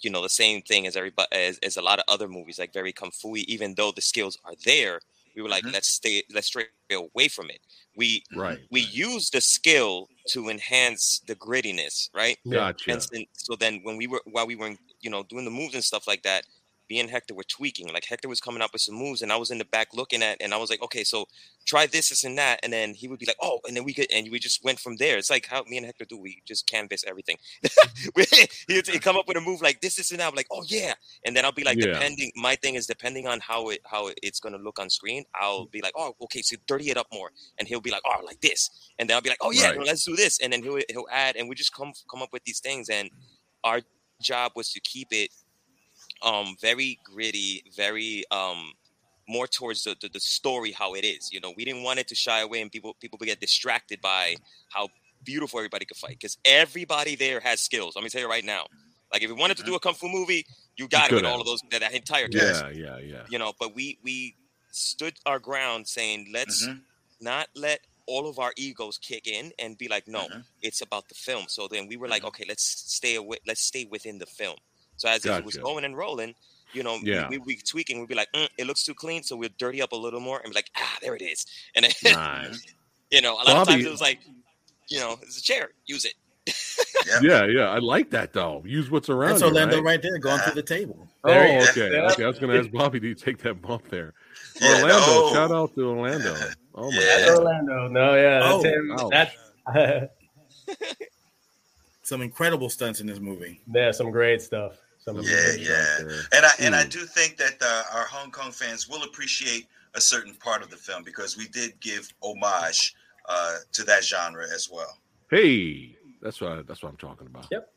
you 0.00 0.10
know 0.10 0.22
the 0.22 0.28
same 0.28 0.62
thing 0.62 0.86
as 0.86 0.96
everybody 0.96 1.28
as, 1.32 1.58
as 1.58 1.76
a 1.76 1.82
lot 1.82 1.98
of 1.98 2.04
other 2.08 2.28
movies 2.28 2.58
like 2.58 2.72
very 2.72 2.92
kung 2.92 3.10
fu 3.10 3.36
even 3.36 3.74
though 3.74 3.92
the 3.92 4.00
skills 4.00 4.36
are 4.44 4.54
there 4.64 5.00
we 5.34 5.42
were 5.42 5.48
like 5.48 5.64
Mhm. 5.64 5.72
let's 5.72 5.88
stay 5.88 6.22
let's 6.34 6.48
stray 6.48 6.64
away 6.90 7.28
from 7.28 7.48
it 7.50 7.60
we 7.96 8.22
right. 8.36 8.58
we 8.70 8.80
use 8.80 9.30
the 9.30 9.40
skill 9.40 10.08
to 10.28 10.48
enhance 10.48 11.20
the 11.26 11.34
grittiness 11.34 12.10
right 12.14 12.38
Gotcha. 12.48 12.92
and 12.92 13.06
then, 13.12 13.24
so 13.32 13.56
then 13.56 13.80
when 13.82 13.96
we 13.96 14.06
were 14.06 14.20
while 14.26 14.46
we 14.46 14.56
were 14.56 14.76
you 15.00 15.10
know 15.10 15.22
doing 15.24 15.44
the 15.44 15.50
moves 15.50 15.74
and 15.74 15.82
stuff 15.84 16.06
like 16.06 16.22
that, 16.22 16.46
me 16.90 17.00
and 17.00 17.10
Hector 17.10 17.34
were 17.34 17.44
tweaking. 17.44 17.88
Like 17.92 18.04
Hector 18.04 18.28
was 18.28 18.40
coming 18.40 18.62
up 18.62 18.72
with 18.72 18.82
some 18.82 18.94
moves, 18.94 19.22
and 19.22 19.32
I 19.32 19.36
was 19.36 19.50
in 19.50 19.58
the 19.58 19.64
back 19.64 19.88
looking 19.94 20.22
at, 20.22 20.36
and 20.40 20.52
I 20.52 20.56
was 20.58 20.70
like, 20.70 20.82
okay, 20.82 21.04
so 21.04 21.26
try 21.64 21.86
this, 21.86 22.10
this, 22.10 22.24
and 22.24 22.36
that, 22.38 22.60
and 22.62 22.72
then 22.72 22.94
he 22.94 23.08
would 23.08 23.18
be 23.18 23.26
like, 23.26 23.36
oh, 23.40 23.60
and 23.66 23.76
then 23.76 23.84
we 23.84 23.94
could, 23.94 24.06
and 24.12 24.28
we 24.30 24.38
just 24.38 24.62
went 24.64 24.78
from 24.78 24.96
there. 24.96 25.16
It's 25.16 25.30
like 25.30 25.46
how 25.46 25.62
me 25.64 25.76
and 25.78 25.86
Hector 25.86 26.04
do. 26.04 26.18
We 26.18 26.42
just 26.46 26.66
canvas 26.66 27.04
everything. 27.06 27.36
He'd 28.68 29.02
come 29.02 29.16
up 29.16 29.26
with 29.28 29.36
a 29.36 29.40
move 29.40 29.62
like 29.62 29.80
this, 29.80 29.96
this, 29.96 30.10
and 30.10 30.20
that. 30.20 30.28
I'm 30.28 30.34
like, 30.34 30.48
oh 30.50 30.64
yeah, 30.66 30.94
and 31.24 31.34
then 31.36 31.44
I'll 31.44 31.52
be 31.52 31.64
like, 31.64 31.78
Yeah. 31.78 31.92
depending. 31.94 32.32
My 32.36 32.56
thing 32.56 32.74
is 32.74 32.86
depending 32.86 33.26
on 33.26 33.40
how 33.40 33.68
it 33.70 33.80
how 33.84 34.10
it's 34.22 34.40
gonna 34.40 34.58
look 34.58 34.78
on 34.78 34.90
screen. 34.90 35.24
I'll 35.34 35.66
be 35.66 35.80
like, 35.82 35.92
oh, 35.96 36.14
okay, 36.22 36.42
so 36.42 36.56
dirty 36.66 36.90
it 36.90 36.96
up 36.96 37.06
more, 37.12 37.30
and 37.58 37.68
he'll 37.68 37.80
be 37.80 37.90
like, 37.90 38.02
oh, 38.04 38.24
like 38.24 38.40
this, 38.40 38.70
and 38.98 39.08
then 39.08 39.14
I'll 39.16 39.22
be 39.22 39.28
like, 39.30 39.38
oh 39.40 39.50
yeah, 39.50 39.68
Right. 39.68 39.78
no, 39.78 39.84
let's 39.84 40.04
do 40.04 40.16
this, 40.16 40.40
and 40.40 40.52
then 40.52 40.62
he'll 40.62 40.80
he'll 40.88 41.08
add, 41.10 41.36
and 41.36 41.48
we 41.48 41.54
just 41.54 41.74
come 41.74 41.92
come 42.10 42.22
up 42.22 42.32
with 42.32 42.44
these 42.44 42.60
things, 42.60 42.88
and 42.88 43.10
our 43.64 43.80
job 44.20 44.52
was 44.54 44.72
to 44.72 44.80
keep 44.80 45.08
it 45.10 45.30
um 46.22 46.56
very 46.60 46.98
gritty 47.04 47.62
very 47.76 48.24
um 48.30 48.72
more 49.28 49.46
towards 49.46 49.84
the, 49.84 49.96
the, 50.00 50.08
the 50.12 50.20
story 50.20 50.72
how 50.72 50.94
it 50.94 51.04
is 51.04 51.30
you 51.32 51.40
know 51.40 51.52
we 51.56 51.64
didn't 51.64 51.82
want 51.82 51.98
it 51.98 52.08
to 52.08 52.14
shy 52.14 52.40
away 52.40 52.60
and 52.60 52.70
people 52.72 52.94
people 53.00 53.16
would 53.18 53.26
get 53.26 53.40
distracted 53.40 54.00
by 54.00 54.36
how 54.70 54.88
beautiful 55.24 55.58
everybody 55.60 55.84
could 55.84 55.96
fight 55.96 56.10
because 56.20 56.36
everybody 56.44 57.14
there 57.14 57.40
has 57.40 57.60
skills 57.60 57.94
let 57.94 58.02
me 58.02 58.10
tell 58.10 58.20
you 58.20 58.28
right 58.28 58.44
now 58.44 58.66
like 59.12 59.22
if 59.22 59.28
you 59.28 59.36
wanted 59.36 59.56
to 59.56 59.62
do 59.62 59.74
a 59.74 59.80
kung 59.80 59.94
fu 59.94 60.08
movie 60.08 60.44
you 60.76 60.88
got 60.88 61.04
it 61.06 61.08
could 61.10 61.16
with 61.16 61.24
have. 61.24 61.32
all 61.34 61.40
of 61.40 61.46
those 61.46 61.60
that, 61.70 61.80
that 61.80 61.92
entire 61.94 62.28
cast 62.28 62.64
Yeah. 62.64 62.70
Yeah. 62.70 62.98
Yeah. 62.98 63.22
you 63.28 63.38
know 63.38 63.52
but 63.60 63.74
we 63.74 63.98
we 64.02 64.36
stood 64.72 65.14
our 65.26 65.38
ground 65.38 65.86
saying 65.86 66.28
let's 66.32 66.66
Mhm. 66.66 66.80
not 67.20 67.46
let 67.54 67.80
all 68.06 68.28
of 68.28 68.40
our 68.40 68.52
egos 68.56 68.98
kick 68.98 69.28
in 69.28 69.52
and 69.60 69.78
be 69.78 69.86
like 69.86 70.08
no 70.08 70.26
Mhm. 70.28 70.42
it's 70.60 70.80
about 70.80 71.08
the 71.08 71.14
film 71.14 71.44
so 71.48 71.68
then 71.68 71.86
we 71.86 71.96
were 71.96 72.08
like 72.08 72.22
Mhm. 72.22 72.28
okay 72.28 72.44
let's 72.48 72.64
stay 72.64 73.14
away 73.14 73.38
let's 73.46 73.62
stay 73.62 73.84
within 73.84 74.18
the 74.18 74.26
film 74.26 74.56
so 75.02 75.08
as 75.08 75.24
it 75.26 75.44
was 75.44 75.56
going 75.56 75.84
and 75.84 75.96
rolling 75.96 76.34
you 76.72 76.82
know 76.82 76.96
Yeah. 77.02 77.28
we, 77.28 77.38
we, 77.38 77.44
we 77.48 77.56
tweaking 77.56 77.98
we'd 78.00 78.08
be 78.08 78.14
like 78.14 78.30
mm, 78.32 78.48
it 78.56 78.66
looks 78.66 78.84
too 78.84 78.94
clean 78.94 79.22
so 79.22 79.36
we'll 79.36 79.50
dirty 79.58 79.82
up 79.82 79.92
a 79.92 79.96
little 79.96 80.20
more 80.20 80.38
and 80.42 80.52
be 80.52 80.54
like 80.54 80.70
ah 80.76 80.96
there 81.02 81.14
it 81.16 81.22
is 81.22 81.44
and 81.74 81.84
then 81.84 82.12
Nice. 82.14 82.62
you 83.10 83.20
know 83.20 83.34
a 83.34 83.44
lot 83.44 83.56
of 83.56 83.68
times 83.68 83.84
it 83.84 83.90
was 83.90 84.00
like 84.00 84.20
you 84.88 84.98
know 85.00 85.18
it's 85.22 85.38
a 85.38 85.42
chair 85.42 85.70
use 85.86 86.04
it 86.04 86.14
Yeah. 87.22 87.44
Yeah. 87.46 87.68
I 87.70 87.78
like 87.78 88.10
that 88.10 88.32
though. 88.32 88.62
Use 88.66 88.90
what's 88.90 89.08
around. 89.08 89.30
That's 89.32 89.42
you, 89.42 89.46
Orlando 89.48 89.76
right? 89.76 89.84
right 89.84 90.02
there 90.02 90.18
going 90.18 90.40
through 90.40 90.54
the 90.54 90.62
table. 90.62 91.06
Oh, 91.24 91.28
There 91.30 91.46
he 91.46 91.54
is. 91.58 91.68
okay. 91.70 91.92
Yeah. 91.92 92.10
Okay. 92.10 92.24
I 92.24 92.26
was 92.26 92.38
going 92.40 92.52
to 92.52 92.58
ask 92.58 92.70
Bobby, 92.80 92.98
do 92.98 93.06
you 93.08 93.14
take 93.14 93.38
that 93.46 93.60
bump 93.62 93.88
there? 93.88 94.12
Yeah, 94.60 94.82
Orlando. 94.82 95.06
no. 95.06 95.32
Shout 95.34 95.50
out 95.52 95.74
to 95.76 95.88
Orlando. 95.88 96.34
Oh 96.74 96.90
my 96.90 96.98
Yeah. 96.98 97.26
God. 97.26 97.38
Orlando. 97.38 97.88
No, 97.88 98.14
yeah, 98.16 98.38
that's 98.40 98.52
Oh, 98.54 98.62
him. 98.64 98.92
ouch. 98.98 99.10
That's 99.74 100.10
Some 102.02 102.22
incredible 102.22 102.68
stunts 102.68 103.00
in 103.00 103.06
this 103.06 103.20
movie. 103.20 103.60
yeah, 103.72 103.92
some 103.92 104.10
great 104.10 104.42
stuff. 104.42 104.72
Some 105.04 105.16
of 105.16 105.24
Yeah, 105.24 105.52
them. 105.52 105.60
yeah. 105.60 106.22
And 106.32 106.46
I 106.46 106.50
and 106.60 106.74
I 106.76 106.84
do 106.84 107.00
think 107.00 107.36
that 107.36 107.56
uh, 107.60 107.82
our 107.92 108.04
Hong 108.04 108.30
Kong 108.30 108.52
fans 108.52 108.88
will 108.88 109.02
appreciate 109.02 109.66
a 109.94 110.00
certain 110.00 110.34
part 110.34 110.62
of 110.62 110.70
the 110.70 110.76
film 110.76 111.02
because 111.02 111.36
we 111.36 111.48
did 111.48 111.78
give 111.80 112.08
homage 112.22 112.94
uh, 113.28 113.56
to 113.72 113.82
that 113.84 114.04
genre 114.04 114.44
as 114.54 114.70
well. 114.72 114.96
Hey, 115.28 115.96
that's 116.20 116.40
what 116.40 116.66
that's 116.68 116.84
what 116.84 116.90
I'm 116.90 116.96
talking 116.96 117.26
about. 117.26 117.48
Yep. 117.50 117.68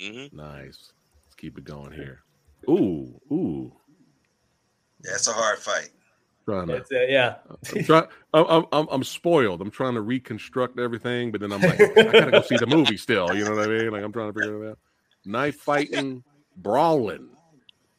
hmm 0.00 0.36
Nice. 0.36 0.92
Let's 1.26 1.34
keep 1.36 1.58
it 1.58 1.64
going 1.64 1.92
here. 1.92 2.22
Ooh, 2.68 3.20
ooh. 3.30 3.72
Yeah, 5.04 5.12
it's 5.14 5.28
a 5.28 5.32
hard 5.32 5.58
fight. 5.58 5.90
Trying 6.46 6.68
to, 6.68 6.76
It's, 6.76 6.92
uh, 6.92 7.06
yeah. 7.08 7.36
I'm, 7.74 7.84
try, 7.84 8.06
I'm, 8.32 8.46
I'm, 8.46 8.64
I'm, 8.72 8.88
I'm 8.90 9.04
spoiled. 9.04 9.60
I'm 9.60 9.70
trying 9.70 9.94
to 9.94 10.00
reconstruct 10.00 10.78
everything, 10.78 11.30
but 11.30 11.42
then 11.42 11.52
I'm 11.52 11.62
like, 11.62 11.80
I 11.80 12.12
gotta 12.12 12.32
go 12.32 12.40
see 12.42 12.56
the 12.56 12.66
movie 12.66 12.96
still. 12.96 13.34
You 13.34 13.44
know 13.44 13.54
what 13.54 13.64
I 13.64 13.68
mean? 13.68 13.90
Like 13.90 14.02
I'm 14.02 14.12
trying 14.12 14.32
to 14.32 14.32
figure 14.32 14.64
it 14.64 14.70
out. 14.70 14.78
Knife 15.26 15.56
fighting, 15.56 16.24
brawling. 16.62 17.28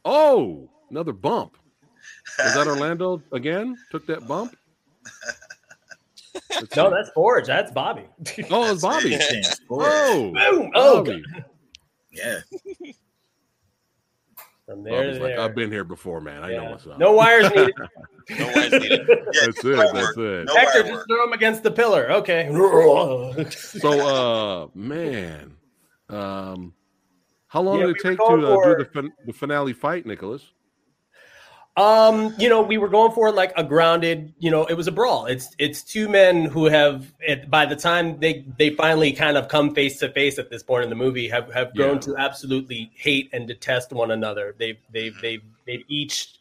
Oh, 0.06 0.70
another 0.90 1.14
bump. 1.14 1.58
Is 2.46 2.54
that 2.56 2.68
Orlando 2.68 3.22
again? 3.32 3.78
Took 3.92 4.06
that 4.08 4.28
bump? 4.28 4.56
Let's 6.50 6.76
No, 6.76 6.90
see. 6.90 6.96
that's 6.96 7.10
Forge. 7.12 7.48
That's 7.48 7.72
Bobby. 7.72 8.06
oh, 8.50 8.72
it's 8.72 8.82
Bobby. 8.82 9.18
Chance. 9.18 9.62
Oh, 9.70 10.32
Boom. 10.32 10.72
Oh, 10.76 11.04
Bobby. 11.04 11.24
Yeah. 12.12 12.40
From 14.66 14.84
there 14.84 15.04
Bobby's 15.04 15.18
to 15.18 15.24
like. 15.24 15.38
I've 15.40 15.56
been 15.56 15.72
here 15.72 15.84
before, 15.84 16.22
man. 16.22 16.44
I 16.44 16.50
know 16.50 16.64
Yeah. 16.64 16.72
what's 16.72 16.88
up. 16.88 16.98
No 17.00 17.12
wires 17.14 17.50
needed. 17.50 17.74
No 18.38 18.46
wires 18.48 18.72
needed. 18.72 19.02
Yeah, 19.34 19.42
That's 19.46 19.66
it. 19.66 19.78
wire 19.78 19.94
That's 19.94 19.94
work. 19.94 20.18
it. 20.18 20.46
No 20.46 20.56
Hector, 20.56 20.72
wire 20.74 20.82
just 20.84 20.92
work. 20.94 21.08
throw 21.08 21.24
him 21.26 21.34
against 21.34 21.64
the 21.64 21.72
pillar. 21.72 22.12
Okay. 22.12 22.50
So, 23.52 24.00
uh, 24.08 24.68
man, 24.76 25.58
um, 26.10 26.74
how 27.52 27.62
long 27.62 27.80
Yeah, 27.80 27.88
did 27.88 27.98
it 27.98 28.04
we 28.06 28.10
take 28.12 28.18
to 28.20 28.24
uh, 28.24 28.56
for- 28.56 28.78
do 28.78 28.84
the, 28.86 28.90
fin- 28.90 29.14
the 29.26 29.34
finale 29.34 29.74
fight, 29.74 30.06
Nicholas? 30.06 30.42
Um, 31.78 32.34
you 32.38 32.48
know, 32.50 32.62
we 32.62 32.78
were 32.78 32.90
going 32.90 33.12
for 33.14 33.32
like 33.32 33.54
a 33.58 33.64
grounded, 33.64 34.34
you 34.40 34.52
know, 34.52 34.66
it 34.66 34.74
was 34.76 34.88
a 34.88 34.92
brawl. 34.92 35.26
It's 35.26 35.56
it's 35.58 35.82
two 35.84 36.10
men 36.10 36.46
who 36.46 36.66
have 36.66 37.14
it, 37.22 37.50
by 37.50 37.66
the 37.66 37.76
time 37.78 38.20
they 38.20 38.46
they 38.58 38.72
finally 38.72 39.12
kind 39.14 39.38
of 39.38 39.48
come 39.48 39.74
face 39.74 39.98
to 40.00 40.10
face 40.12 40.38
at 40.38 40.50
this 40.50 40.64
point 40.64 40.84
in 40.84 40.90
the 40.90 40.96
movie 40.98 41.30
have 41.30 41.52
have 41.54 41.74
grown 41.76 41.96
Yeah. 41.96 42.02
to 42.02 42.18
absolutely 42.18 42.92
hate 42.94 43.30
and 43.32 43.48
detest 43.48 43.92
one 43.94 44.12
another. 44.12 44.54
They've 44.58 44.78
they've 44.92 45.16
they've 45.22 45.44
they've 45.66 45.84
each 45.88 46.36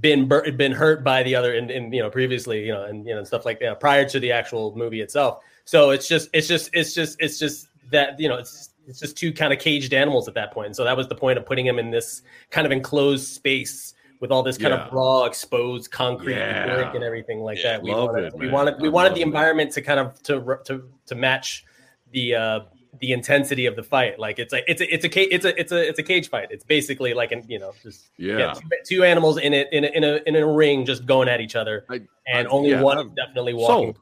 been 0.00 0.28
bur- 0.28 0.50
been 0.52 0.72
hurt 0.72 1.02
by 1.02 1.22
the 1.22 1.34
other 1.34 1.54
and, 1.54 1.70
and 1.70 1.94
you 1.94 2.02
know 2.02 2.10
previously, 2.10 2.66
you 2.66 2.72
know, 2.72 2.84
and 2.84 3.06
you 3.06 3.14
know 3.14 3.24
stuff 3.24 3.46
like 3.46 3.60
that 3.60 3.80
prior 3.80 4.06
to 4.10 4.20
the 4.20 4.32
actual 4.32 4.76
movie 4.76 5.00
itself. 5.00 5.40
So 5.64 5.90
it's 5.90 6.06
just 6.06 6.28
it's 6.34 6.46
just 6.46 6.68
it's 6.74 6.92
just 6.94 7.16
it's 7.20 7.38
just 7.38 7.68
that, 7.90 8.20
you 8.20 8.28
know, 8.28 8.36
it's 8.36 8.67
it's 8.88 9.00
just 9.00 9.16
two 9.16 9.32
kind 9.32 9.52
of 9.52 9.58
caged 9.58 9.92
animals 9.94 10.26
at 10.28 10.34
that 10.34 10.52
point. 10.52 10.74
So 10.76 10.84
that 10.84 10.96
was 10.96 11.06
the 11.08 11.14
point 11.14 11.38
of 11.38 11.44
putting 11.46 11.66
them 11.66 11.78
in 11.78 11.90
this 11.90 12.22
kind 12.50 12.66
of 12.66 12.72
enclosed 12.72 13.26
space 13.28 13.94
with 14.20 14.32
all 14.32 14.42
this 14.42 14.58
kind 14.58 14.74
Yeah. 14.74 14.86
of 14.86 14.92
raw, 14.92 15.24
exposed 15.24 15.90
concrete 15.92 16.34
Yeah. 16.34 16.64
and 16.86 16.96
and 16.96 17.04
everything 17.04 17.40
like 17.40 17.58
Yeah. 17.62 17.72
that. 17.74 17.82
We 17.82 17.90
wanted, 17.92 18.24
it, 18.24 18.34
we 18.34 18.48
wanted, 18.48 18.80
we 18.80 18.88
I 18.88 18.90
wanted 18.90 19.14
the 19.14 19.20
it. 19.20 19.26
environment 19.26 19.72
to 19.72 19.82
kind 19.82 20.00
of 20.00 20.20
to 20.24 20.58
to 20.64 20.82
to 21.06 21.14
match 21.14 21.64
the 22.12 22.34
uh 22.34 22.60
the 23.00 23.12
intensity 23.12 23.66
of 23.66 23.76
the 23.76 23.82
fight. 23.84 24.18
Like 24.18 24.38
it's 24.40 24.52
like 24.52 24.64
it's 24.66 24.80
a 24.80 24.92
it's 24.92 25.04
a 25.04 25.34
it's 25.34 25.44
a 25.44 25.60
it's 25.60 25.70
a 25.72 25.88
it's 25.88 25.98
a 26.00 26.02
cage 26.02 26.28
fight. 26.30 26.48
It's 26.50 26.64
basically 26.64 27.14
like 27.14 27.30
an 27.30 27.44
you 27.46 27.58
know 27.60 27.72
just 27.82 28.08
Yeah. 28.16 28.54
two, 28.54 28.68
two 28.86 29.04
animals 29.04 29.38
in 29.38 29.52
it 29.54 29.68
in 29.70 29.84
a, 29.84 29.88
in 29.88 30.02
a 30.02 30.20
in 30.26 30.34
a 30.34 30.44
ring 30.46 30.84
just 30.84 31.06
going 31.06 31.28
at 31.28 31.40
each 31.40 31.54
other, 31.54 31.84
I- 31.88 32.00
and 32.26 32.48
I- 32.48 32.50
only 32.50 32.74
one 32.74 32.98
I'm 32.98 33.14
definitely 33.14 33.54
walking. 33.54 33.94
Sold. 33.94 33.98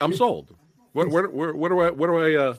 I'm 0.00 0.14
sold. 0.14 0.56
What, 0.92 1.08
where, 1.10 1.28
where, 1.28 1.52
where 1.54 1.68
do 1.70 1.80
I, 1.80 1.90
where 1.90 2.10
do 2.10 2.40
I 2.40 2.44
uh, 2.48 2.54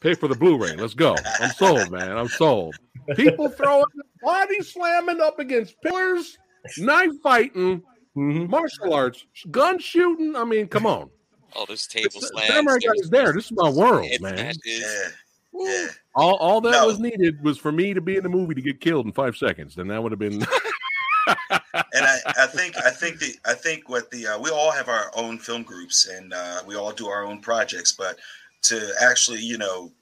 pay 0.00 0.14
for 0.14 0.28
the 0.28 0.34
Blu-ray? 0.34 0.76
Let's 0.76 0.94
go. 0.94 1.16
I'm 1.40 1.50
sold, 1.50 1.90
man. 1.90 2.16
I'm 2.16 2.28
sold. 2.28 2.76
People 3.16 3.48
throwing 3.48 3.84
body 4.22 4.60
slamming 4.62 5.20
up 5.20 5.38
against 5.38 5.80
pillars, 5.82 6.36
knife 6.78 7.12
fighting, 7.22 7.82
Mhm. 8.16 8.48
martial 8.48 8.92
arts, 8.92 9.24
gun 9.50 9.78
shooting. 9.78 10.34
I 10.36 10.44
mean, 10.44 10.66
come 10.68 10.86
on. 10.86 11.08
Oh, 11.54 11.64
there's 11.66 11.86
table 11.86 12.10
slams. 12.20 12.48
Samurai 12.48 12.78
Guy 12.78 12.92
is 12.96 13.10
there. 13.10 13.32
This 13.32 13.46
is 13.46 13.52
my 13.52 13.70
world, 13.70 14.06
head 14.06 14.20
man. 14.20 14.36
smashes. 14.54 15.12
Yeah. 15.52 15.86
All, 16.14 16.36
all 16.36 16.60
that 16.60 16.72
No. 16.72 16.86
was 16.86 16.98
needed 16.98 17.42
was 17.42 17.56
for 17.58 17.72
me 17.72 17.94
to 17.94 18.00
be 18.00 18.16
in 18.16 18.22
the 18.22 18.28
movie 18.28 18.54
to 18.54 18.60
get 18.60 18.80
killed 18.80 19.06
in 19.06 19.12
five 19.12 19.36
seconds. 19.36 19.74
Then 19.74 19.88
that 19.88 20.02
would 20.02 20.12
have 20.12 20.18
been. 20.18 20.42
and 21.50 22.04
I, 22.04 22.18
I 22.26 22.46
think 22.46 22.76
I 22.78 22.90
think 22.90 23.18
the 23.18 23.34
I 23.44 23.54
think 23.54 23.88
what 23.88 24.10
the 24.10 24.26
uh, 24.26 24.38
we 24.38 24.50
all 24.50 24.70
have 24.70 24.88
our 24.88 25.10
own 25.14 25.38
film 25.38 25.62
groups 25.62 26.06
and 26.06 26.32
uh, 26.32 26.60
we 26.66 26.76
all 26.76 26.92
do 26.92 27.08
our 27.08 27.24
own 27.24 27.40
projects, 27.40 27.92
but 27.92 28.18
to 28.62 28.92
actually 29.00 29.40
you 29.40 29.58
know 29.58 29.92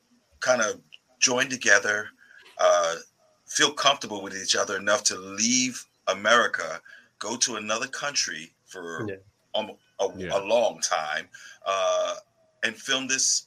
kind 0.41 0.61
of 0.63 0.81
join 1.19 1.49
together, 1.49 2.09
uh, 2.59 2.97
feel 3.47 3.73
comfortable 3.73 4.23
with 4.23 4.37
each 4.37 4.55
other 4.57 4.77
enough 4.77 5.03
to 5.05 5.17
leave 5.17 5.85
America, 6.09 6.81
go 7.19 7.37
to 7.37 7.57
another 7.57 7.87
country 7.89 8.53
for 8.67 9.07
Yeah. 9.09 9.17
um, 9.55 9.71
a, 10.01 10.09
Yeah. 10.17 10.39
a 10.39 10.41
long 10.41 10.81
time, 10.81 11.29
uh, 11.65 12.17
and 12.63 12.77
film 12.77 13.07
this. 13.09 13.47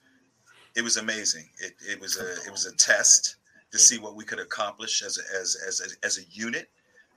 It 0.75 0.81
was 0.83 0.97
amazing. 0.97 1.49
It, 1.59 1.73
it 1.87 1.99
was 1.99 2.17
a 2.17 2.33
it 2.45 2.51
was 2.51 2.65
a 2.65 2.71
test 2.75 3.35
to 3.71 3.77
see 3.77 3.97
what 3.99 4.15
we 4.15 4.23
could 4.25 4.39
accomplish 4.39 5.01
as 5.03 5.17
a, 5.17 5.21
as 5.39 5.55
as 5.67 5.81
a, 5.81 6.05
as 6.05 6.17
a 6.17 6.23
unit. 6.31 6.69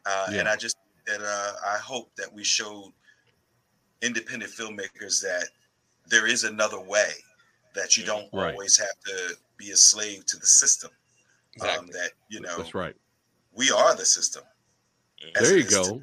Uh, 0.05 0.26
Yeah. 0.30 0.40
And 0.40 0.49
I 0.49 0.57
just 0.57 0.76
and 1.09 1.22
uh, 1.22 1.53
I 1.66 1.78
hope 1.78 2.14
that 2.16 2.32
we 2.32 2.45
showed 2.45 2.93
independent 4.03 4.51
filmmakers 4.53 5.20
that 5.22 5.49
there 6.07 6.26
is 6.26 6.45
another 6.45 6.80
way 6.80 7.12
that 7.75 7.97
you 7.97 8.05
don't 8.05 8.29
Right. 8.33 8.53
always 8.53 8.77
have 8.79 8.99
to 9.07 9.37
be 9.57 9.70
a 9.70 9.77
slave 9.77 10.25
to 10.27 10.37
the 10.39 10.47
system. 10.47 10.91
Um, 11.61 11.87
that 11.89 12.12
you 12.29 12.41
know 12.41 12.57
That's 12.57 12.75
right. 12.75 12.97
we 13.53 13.70
are 13.70 13.95
the 13.95 14.05
system. 14.07 14.43
Mhm. 15.23 15.35
There 15.35 15.57
you 15.59 15.64
go. 15.64 15.85
today. 15.85 16.01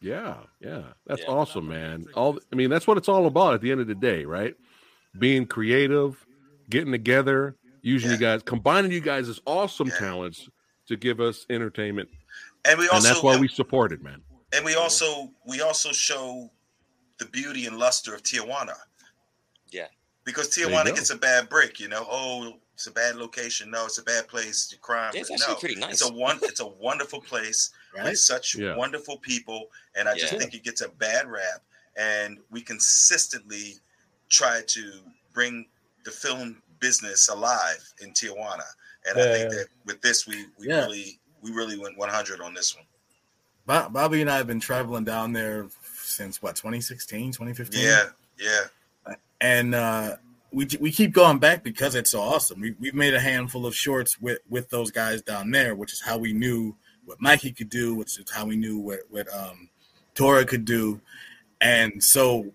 Yeah, 0.00 0.44
yeah, 0.60 0.92
that's 1.06 1.22
Yeah. 1.22 1.28
awesome, 1.28 1.66
man. 1.68 2.06
All 2.14 2.38
I 2.52 2.56
mean, 2.56 2.70
that's 2.70 2.86
what 2.86 2.98
it's 2.98 3.08
all 3.08 3.26
about 3.26 3.54
at 3.54 3.60
the 3.60 3.70
end 3.72 3.80
of 3.80 3.86
the 3.86 3.94
day, 3.94 4.24
right? 4.24 4.54
Being 5.18 5.46
creative, 5.46 6.24
getting 6.70 6.92
together, 6.92 7.56
using 7.82 8.10
Yeah. 8.10 8.14
you 8.16 8.20
guys, 8.20 8.42
combining 8.44 8.92
you 8.92 9.00
guys 9.00 9.28
as 9.28 9.40
awesome 9.46 9.88
Yeah. 9.88 9.98
talents 9.98 10.48
to 10.86 10.96
give 10.96 11.20
us 11.20 11.46
entertainment, 11.50 12.08
And 12.64 12.78
we 12.78 12.84
and 12.86 12.94
also 12.94 13.08
that's 13.08 13.22
why 13.22 13.36
we 13.38 13.48
support 13.48 13.92
it, 13.92 14.02
man. 14.02 14.22
and 14.52 14.64
we 14.64 14.74
also 14.74 15.32
we 15.46 15.60
also 15.60 15.92
show 15.92 16.50
the 17.18 17.26
beauty 17.26 17.66
and 17.66 17.78
luster 17.78 18.14
of 18.14 18.22
Tijuana. 18.22 18.76
Yeah. 19.70 19.88
Because 20.28 20.50
Tijuana 20.50 20.94
gets 20.94 21.08
a 21.08 21.16
bad 21.16 21.48
break, 21.48 21.80
you 21.80 21.88
know. 21.88 22.06
Oh, 22.06 22.52
it's 22.74 22.86
a 22.86 22.90
bad 22.90 23.16
location. 23.16 23.70
No, 23.70 23.86
it's 23.86 23.96
a 23.96 24.02
bad 24.02 24.28
place. 24.28 24.76
Crime. 24.82 25.12
It's 25.14 25.30
actually 25.30 25.54
no, 25.54 25.58
pretty 25.58 25.76
nice. 25.76 25.92
It's 25.94 26.10
a 26.10 26.12
one. 26.12 26.38
It's 26.42 26.60
a 26.60 26.66
wonderful 26.66 27.22
place 27.22 27.70
Right? 27.96 28.04
with 28.04 28.18
such 28.18 28.54
Yeah. 28.54 28.76
wonderful 28.76 29.16
people, 29.16 29.68
and 29.94 30.06
I 30.06 30.18
just 30.18 30.36
think 30.36 30.52
it 30.52 30.64
gets 30.64 30.82
a 30.82 30.90
bad 30.90 31.26
rap. 31.30 31.62
And 31.96 32.40
we 32.50 32.60
consistently 32.60 33.76
try 34.28 34.60
to 34.66 35.00
bring 35.32 35.66
the 36.04 36.10
film 36.10 36.62
business 36.78 37.28
alive 37.28 37.82
in 38.02 38.12
Tijuana. 38.12 38.68
And 39.06 39.18
I 39.18 39.32
think 39.32 39.50
that 39.52 39.68
with 39.86 40.02
this, 40.02 40.26
we 40.26 40.44
we 40.58 40.68
Yeah. 40.68 40.84
really 40.84 41.18
we 41.40 41.52
really 41.52 41.78
went 41.78 41.96
100 41.96 42.42
on 42.42 42.52
this 42.52 42.76
one. 42.76 42.84
Bob, 43.64 43.94
Bobby 43.94 44.20
and 44.20 44.30
I 44.30 44.36
have 44.36 44.46
been 44.46 44.60
traveling 44.60 45.04
down 45.04 45.32
there 45.32 45.68
since 46.02 46.42
what 46.42 46.54
2016, 46.54 47.32
2015. 47.32 47.80
Yeah, 47.82 48.10
yeah. 48.38 48.64
And 49.40 49.74
uh, 49.74 50.16
we 50.52 50.66
we 50.80 50.90
keep 50.90 51.12
going 51.12 51.38
back 51.38 51.62
because 51.62 51.94
it's 51.94 52.10
so 52.10 52.20
awesome. 52.20 52.60
We 52.60 52.74
we've 52.80 52.94
made 52.94 53.14
a 53.14 53.20
handful 53.20 53.66
of 53.66 53.74
shorts 53.74 54.20
with 54.20 54.38
with 54.48 54.70
those 54.70 54.90
guys 54.90 55.22
down 55.22 55.50
there, 55.50 55.74
which 55.74 55.92
is 55.92 56.00
how 56.00 56.18
we 56.18 56.32
knew 56.32 56.74
what 57.04 57.20
Mikey 57.20 57.52
could 57.52 57.68
do, 57.68 57.94
which 57.94 58.18
is 58.18 58.30
how 58.30 58.46
we 58.46 58.56
knew 58.56 58.78
what 58.78 59.00
what 59.10 59.32
um, 59.34 59.68
Tora 60.14 60.44
could 60.44 60.64
do, 60.64 61.00
and 61.60 62.02
so 62.02 62.52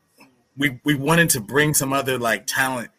we 0.57 0.79
we 0.84 0.95
wanted 0.95 1.29
to 1.31 1.41
bring 1.41 1.73
some 1.73 1.93
other 1.93 2.17
like 2.17 2.45
talent, 2.47 2.89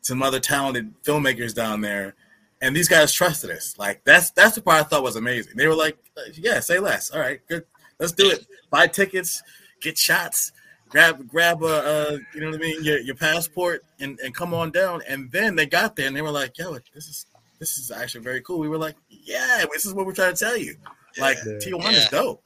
some 0.00 0.22
other 0.22 0.40
talented 0.40 0.94
filmmakers 1.02 1.54
down 1.54 1.80
there. 1.80 2.14
And 2.60 2.76
these 2.76 2.88
guys 2.88 3.12
trusted 3.12 3.50
us. 3.50 3.74
Like 3.76 4.04
that's 4.04 4.30
that's 4.30 4.54
the 4.54 4.62
part 4.62 4.80
I 4.80 4.84
thought 4.84 5.02
was 5.02 5.16
amazing. 5.16 5.56
They 5.56 5.66
were 5.66 5.74
like, 5.74 5.98
"Yeah, 6.34 6.60
say 6.60 6.78
less. 6.78 7.10
All 7.10 7.18
right, 7.18 7.40
good. 7.48 7.64
Let's 7.98 8.12
do 8.12 8.30
it. 8.30 8.46
Buy 8.70 8.86
tickets, 8.86 9.42
get 9.80 9.98
shots, 9.98 10.52
grab 10.92 11.28
grab 11.28 11.62
a, 11.62 11.66
uh 11.66 12.18
you 12.34 12.40
know 12.40 12.46
what 12.50 12.56
I 12.56 12.58
mean 12.58 12.84
your, 12.84 12.98
your 13.00 13.14
passport 13.16 13.84
and, 14.00 14.18
and 14.20 14.34
come 14.34 14.54
on 14.54 14.70
down. 14.70 15.02
And 15.08 15.30
then 15.32 15.56
they 15.56 15.66
got 15.66 15.96
there 15.96 16.06
and 16.06 16.14
they 16.16 16.22
were 16.22 16.30
like 16.30 16.56
yo 16.58 16.78
this 16.94 17.08
is 17.08 17.26
this 17.58 17.78
is 17.78 17.90
actually 17.90 18.22
very 18.24 18.40
cool. 18.42 18.58
We 18.60 18.68
were 18.68 18.78
like 18.78 18.94
yeah 19.08 19.64
this 19.72 19.84
is 19.86 19.94
what 19.94 20.06
we're 20.06 20.14
trying 20.14 20.34
to 20.34 20.38
tell 20.44 20.56
you. 20.56 20.76
Like 21.18 21.38
Yeah. 21.44 21.52
Tijuana 21.54 21.92
is 21.92 22.08
dope. 22.08 22.42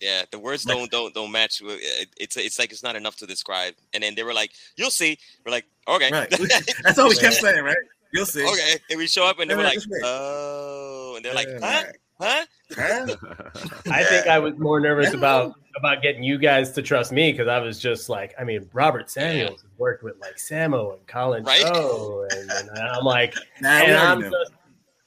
Yeah, 0.00 0.22
the 0.30 0.38
words 0.38 0.64
Like- 0.64 0.76
don't 0.76 0.90
don't 0.90 1.12
don't 1.14 1.32
match. 1.32 1.60
It's 1.64 2.36
it's 2.36 2.58
like 2.58 2.70
it's 2.70 2.84
not 2.84 2.94
enough 2.94 3.16
to 3.16 3.26
describe. 3.26 3.74
And 3.92 4.02
then 4.04 4.14
they 4.14 4.22
were 4.22 4.32
like, 4.32 4.52
"You'll 4.76 4.92
see." 4.92 5.18
We're 5.44 5.50
like, 5.50 5.66
"Okay, 5.88 6.08
right. 6.12 6.30
That's 6.84 6.98
all 7.00 7.08
we 7.08 7.16
kept 7.16 7.34
saying 7.34 7.64
right? 7.64 7.76
You'll 8.12 8.24
see. 8.24 8.46
Okay." 8.46 8.76
And 8.90 8.98
we 8.98 9.08
show 9.08 9.26
up, 9.26 9.40
and 9.40 9.50
they 9.50 9.54
Yeah, 9.54 9.58
were 9.58 9.64
like, 9.64 9.80
"Oh," 10.04 11.14
and 11.16 11.24
they're 11.24 11.34
like, 11.34 11.48
"Huh? 11.60 11.82
Huh?" 12.20 12.44
Huh? 12.76 13.06
I 13.90 14.04
think 14.04 14.26
I 14.26 14.38
was 14.38 14.54
more 14.58 14.80
nervous 14.80 15.14
about 15.14 15.54
about 15.76 16.02
getting 16.02 16.22
you 16.22 16.38
guys 16.38 16.72
to 16.72 16.82
trust 16.82 17.12
me 17.12 17.30
because 17.32 17.48
I 17.48 17.60
was 17.60 17.78
just 17.78 18.08
like, 18.08 18.34
I 18.38 18.44
mean, 18.44 18.68
Robert 18.72 19.08
Samuels 19.10 19.62
has 19.62 19.70
worked 19.78 20.02
with 20.02 20.16
like 20.20 20.36
Sammo 20.36 20.94
and 20.94 21.06
Colin 21.06 21.44
Right? 21.44 21.60
Chou, 21.60 22.26
and, 22.30 22.50
and 22.50 22.70
I'm 22.78 23.04
like, 23.04 23.34
nah, 23.60 23.68
and 23.68 23.96
I'm 23.96 24.20
knew. 24.20 24.30
just, 24.30 24.52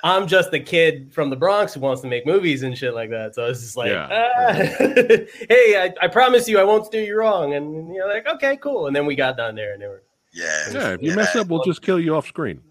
I'm 0.04 0.28
just 0.28 0.50
the 0.52 0.60
kid 0.60 1.14
from 1.14 1.30
the 1.30 1.36
Bronx 1.36 1.74
who 1.74 1.82
wants 1.82 2.02
to 2.02 2.08
make 2.08 2.26
movies 2.26 2.64
and 2.64 2.76
shit 2.78 2.94
like 2.96 3.10
that. 3.12 3.36
So 3.36 3.44
I 3.44 3.48
was 3.50 3.62
just 3.62 3.78
like, 3.78 3.90
Yeah. 3.90 4.08
ah, 4.10 4.54
hey, 5.50 5.78
I, 5.78 5.94
I 6.02 6.08
promise 6.08 6.48
you, 6.48 6.58
I 6.60 6.64
won't 6.64 6.90
do 6.92 7.00
you 7.00 7.18
wrong. 7.18 7.54
And 7.54 7.94
you're 7.94 8.08
like, 8.08 8.26
okay, 8.28 8.56
cool. 8.58 8.88
And 8.88 8.96
then 8.96 9.06
we 9.06 9.16
got 9.16 9.36
down 9.38 9.56
there, 9.56 9.74
and 9.74 9.82
they 9.82 9.88
were 9.88 10.04
Yeah. 10.34 10.70
Yeah, 10.72 10.94
if 10.94 11.02
you 11.04 11.16
mess 11.16 11.36
up, 11.36 11.48
we'll 11.50 11.64
just 11.64 11.82
kill 11.82 12.00
you 12.00 12.16
off 12.16 12.26
screen. 12.28 12.62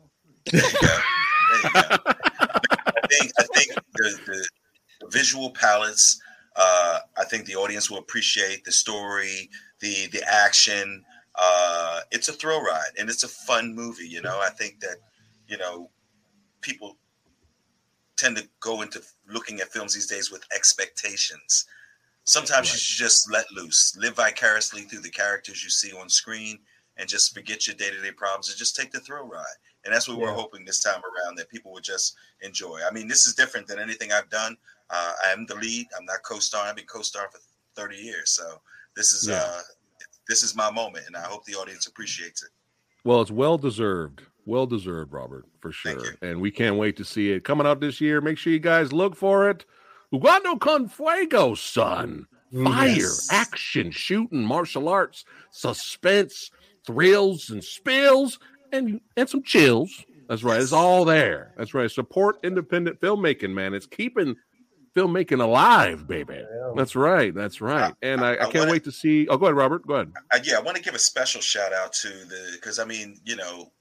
There 0.51 0.62
you 0.64 0.72
go. 0.80 0.88
There 1.72 1.82
you 1.82 1.99
go. 1.99 2.12
I 3.11 3.18
think 3.18 3.32
I 3.38 3.42
think 3.54 3.74
the, 3.94 4.20
the, 4.26 4.48
the 5.00 5.06
visual 5.08 5.50
palettes. 5.50 6.20
Uh, 6.56 6.98
I 7.16 7.24
think 7.24 7.46
the 7.46 7.56
audience 7.56 7.90
will 7.90 7.98
appreciate 7.98 8.64
the 8.64 8.72
story, 8.72 9.48
the 9.80 10.08
the 10.08 10.22
action. 10.28 11.04
Uh, 11.34 12.00
it's 12.11 12.28
a 12.28 12.32
thrill 12.32 12.61
ride 12.62 12.90
and 12.98 13.08
it's 13.08 13.22
a 13.22 13.28
fun 13.28 13.74
movie. 13.74 14.06
You 14.06 14.20
know, 14.20 14.40
I 14.40 14.50
think 14.50 14.80
that 14.80 14.96
you 15.46 15.56
know 15.58 15.90
people 16.61 16.96
tend 18.16 18.36
to 18.36 18.46
go 18.61 18.82
into 18.82 19.02
looking 19.28 19.61
at 19.61 19.72
films 19.72 19.94
these 19.94 20.06
days 20.06 20.30
with 20.30 20.44
expectations. 20.54 21.64
Sometimes 22.24 22.70
you 22.70 22.78
should 22.78 22.98
just 22.98 23.32
let 23.32 23.50
loose, 23.52 23.96
live 23.96 24.16
vicariously 24.16 24.82
through 24.82 25.00
the 25.00 25.11
characters 25.11 25.64
you 25.64 25.70
see 25.70 25.92
on 25.92 26.08
screen, 26.08 26.58
and 26.98 27.08
just 27.08 27.34
forget 27.34 27.66
your 27.66 27.74
day 27.76 27.90
to 27.90 28.00
day 28.02 28.12
problems 28.12 28.50
and 28.50 28.58
just 28.58 28.76
take 28.76 28.92
the 28.92 29.00
thrill 29.00 29.26
ride. 29.26 29.44
And 29.84 29.94
that's 29.94 30.06
what 30.06 30.18
we're 30.18 30.34
hoping 30.34 30.64
this 30.64 30.82
time 30.82 31.00
around 31.00 31.38
that 31.38 31.48
people 31.48 31.72
would 31.72 31.82
just 31.82 32.14
enjoy. 32.43 32.80
I 32.88 32.93
mean, 32.93 33.09
this 33.09 33.26
is 33.26 33.34
different 33.34 33.66
than 33.66 33.78
anything 33.78 34.12
I've 34.12 34.30
done. 34.30 34.57
Uh, 34.91 35.12
I 35.26 35.30
am 35.32 35.47
the 35.47 35.55
lead. 35.57 35.86
I'm 35.99 36.05
not 36.05 36.22
co-starring. 36.24 36.70
I've 36.70 36.76
been 36.76 36.86
co-starring 36.86 37.30
for 37.30 37.38
30 37.76 37.97
years, 37.97 38.30
so 38.30 38.61
this 38.97 39.12
is 39.12 39.28
Yeah. 39.28 39.36
uh, 39.43 39.61
this 40.28 40.43
is 40.43 40.55
my 40.55 40.70
moment, 40.70 41.07
and 41.07 41.16
I 41.16 41.22
hope 41.22 41.45
the 41.45 41.55
audience 41.55 41.86
appreciates 41.86 42.43
it. 42.43 42.51
Well, 43.05 43.20
it's 43.20 43.30
well 43.30 43.59
deserved. 43.59 44.22
Well 44.47 44.66
deserved, 44.66 45.12
Robert, 45.12 45.45
for 45.61 45.72
Thank 45.72 46.01
sure. 46.01 46.12
you. 46.12 46.28
And 46.28 46.41
we 46.41 46.51
can't 46.51 46.76
wait 46.76 46.97
to 46.97 47.05
see 47.05 47.30
it 47.32 47.45
coming 47.45 47.66
out 47.66 47.80
this 47.80 48.01
year. 48.01 48.20
Make 48.20 48.38
sure 48.38 48.53
you 48.53 48.59
guys 48.59 48.93
look 48.93 49.16
for 49.16 49.49
it. 49.51 49.64
Jugando 50.12 50.59
con 50.61 50.88
fuego, 50.88 51.55
son. 51.55 52.26
Fire, 52.64 52.88
Yes. 52.88 53.28
action, 53.30 53.93
shooting, 53.93 54.45
martial 54.45 54.88
arts, 54.88 55.24
suspense, 55.53 56.51
thrills 56.84 57.51
and 57.51 57.62
spills, 57.62 58.38
and 58.72 59.01
and 59.16 59.28
some 59.28 59.43
chills. 59.43 60.05
That's 60.30 60.44
right. 60.44 60.60
It's 60.60 60.70
all 60.72 61.04
there. 61.04 61.52
That's 61.58 61.74
right. 61.74 61.90
Support 61.90 62.38
independent 62.44 63.00
filmmaking, 63.00 63.52
man. 63.52 63.74
It's 63.74 63.84
keeping 63.86 64.36
filmmaking 64.94 65.42
alive, 65.42 66.06
baby. 66.06 66.34
Yeah. 66.36 66.72
That's 66.76 66.94
right. 66.94 67.34
That's 67.34 67.60
right. 67.60 67.92
And 68.00 68.20
I, 68.20 68.30
I 68.30 68.32
I 68.34 68.36
can't 68.44 68.54
wanna- 68.58 68.70
wait 68.70 68.84
to 68.84 68.92
see. 68.92 69.26
Oh, 69.26 69.36
go 69.36 69.46
ahead, 69.46 69.56
Robert. 69.56 69.84
Go 69.88 69.94
ahead. 69.94 70.12
I, 70.32 70.38
yeah, 70.44 70.56
I 70.58 70.60
want 70.60 70.76
to 70.76 70.82
give 70.84 70.94
a 70.94 71.00
special 71.00 71.40
shout 71.40 71.72
out 71.72 71.92
to 71.94 72.08
the 72.08 72.52
because 72.54 72.78
I 72.78 72.84
mean, 72.84 73.18
you 73.24 73.34
know, 73.34 73.72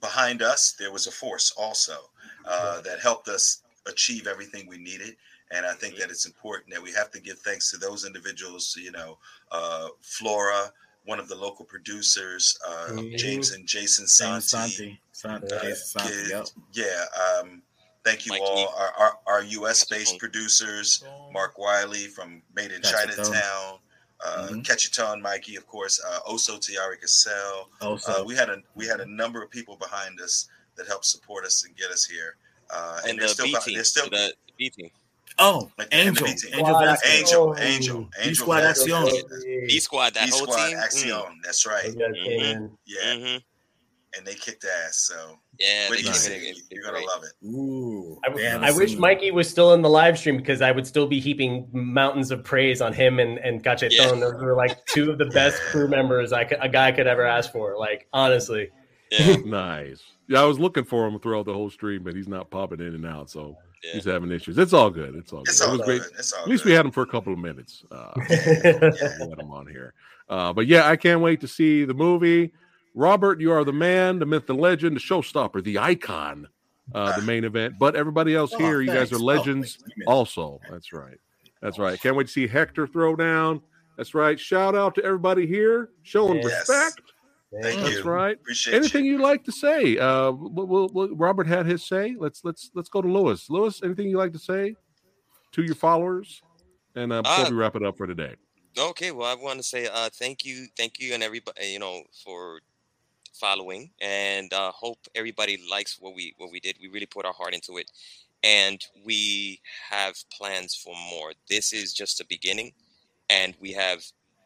behind 0.00 0.40
us 0.40 0.72
there 0.78 0.90
was 0.90 1.06
a 1.06 1.10
force 1.10 1.52
also 1.54 1.98
uh, 2.46 2.80
that 2.80 3.00
helped 3.00 3.28
us 3.28 3.60
achieve 3.86 4.26
everything 4.26 4.66
we 4.68 4.78
needed, 4.78 5.16
and 5.50 5.66
I 5.66 5.74
think 5.74 5.96
that 5.96 6.08
it's 6.08 6.24
important 6.24 6.72
that 6.72 6.82
we 6.82 6.92
have 6.92 7.10
to 7.10 7.20
give 7.20 7.40
thanks 7.40 7.70
to 7.72 7.76
those 7.76 8.06
individuals. 8.06 8.74
You 8.80 8.92
know, 8.92 9.18
uh, 9.52 9.88
Flora, 10.00 10.72
one 11.08 11.18
of 11.18 11.26
the 11.26 11.34
local 11.34 11.64
producers, 11.64 12.54
uh, 12.66 12.88
Mhm. 12.90 13.16
James 13.16 13.52
and 13.52 13.66
Jason 13.66 14.06
Sam 14.06 14.42
Santi. 14.42 15.00
Santi. 15.12 15.48
Santi. 15.48 15.66
Yeah. 15.68 15.74
Santi, 15.74 16.28
yep. 16.28 16.46
yeah. 16.72 17.04
Um, 17.40 17.62
thank 18.04 18.26
you 18.26 18.32
Mikey. 18.32 18.44
all, 18.44 18.68
our, 18.76 18.92
our, 18.92 19.18
our 19.26 19.42
U.S. 19.42 19.84
based 19.86 20.08
Awesome. 20.08 20.18
producers, 20.18 21.02
Mark 21.32 21.56
Wiley 21.58 22.08
from 22.08 22.42
Made 22.54 22.72
in 22.72 22.82
Catch 22.82 23.08
It 23.08 23.16
Chinatown, 23.16 23.78
uh, 24.20 24.48
Mhm. 24.50 24.62
Ketchiton 24.66 25.22
Mikey, 25.22 25.56
of 25.56 25.66
course, 25.66 25.98
uh, 26.06 26.20
Oso 26.28 26.58
Tiari 26.60 27.00
Cassell. 27.00 27.70
Also, 27.80 28.20
Uh, 28.20 28.24
we 28.24 28.34
had 28.36 28.50
a 28.50 28.62
we 28.74 28.86
had 28.86 29.00
a 29.00 29.06
number 29.06 29.42
of 29.42 29.48
people 29.50 29.76
behind 29.76 30.20
us 30.20 30.46
that 30.76 30.86
helped 30.86 31.06
support 31.06 31.46
us 31.46 31.64
and 31.64 31.74
get 31.74 31.90
us 31.90 32.04
here. 32.04 32.36
Uh, 32.68 32.98
and, 33.00 33.12
and 33.12 33.18
they're 33.18 33.28
the 33.28 33.34
still 33.34 33.46
B 33.64 33.74
they're 33.74 33.84
still 33.84 34.10
the 34.10 34.34
B 34.58 34.68
team, 34.68 34.90
oh, 35.38 35.70
Like 35.78 35.90
the- 35.90 35.96
and 35.96 36.16
the 36.16 36.24
Angel. 36.26 36.48
Angel 36.52 36.66
Squad 36.66 36.84
Vasquez. 36.84 37.20
Angel, 37.20 37.42
Oh. 37.56 37.62
Angel, 37.62 38.08
Angel, 38.20 38.34
Squad 38.34 38.60
Vasquez. 38.62 38.92
Action. 38.92 39.64
B 39.66 39.80
squad, 39.80 40.14
that 40.14 40.24
B 40.26 40.30
whole 40.34 40.46
team. 40.46 40.76
Action. 40.76 41.10
Mm. 41.10 41.32
That's 41.44 41.66
right. 41.66 41.84
guys 41.84 41.94
came 42.24 42.40
Mhm. 42.40 42.54
in. 42.56 42.78
Yeah, 42.86 43.14
Mhm. 43.14 43.42
and 44.16 44.26
they 44.26 44.34
kicked 44.34 44.64
ass. 44.64 45.06
So 45.06 45.38
Yeah, 45.58 45.88
when 45.90 45.92
they 45.92 45.98
you 45.98 46.04
came 46.04 46.14
see 46.14 46.34
in, 46.34 46.42
it, 46.42 46.56
it- 46.56 46.62
you're 46.70 46.82
gonna 46.84 47.04
love 47.04 47.22
it. 47.24 47.46
Ooh, 47.46 48.18
I, 48.26 48.32
damn, 48.32 48.64
I 48.64 48.70
wish 48.72 48.96
Mikey 48.96 49.30
was 49.30 49.48
still 49.48 49.74
in 49.74 49.82
the 49.82 49.90
live 49.90 50.18
stream 50.18 50.36
because 50.38 50.62
I 50.62 50.72
would 50.72 50.86
still 50.86 51.06
be 51.06 51.20
heaping 51.20 51.68
mountains 51.72 52.30
of 52.30 52.42
praise 52.44 52.80
on 52.80 52.92
him 52.92 53.18
and 53.18 53.38
and 53.38 53.62
Cacheton. 53.62 53.90
Yeah. 53.92 54.12
Those 54.12 54.40
were 54.42 54.54
like 54.56 54.84
two 54.86 55.10
of 55.10 55.18
the 55.18 55.26
best 55.26 55.60
crew 55.62 55.88
members 55.88 56.32
I 56.32 56.44
could, 56.44 56.58
a 56.60 56.68
guy 56.68 56.90
could 56.92 57.06
ever 57.06 57.24
ask 57.26 57.52
for. 57.52 57.76
Like 57.78 58.06
honestly, 58.12 58.70
Yeah, 59.10 59.36
Nice. 59.44 60.02
Yeah, 60.26 60.42
I 60.42 60.44
was 60.44 60.58
looking 60.58 60.84
for 60.84 61.06
him 61.06 61.18
throughout 61.18 61.46
the 61.46 61.54
whole 61.54 61.70
stream, 61.70 62.02
but 62.02 62.14
he's 62.14 62.28
not 62.28 62.50
popping 62.50 62.80
in 62.80 62.94
and 62.94 63.06
out, 63.06 63.30
so 63.30 63.56
yeah. 63.84 63.92
he's 63.92 64.04
having 64.04 64.30
issues. 64.32 64.58
It's 64.58 64.72
all 64.72 64.90
good. 64.90 65.14
It's 65.14 65.32
all 65.32 65.42
good. 65.42 65.48
It's 65.50 65.60
it 65.60 65.68
was 65.70 65.78
good. 65.78 65.84
great. 65.86 66.02
It's 66.18 66.32
all 66.32 66.42
At 66.42 66.48
least 66.48 66.64
good. 66.64 66.70
we 66.70 66.74
had 66.76 66.84
him 66.86 66.92
for 66.92 67.02
a 67.02 67.06
couple 67.06 67.32
of 67.32 67.38
minutes. 67.38 67.84
Uh, 67.90 68.12
Yeah. 68.30 68.90
we 69.20 69.32
him 69.42 69.50
on 69.50 69.66
here. 69.66 69.94
Uh, 70.28 70.52
but 70.52 70.66
yeah, 70.66 70.86
I 70.88 70.96
can't 70.96 71.20
wait 71.20 71.40
to 71.40 71.48
see 71.48 71.84
the 71.84 71.94
movie. 71.94 72.52
Robert, 72.94 73.40
you 73.40 73.52
are 73.52 73.64
the 73.64 73.72
man, 73.72 74.18
the 74.18 74.26
myth, 74.26 74.46
the 74.46 74.54
legend, 74.54 74.96
the 74.96 75.00
showstopper, 75.00 75.62
the 75.62 75.78
icon, 75.78 76.48
uh, 76.94 77.14
the 77.16 77.22
main 77.22 77.44
event. 77.44 77.74
But 77.78 77.94
everybody 77.96 78.34
else 78.34 78.52
Oh, 78.54 78.58
here, 78.58 78.80
you 78.80 78.88
guys 78.92 79.12
are 79.12 79.16
Oh, 79.16 79.20
legends 79.20 79.78
wait 79.80 79.86
a 79.94 79.98
minute. 80.00 80.08
also. 80.10 80.60
That's 80.70 80.92
right. 80.92 81.18
That's 81.62 81.78
right. 81.78 82.00
Can't 82.00 82.16
wait 82.16 82.26
to 82.26 82.32
see 82.32 82.46
Hector 82.46 82.86
throw 82.86 83.16
down. 83.16 83.60
That's 83.96 84.14
right. 84.14 84.38
Shout 84.38 84.74
out 84.76 84.94
to 84.96 85.04
everybody 85.04 85.46
here 85.46 85.90
showing 86.02 86.36
Yes. 86.42 86.68
respect. 86.68 87.00
Thank 87.50 87.80
That's 87.80 87.96
you. 87.96 88.02
right. 88.02 88.36
Appreciate 88.36 88.74
Anything 88.76 89.04
you. 89.06 89.12
you'd 89.12 89.22
like 89.22 89.42
to 89.44 89.52
say? 89.52 89.96
Uh, 89.96 90.32
we'll, 90.32 90.66
we'll, 90.66 90.88
we'll- 90.92 91.16
Robert 91.16 91.46
had 91.46 91.64
his 91.66 91.82
say. 91.82 92.14
Let's 92.18 92.44
let's 92.44 92.70
let's 92.74 92.88
go 92.90 93.00
to 93.00 93.08
Lewis. 93.08 93.48
Lewis, 93.48 93.80
anything 93.82 94.08
you'd 94.08 94.18
like 94.18 94.32
to 94.32 94.38
say 94.38 94.74
to 95.52 95.62
your 95.62 95.74
followers? 95.74 96.42
And 96.94 97.12
uh, 97.12 97.22
before 97.22 97.46
Uh, 97.46 97.50
we 97.50 97.56
wrap 97.56 97.74
it 97.76 97.82
up 97.84 97.96
for 97.96 98.06
today, 98.06 98.34
Okay, 98.78 99.10
well, 99.12 99.26
I 99.30 99.34
want 99.42 99.58
to 99.58 99.62
say 99.62 99.86
uh, 99.86 100.10
thank 100.12 100.44
you, 100.44 100.66
thank 100.76 100.98
you, 101.00 101.14
and 101.14 101.22
everybody, 101.22 101.66
you 101.68 101.78
know, 101.78 102.02
for 102.24 102.60
following, 103.34 103.90
and 104.00 104.52
uh, 104.52 104.70
hope 104.72 104.98
everybody 105.14 105.58
likes 105.70 105.98
what 106.00 106.14
we 106.14 106.34
what 106.38 106.50
we 106.52 106.60
did. 106.60 106.76
We 106.82 106.88
really 106.88 107.06
put 107.06 107.24
our 107.24 107.32
heart 107.32 107.54
into 107.54 107.78
it, 107.78 107.90
and 108.42 108.78
we 109.06 109.60
have 109.90 110.16
plans 110.36 110.74
for 110.74 110.94
more. 111.10 111.32
This 111.48 111.72
is 111.72 111.92
just 111.94 112.20
a 112.20 112.26
beginning, 112.26 112.72
and 113.30 113.54
we 113.60 113.72
have 113.72 114.04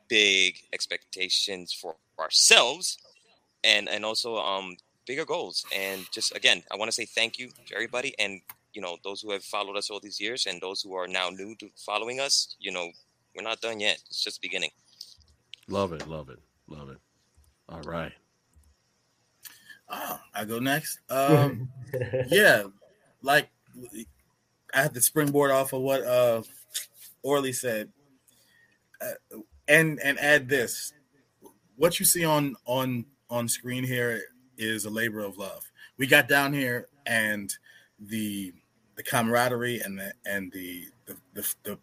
big 0.08 0.56
expectations 0.72 1.72
for 1.72 1.96
ourselves, 2.22 2.98
and 3.64 3.88
and 3.88 4.04
also 4.04 4.36
um 4.36 4.76
bigger 5.06 5.24
goals. 5.24 5.64
And 5.74 6.06
just 6.12 6.34
again, 6.34 6.62
I 6.72 6.76
want 6.76 6.88
to 6.88 6.92
say 6.92 7.04
thank 7.04 7.38
you 7.38 7.48
to 7.66 7.74
everybody, 7.74 8.14
and 8.18 8.40
you 8.74 8.80
know 8.80 8.96
those 9.04 9.20
who 9.20 9.32
have 9.32 9.44
followed 9.44 9.76
us 9.76 9.90
all 9.90 10.00
these 10.00 10.20
years, 10.20 10.46
and 10.46 10.60
those 10.60 10.80
who 10.82 10.94
are 10.94 11.08
now 11.08 11.30
new 11.30 11.54
to 11.56 11.68
following 11.76 12.20
us. 12.20 12.56
You 12.58 12.72
know, 12.72 12.90
we're 13.34 13.42
not 13.42 13.60
done 13.60 13.80
yet. 13.80 14.02
It's 14.08 14.22
just 14.22 14.40
beginning. 14.40 14.70
love 15.68 15.92
it, 15.92 16.06
love 16.06 16.30
it, 16.30 16.38
love 16.68 16.88
it. 16.90 16.98
All 17.68 17.82
right. 17.82 18.12
Oh, 19.88 20.20
I 20.34 20.44
go 20.44 20.58
next. 20.58 20.98
Um, 21.10 21.68
yeah, 22.28 22.64
like 23.20 23.50
I 24.74 24.80
have 24.82 24.94
to 24.94 25.00
springboard 25.02 25.50
off 25.50 25.74
of 25.74 25.82
what 25.82 26.02
uh 26.02 26.42
Orly 27.22 27.52
said, 27.52 27.90
uh, 29.00 29.38
and 29.68 30.00
and 30.00 30.18
add 30.18 30.48
this: 30.48 30.94
what 31.76 31.98
you 31.98 32.06
see 32.06 32.24
on 32.24 32.54
on 32.66 33.04
on 33.30 33.48
screen 33.48 33.84
here 33.84 34.22
is 34.58 34.84
a 34.84 34.90
labor 34.90 35.20
of 35.20 35.38
love. 35.38 35.70
We 35.98 36.06
got 36.06 36.28
down 36.28 36.52
here, 36.52 36.88
and 37.06 37.52
the 37.98 38.52
the 38.96 39.02
camaraderie 39.02 39.80
and 39.80 39.98
the 39.98 40.12
and 40.26 40.52
the 40.52 40.86
the 41.06 41.16
the, 41.34 41.54
the, 41.64 41.78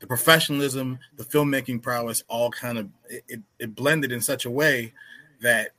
the 0.00 0.06
professionalism, 0.06 0.98
the 1.16 1.24
filmmaking 1.24 1.82
prowess, 1.82 2.22
all 2.28 2.50
kind 2.50 2.78
of 2.78 2.88
it, 3.08 3.40
it, 3.58 3.74
blended 3.74 4.12
in 4.12 4.20
such 4.20 4.44
a 4.44 4.50
way 4.50 4.92
that 5.40 5.70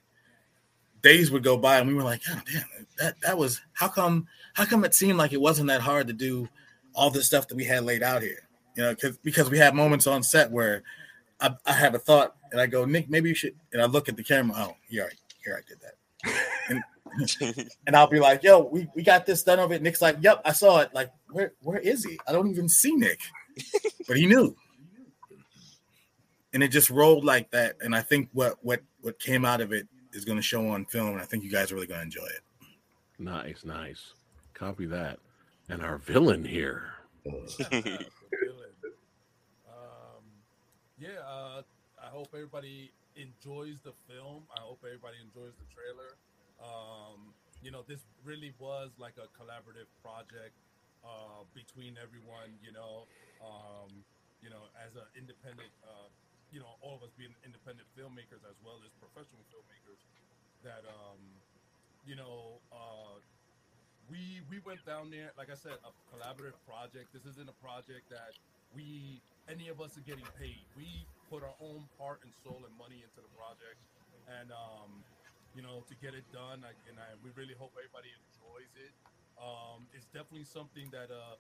days 1.01 1.29
would 1.29 1.43
go 1.43 1.57
by 1.57 1.77
and 1.77 1.87
we 1.87 1.93
were 1.93 2.03
like, 2.03 2.21
oh 2.29 2.41
damn, 2.51 2.87
that 2.97 3.15
that 3.21 3.37
was 3.37 3.61
how 3.73 3.87
come 3.87 4.27
how 4.53 4.65
come 4.65 4.83
it 4.83 4.95
seemed 4.95 5.17
like 5.17 5.33
it 5.33 5.41
wasn't 5.41 5.67
that 5.67 5.81
hard 5.81 6.07
to 6.07 6.13
do 6.13 6.49
all 6.93 7.09
this 7.09 7.27
stuff 7.27 7.47
that 7.47 7.55
we 7.55 7.63
had 7.63 7.83
laid 7.83 8.03
out 8.03 8.21
here? 8.21 8.47
You 8.75 8.83
know, 8.83 8.95
because 8.95 9.17
because 9.17 9.49
we 9.49 9.57
had 9.57 9.75
moments 9.75 10.07
on 10.07 10.23
set 10.23 10.51
where 10.51 10.83
I, 11.39 11.55
I 11.65 11.73
have 11.73 11.95
a 11.95 11.99
thought 11.99 12.35
and 12.51 12.61
I 12.61 12.67
go, 12.67 12.85
Nick, 12.85 13.09
maybe 13.09 13.29
you 13.29 13.35
should 13.35 13.55
and 13.73 13.81
I 13.81 13.85
look 13.85 14.09
at 14.09 14.15
the 14.15 14.23
camera, 14.23 14.55
oh, 14.57 14.75
here 14.87 15.09
I 15.11 15.15
here 15.43 15.61
I 15.61 15.67
did 15.67 15.79
that. 15.81 15.95
And 16.69 16.83
and 17.87 17.95
I'll 17.95 18.07
be 18.07 18.19
like, 18.19 18.43
yo, 18.43 18.59
we, 18.59 18.87
we 18.95 19.03
got 19.03 19.25
this 19.25 19.43
done 19.43 19.59
over 19.59 19.73
it. 19.73 19.81
Nick's 19.81 20.01
like, 20.01 20.17
Yep, 20.21 20.41
I 20.45 20.51
saw 20.51 20.79
it. 20.79 20.93
Like, 20.93 21.11
where 21.29 21.53
where 21.61 21.79
is 21.79 22.03
he? 22.03 22.19
I 22.27 22.31
don't 22.31 22.49
even 22.49 22.69
see 22.69 22.95
Nick. 22.95 23.19
But 24.07 24.17
he 24.17 24.27
knew. 24.27 24.55
And 26.53 26.61
it 26.61 26.67
just 26.67 26.91
rolled 26.91 27.25
like 27.25 27.49
that. 27.51 27.77
And 27.81 27.95
I 27.95 28.01
think 28.01 28.29
what 28.33 28.57
what 28.61 28.81
what 29.01 29.19
came 29.19 29.45
out 29.45 29.61
of 29.61 29.71
it 29.73 29.87
is 30.13 30.25
going 30.25 30.37
to 30.37 30.43
show 30.43 30.67
on 30.69 30.85
film, 30.85 31.13
and 31.13 31.21
I 31.21 31.25
think 31.25 31.43
you 31.43 31.51
guys 31.51 31.71
are 31.71 31.75
really 31.75 31.87
going 31.87 31.99
to 31.99 32.05
enjoy 32.05 32.25
it. 32.25 32.41
Nice, 33.17 33.65
nice. 33.65 34.13
Copy 34.53 34.85
that. 34.87 35.19
And 35.69 35.81
our 35.81 35.97
villain 35.97 36.45
here. 36.45 36.93
Yeah, 41.05 41.21
uh, 41.21 41.61
I 42.01 42.07
hope 42.09 42.33
everybody 42.33 42.89
enjoys 43.15 43.77
the 43.81 43.93
film. 43.93 44.47
I 44.49 44.61
hope 44.61 44.79
everybody 44.83 45.21
enjoys 45.21 45.53
the 45.53 45.65
trailer. 45.69 46.17
Um, 46.57 47.35
you 47.61 47.69
know, 47.69 47.83
this 47.83 48.01
really 48.23 48.55
was 48.57 48.97
like 48.97 49.13
a 49.17 49.27
collaborative 49.37 49.85
project 50.01 50.57
uh, 51.05 51.43
between 51.53 51.93
everyone. 52.01 52.57
You 52.65 52.71
know, 52.71 53.05
um, 53.45 54.03
you 54.41 54.49
know, 54.49 54.65
as 54.81 54.95
an 54.95 55.05
independent, 55.15 55.69
uh, 55.85 56.09
you 56.51 56.59
know, 56.59 56.73
all 56.81 56.95
of 56.95 57.03
us 57.03 57.13
being 57.13 57.35
independent 57.45 57.85
filmmakers 57.95 58.41
as 58.49 58.57
well 58.65 58.81
as 58.83 58.89
professional 58.97 59.45
filmmakers, 59.53 60.01
that 60.63 60.89
um, 60.89 61.19
you 62.07 62.15
know, 62.15 62.57
uh, 62.71 63.21
we 64.09 64.41
we 64.49 64.57
went 64.59 64.83
down 64.85 65.11
there. 65.11 65.29
Like 65.37 65.51
I 65.51 65.55
said, 65.55 65.77
a 65.85 65.93
collaborative 66.09 66.57
project. 66.65 67.13
This 67.13 67.25
isn't 67.25 67.49
a 67.49 67.53
project 67.61 68.09
that 68.09 68.33
we 68.73 69.21
any 69.49 69.69
of 69.69 69.81
us 69.81 69.97
are 69.97 70.05
getting 70.05 70.25
paid. 70.39 70.65
We 70.77 71.05
put 71.29 71.43
our 71.43 71.55
own 71.61 71.85
heart 71.97 72.21
and 72.23 72.31
soul 72.43 72.61
and 72.65 72.73
money 72.77 73.01
into 73.01 73.21
the 73.21 73.31
project, 73.37 73.77
and 74.29 74.49
um, 74.51 75.03
you 75.53 75.61
know, 75.61 75.85
to 75.87 75.93
get 76.01 76.13
it 76.13 76.25
done. 76.33 76.65
I, 76.65 76.73
and 76.89 76.97
I, 76.97 77.13
we 77.23 77.29
really 77.37 77.55
hope 77.57 77.73
everybody 77.77 78.09
enjoys 78.11 78.71
it. 78.77 78.93
Um, 79.37 79.85
it's 79.93 80.07
definitely 80.09 80.47
something 80.47 80.89
that 80.91 81.11
uh, 81.13 81.37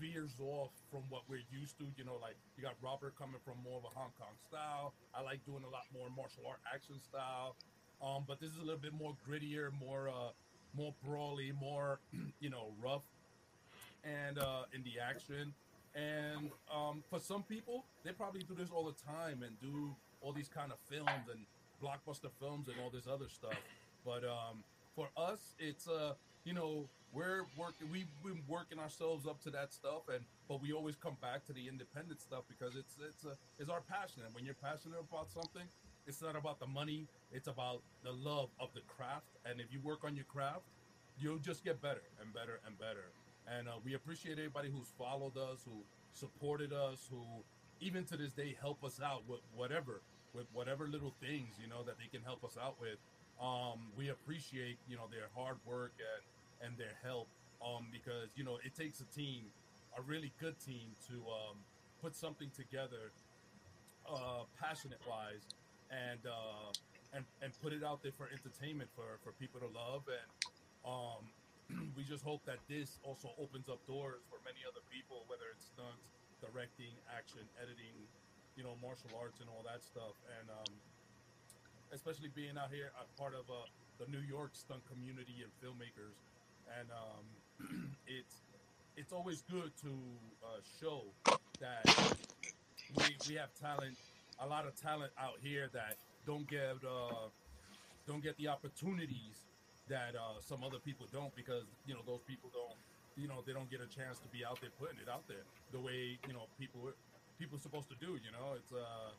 veers 0.00 0.36
off 0.40 0.72
from 0.90 1.06
what 1.08 1.22
we're 1.28 1.46
used 1.50 1.78
to. 1.78 1.86
You 1.96 2.04
know, 2.04 2.18
like 2.20 2.36
you 2.56 2.62
got 2.62 2.74
Robert 2.82 3.14
coming 3.18 3.40
from 3.44 3.62
more 3.62 3.78
of 3.78 3.86
a 3.86 3.92
Hong 3.94 4.12
Kong 4.18 4.34
style. 4.48 4.94
I 5.14 5.22
like 5.22 5.44
doing 5.46 5.62
a 5.62 5.70
lot 5.70 5.86
more 5.94 6.10
martial 6.10 6.46
art 6.48 6.60
action 6.66 6.98
style. 6.98 7.56
Um, 8.02 8.22
but 8.26 8.38
this 8.38 8.50
is 8.50 8.58
a 8.58 8.66
little 8.66 8.80
bit 8.80 8.94
more 8.94 9.14
grittier, 9.26 9.70
more 9.74 10.08
uh, 10.08 10.30
more 10.76 10.94
brawly, 11.04 11.52
more 11.52 12.00
you 12.40 12.50
know 12.50 12.70
rough, 12.82 13.06
and 14.04 14.38
uh, 14.38 14.70
in 14.74 14.82
the 14.82 15.00
action. 15.00 15.54
And 15.94 16.50
um, 16.74 17.02
for 17.10 17.18
some 17.18 17.42
people, 17.42 17.84
they 18.04 18.12
probably 18.12 18.42
do 18.42 18.54
this 18.54 18.70
all 18.70 18.84
the 18.84 18.96
time 19.06 19.42
and 19.42 19.58
do 19.60 19.94
all 20.20 20.32
these 20.32 20.48
kind 20.48 20.72
of 20.72 20.78
films 20.88 21.28
and 21.30 21.46
blockbuster 21.82 22.30
films 22.40 22.68
and 22.68 22.76
all 22.82 22.90
this 22.90 23.06
other 23.06 23.28
stuff. 23.28 23.58
But 24.04 24.24
um, 24.24 24.62
for 24.94 25.08
us, 25.16 25.54
it's 25.58 25.88
uh, 25.88 26.14
you 26.44 26.54
know, 26.54 26.88
we're 27.12 27.46
working. 27.56 27.88
We've 27.90 28.08
been 28.24 28.42
working 28.48 28.78
ourselves 28.78 29.26
up 29.26 29.42
to 29.44 29.50
that 29.50 29.72
stuff, 29.72 30.08
and 30.12 30.24
but 30.48 30.62
we 30.62 30.72
always 30.72 30.96
come 30.96 31.16
back 31.20 31.44
to 31.46 31.52
the 31.52 31.68
independent 31.68 32.20
stuff 32.20 32.44
because 32.48 32.76
it's 32.76 32.94
it's 33.06 33.24
a 33.24 33.36
it's 33.58 33.70
our 33.70 33.80
passion. 33.80 34.22
And 34.24 34.34
when 34.34 34.44
you're 34.44 34.58
passionate 34.62 35.00
about 35.00 35.30
something, 35.30 35.66
it's 36.06 36.22
not 36.22 36.36
about 36.36 36.58
the 36.60 36.66
money. 36.66 37.06
It's 37.32 37.48
about 37.48 37.82
the 38.02 38.12
love 38.12 38.48
of 38.60 38.68
the 38.74 38.80
craft. 38.88 39.28
And 39.44 39.60
if 39.60 39.66
you 39.72 39.80
work 39.80 40.04
on 40.04 40.16
your 40.16 40.24
craft, 40.24 40.64
you'll 41.20 41.38
just 41.38 41.64
get 41.64 41.80
better 41.82 42.02
and 42.20 42.32
better 42.32 42.60
and 42.66 42.78
better. 42.78 43.12
And 43.56 43.68
uh, 43.68 43.72
we 43.84 43.94
appreciate 43.94 44.38
everybody 44.38 44.70
who's 44.70 44.92
followed 44.98 45.36
us, 45.36 45.64
who 45.64 45.80
supported 46.12 46.72
us, 46.72 47.08
who 47.10 47.22
even 47.80 48.04
to 48.04 48.16
this 48.16 48.32
day 48.32 48.56
help 48.60 48.82
us 48.84 49.00
out 49.02 49.22
with 49.28 49.40
whatever, 49.56 50.00
with 50.34 50.46
whatever 50.52 50.86
little 50.86 51.14
things 51.20 51.48
you 51.60 51.68
know 51.68 51.82
that 51.84 51.96
they 51.98 52.08
can 52.10 52.24
help 52.24 52.44
us 52.44 52.56
out 52.60 52.74
with. 52.80 52.98
Um, 53.40 53.78
we 53.96 54.10
appreciate 54.10 54.76
you 54.88 54.96
know 54.96 55.06
their 55.10 55.30
hard 55.34 55.56
work 55.64 55.92
and 55.98 56.68
and 56.68 56.78
their 56.78 56.94
help 57.02 57.28
um, 57.64 57.86
because 57.92 58.28
you 58.36 58.44
know 58.44 58.58
it 58.64 58.76
takes 58.76 59.00
a 59.00 59.08
team, 59.16 59.44
a 59.96 60.02
really 60.02 60.32
good 60.40 60.56
team, 60.64 60.90
to 61.08 61.14
um, 61.14 61.56
put 62.02 62.14
something 62.16 62.50
together, 62.56 63.10
uh, 64.10 64.44
passionate 64.60 65.00
wise, 65.08 65.46
and 65.90 66.20
uh, 66.26 66.72
and 67.14 67.24
and 67.42 67.52
put 67.62 67.72
it 67.72 67.84
out 67.84 68.02
there 68.02 68.12
for 68.12 68.28
entertainment 68.28 68.90
for 68.94 69.18
for 69.24 69.32
people 69.40 69.60
to 69.60 69.66
love 69.66 70.02
and 70.08 70.28
um, 70.84 71.24
we 71.96 72.02
just 72.04 72.24
hope 72.24 72.40
that 72.48 72.58
this 72.68 72.98
also 73.04 73.32
opens 73.36 73.68
up 73.68 73.80
doors 73.86 74.24
for 74.32 74.40
many 74.44 74.64
other 74.64 74.80
people, 74.88 75.24
whether 75.28 75.44
it's 75.52 75.68
stunts, 75.68 76.08
directing, 76.40 76.92
action, 77.12 77.44
editing, 77.60 77.92
you 78.56 78.64
know, 78.64 78.74
martial 78.80 79.12
arts 79.20 79.40
and 79.40 79.48
all 79.52 79.62
that 79.64 79.84
stuff. 79.84 80.16
And 80.40 80.48
um, 80.48 80.72
especially 81.92 82.32
being 82.32 82.56
out 82.56 82.72
here, 82.72 82.92
a 82.96 83.06
part 83.20 83.34
of 83.36 83.44
uh, 83.50 83.68
the 84.00 84.08
New 84.08 84.22
York 84.24 84.56
stunt 84.56 84.80
community 84.88 85.44
and 85.44 85.50
filmmakers, 85.60 86.16
and 86.78 86.88
um, 86.92 87.24
it's 88.06 88.40
it's 88.96 89.12
always 89.12 89.42
good 89.50 89.70
to 89.82 89.92
uh, 90.42 90.58
show 90.80 91.02
that 91.60 91.84
we, 92.96 93.16
we 93.28 93.34
have 93.34 93.52
talent, 93.60 93.96
a 94.40 94.46
lot 94.46 94.66
of 94.66 94.74
talent 94.80 95.12
out 95.18 95.36
here 95.40 95.68
that 95.72 95.96
don't 96.26 96.48
get 96.48 96.76
uh, 96.86 97.28
don't 98.06 98.22
get 98.22 98.36
the 98.38 98.48
opportunities 98.48 99.47
that 99.88 100.14
uh, 100.14 100.40
some 100.40 100.64
other 100.64 100.78
people 100.78 101.06
don't 101.12 101.34
because 101.34 101.64
you 101.86 101.94
know 101.94 102.04
those 102.06 102.22
people 102.26 102.50
don't 102.52 102.76
you 103.16 103.26
know 103.26 103.42
they 103.46 103.52
don't 103.52 103.70
get 103.70 103.80
a 103.80 103.90
chance 103.90 104.18
to 104.20 104.28
be 104.28 104.44
out 104.44 104.60
there 104.60 104.70
putting 104.78 104.98
it 105.02 105.08
out 105.10 105.26
there 105.26 105.44
the 105.72 105.80
way 105.80 106.18
you 106.26 106.32
know 106.32 106.46
people 106.58 106.80
people 107.38 107.58
are 107.58 107.62
supposed 107.62 107.88
to 107.88 107.96
do 107.98 108.18
you 108.18 108.30
know? 108.32 108.54
It's 108.56 108.72
uh 108.72 109.10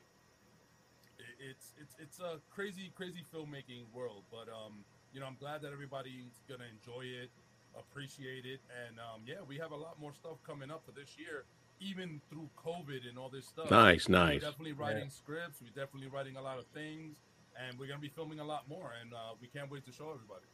it's 1.40 1.74
it's 1.80 1.96
it's 2.00 2.20
a 2.20 2.40
crazy 2.50 2.92
crazy 2.96 3.24
filmmaking 3.34 3.84
world 3.94 4.24
but 4.32 4.48
um 4.52 4.84
you 5.14 5.20
know 5.20 5.26
i'm 5.26 5.36
glad 5.40 5.62
that 5.62 5.72
everybody's 5.72 6.44
gonna 6.48 6.68
enjoy 6.72 7.04
it 7.04 7.30
appreciate 7.78 8.46
it 8.46 8.60
and 8.88 9.00
um 9.00 9.22
yeah 9.26 9.44
we 9.48 9.58
have 9.58 9.72
a 9.72 9.76
lot 9.76 10.00
more 10.00 10.14
stuff 10.14 10.38
coming 10.46 10.72
up 10.72 10.82
for 10.86 10.92
this 10.92 11.18
year 11.18 11.44
even 11.80 12.22
through 12.30 12.50
covid 12.60 13.08
and 13.08 13.18
all 13.18 13.30
this 13.30 13.46
stuff. 13.48 13.72
Nice, 13.72 14.10
we're 14.10 14.20
nice. 14.20 14.42
definitely 14.42 14.74
writing 14.74 15.10
scripts 15.10 15.62
we're 15.62 15.76
definitely 15.76 16.10
writing 16.10 16.36
a 16.36 16.42
lot 16.42 16.60
of 16.60 16.66
things 16.74 17.16
and 17.56 17.78
we're 17.80 17.88
gonna 17.88 18.00
be 18.00 18.10
filming 18.10 18.40
a 18.40 18.46
lot 18.46 18.68
more 18.68 18.92
and 19.02 19.14
uh, 19.14 19.36
we 19.42 19.48
can't 19.48 19.72
wait 19.72 19.86
to 19.86 19.92
show 19.92 20.12
everybody 20.12 20.48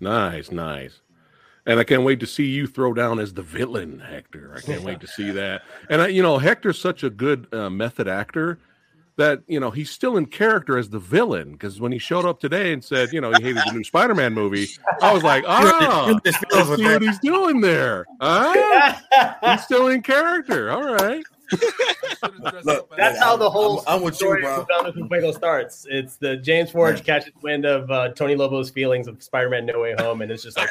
Nice, 0.00 0.50
nice. 0.50 1.00
And 1.66 1.78
I 1.78 1.84
can't 1.84 2.02
wait 2.02 2.20
to 2.20 2.26
see 2.26 2.46
you 2.46 2.66
throw 2.66 2.94
down 2.94 3.18
as 3.18 3.34
the 3.34 3.42
villain, 3.42 4.00
Hector. 4.00 4.54
I 4.56 4.60
can't 4.60 4.82
wait 4.82 5.00
to 5.00 5.06
see 5.06 5.30
that. 5.32 5.62
And 5.90 6.00
I, 6.00 6.08
you 6.08 6.22
know, 6.22 6.38
Hector's 6.38 6.80
such 6.80 7.02
a 7.02 7.10
good 7.10 7.46
uh, 7.52 7.68
method 7.68 8.08
actor 8.08 8.58
that 9.18 9.42
you 9.48 9.58
know 9.58 9.70
he's 9.70 9.90
still 9.90 10.16
in 10.16 10.24
character 10.26 10.78
as 10.78 10.88
the 10.88 10.98
villain. 10.98 11.52
Because 11.52 11.80
when 11.80 11.92
he 11.92 11.98
showed 11.98 12.24
up 12.24 12.40
today 12.40 12.72
and 12.72 12.82
said, 12.82 13.12
you 13.12 13.20
know, 13.20 13.32
he 13.32 13.42
hated 13.42 13.62
the 13.66 13.72
new 13.72 13.84
Spider-Man 13.84 14.32
movie, 14.32 14.68
I 15.02 15.12
was 15.12 15.22
like, 15.22 15.44
ah, 15.48 16.14
I 16.24 16.30
see 16.30 16.84
what 16.84 17.02
he's 17.02 17.18
doing 17.18 17.60
there. 17.60 18.06
Ah, 18.20 19.36
he's 19.44 19.64
still 19.64 19.88
in 19.88 20.02
character. 20.02 20.70
All 20.70 20.94
right. 20.94 21.24
Look, 22.64 22.94
That's 22.96 23.18
how 23.18 23.36
the 23.36 23.48
whole 23.48 23.80
I'm, 23.80 23.98
I'm 23.98 24.02
with 24.02 24.14
you, 24.14 24.26
story 24.26 24.42
bro. 24.42 24.66
of 24.84 24.94
Fuego 24.94 25.32
starts. 25.32 25.86
It's 25.88 26.16
the 26.16 26.36
James 26.36 26.70
Forge 26.70 27.04
catches 27.04 27.32
wind 27.42 27.64
of 27.64 27.90
uh, 27.90 28.10
Tony 28.10 28.34
Lobo's 28.34 28.70
feelings 28.70 29.06
of 29.06 29.22
Spider-Man: 29.22 29.66
No 29.66 29.80
Way 29.80 29.94
Home, 29.98 30.22
and 30.22 30.30
it's 30.30 30.42
just 30.42 30.56
like 30.56 30.68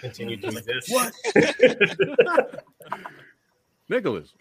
continue 0.00 0.36
to 0.40 0.48
exist. 0.48 0.90
What? 0.90 1.12
Nicholas. 3.88 4.34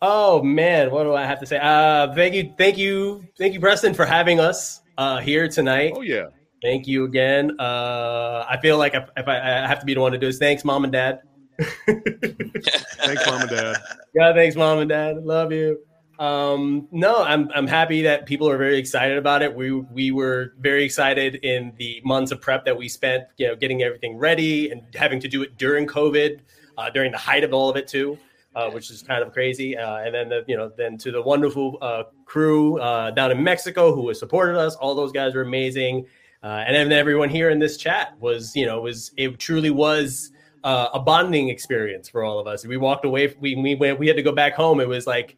Oh 0.00 0.42
man, 0.42 0.90
what 0.90 1.04
do 1.04 1.14
I 1.14 1.24
have 1.24 1.40
to 1.40 1.46
say? 1.46 1.58
Uh, 1.58 2.14
thank 2.14 2.34
you, 2.34 2.54
thank 2.56 2.78
you, 2.78 3.24
thank 3.36 3.54
you, 3.54 3.60
Preston, 3.60 3.94
for 3.94 4.06
having 4.06 4.40
us 4.40 4.80
uh, 4.96 5.18
here 5.18 5.48
tonight. 5.48 5.92
Oh 5.94 6.02
yeah. 6.02 6.26
Thank 6.60 6.88
you 6.88 7.04
again. 7.04 7.52
Uh, 7.60 8.44
I 8.48 8.58
feel 8.60 8.78
like 8.78 8.94
if, 8.94 9.08
if 9.16 9.28
I, 9.28 9.36
I 9.38 9.66
have 9.68 9.78
to 9.78 9.86
be 9.86 9.94
the 9.94 10.00
one 10.00 10.10
to 10.10 10.18
do 10.18 10.26
this, 10.26 10.38
thanks, 10.38 10.64
mom 10.64 10.82
and 10.82 10.92
dad. 10.92 11.20
Thanks, 11.86 13.26
mom 13.26 13.42
and 13.42 13.50
dad. 13.50 13.76
Yeah, 14.14 14.32
thanks, 14.32 14.54
mom 14.54 14.78
and 14.78 14.88
dad. 14.88 15.24
Love 15.24 15.52
you. 15.52 15.80
Um, 16.18 16.88
no, 16.90 17.22
I'm 17.22 17.48
I'm 17.54 17.66
happy 17.66 18.02
that 18.02 18.26
people 18.26 18.48
are 18.48 18.58
very 18.58 18.78
excited 18.78 19.16
about 19.16 19.42
it. 19.42 19.54
We 19.54 19.72
we 19.72 20.10
were 20.10 20.54
very 20.58 20.84
excited 20.84 21.36
in 21.36 21.72
the 21.76 22.00
months 22.04 22.32
of 22.32 22.40
prep 22.40 22.64
that 22.64 22.76
we 22.76 22.88
spent, 22.88 23.24
you 23.36 23.46
know, 23.46 23.56
getting 23.56 23.82
everything 23.82 24.16
ready 24.16 24.70
and 24.70 24.82
having 24.94 25.20
to 25.20 25.28
do 25.28 25.42
it 25.42 25.56
during 25.56 25.86
COVID, 25.86 26.40
uh, 26.76 26.90
during 26.90 27.12
the 27.12 27.18
height 27.18 27.44
of 27.44 27.52
all 27.52 27.70
of 27.70 27.76
it 27.76 27.86
too, 27.86 28.18
uh, 28.54 28.70
which 28.70 28.90
is 28.90 29.02
kind 29.02 29.22
of 29.22 29.32
crazy. 29.32 29.76
Uh, 29.76 29.98
and 29.98 30.14
then 30.14 30.28
the 30.28 30.44
you 30.48 30.56
know 30.56 30.72
then 30.76 30.98
to 30.98 31.12
the 31.12 31.22
wonderful 31.22 31.78
uh, 31.80 32.04
crew 32.24 32.78
uh, 32.80 33.10
down 33.12 33.30
in 33.30 33.42
Mexico 33.42 33.94
who 33.94 34.08
has 34.08 34.18
supported 34.18 34.56
us. 34.56 34.74
All 34.76 34.94
those 34.94 35.12
guys 35.12 35.34
are 35.34 35.42
amazing. 35.42 36.06
Uh, 36.42 36.64
and 36.66 36.74
then 36.74 36.92
everyone 36.92 37.28
here 37.28 37.50
in 37.50 37.58
this 37.58 37.76
chat 37.76 38.16
was, 38.20 38.54
you 38.54 38.64
know, 38.64 38.80
was 38.80 39.10
it 39.16 39.38
truly 39.40 39.70
was 39.70 40.30
uh, 40.64 40.88
a 40.94 41.00
bonding 41.00 41.48
experience 41.48 42.08
for 42.08 42.24
all 42.24 42.38
of 42.38 42.46
us. 42.46 42.66
We 42.66 42.76
walked 42.76 43.04
away. 43.04 43.34
We 43.40 43.54
we 43.56 43.74
went. 43.74 43.98
We 43.98 44.06
had 44.06 44.16
to 44.16 44.22
go 44.22 44.32
back 44.32 44.54
home. 44.54 44.80
It 44.80 44.88
was 44.88 45.06
like 45.06 45.36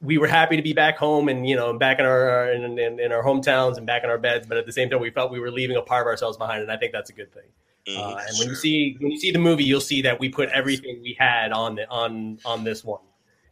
we 0.00 0.18
were 0.18 0.26
happy 0.26 0.56
to 0.56 0.62
be 0.62 0.72
back 0.72 0.96
home 0.96 1.28
and 1.28 1.48
you 1.48 1.56
know 1.56 1.72
back 1.72 1.98
in 1.98 2.06
our 2.06 2.52
in, 2.52 2.78
in, 2.78 3.00
in 3.00 3.12
our 3.12 3.22
hometowns 3.22 3.76
and 3.76 3.86
back 3.86 4.04
in 4.04 4.10
our 4.10 4.18
beds. 4.18 4.46
But 4.46 4.58
at 4.58 4.66
the 4.66 4.72
same 4.72 4.90
time, 4.90 5.00
we 5.00 5.10
felt 5.10 5.30
we 5.30 5.40
were 5.40 5.50
leaving 5.50 5.76
a 5.76 5.82
part 5.82 6.06
of 6.06 6.10
ourselves 6.10 6.36
behind, 6.36 6.62
and 6.62 6.72
I 6.72 6.76
think 6.76 6.92
that's 6.92 7.10
a 7.10 7.14
good 7.14 7.32
thing. 7.32 7.44
Mm-hmm. 7.86 8.00
Uh, 8.00 8.20
and 8.28 8.38
when 8.38 8.48
you 8.48 8.54
see 8.54 8.96
when 9.00 9.12
you 9.12 9.18
see 9.18 9.30
the 9.30 9.38
movie, 9.38 9.64
you'll 9.64 9.80
see 9.80 10.02
that 10.02 10.18
we 10.18 10.28
put 10.28 10.48
everything 10.50 11.00
we 11.02 11.16
had 11.18 11.52
on 11.52 11.76
the, 11.76 11.88
on 11.88 12.38
on 12.44 12.64
this 12.64 12.84
one, 12.84 13.00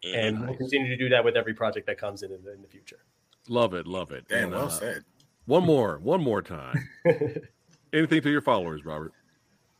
Mm-hmm. 0.04 0.18
and 0.18 0.46
we'll 0.46 0.56
continue 0.56 0.88
to 0.88 0.96
do 0.96 1.08
that 1.08 1.24
with 1.24 1.36
every 1.36 1.54
project 1.54 1.86
that 1.86 1.98
comes 1.98 2.22
in 2.22 2.30
in 2.30 2.42
the, 2.44 2.52
in 2.52 2.62
the 2.62 2.68
future. 2.68 2.98
Love 3.48 3.74
it, 3.74 3.86
love 3.86 4.10
it. 4.12 4.26
Damn, 4.28 4.44
And, 4.44 4.52
well 4.52 4.66
uh, 4.66 4.70
said. 4.70 5.04
One 5.46 5.64
more, 5.64 5.98
one 5.98 6.22
more 6.22 6.42
time. 6.42 6.88
Anything 7.92 8.20
to 8.22 8.30
your 8.30 8.40
followers, 8.40 8.84
Robert? 8.84 9.12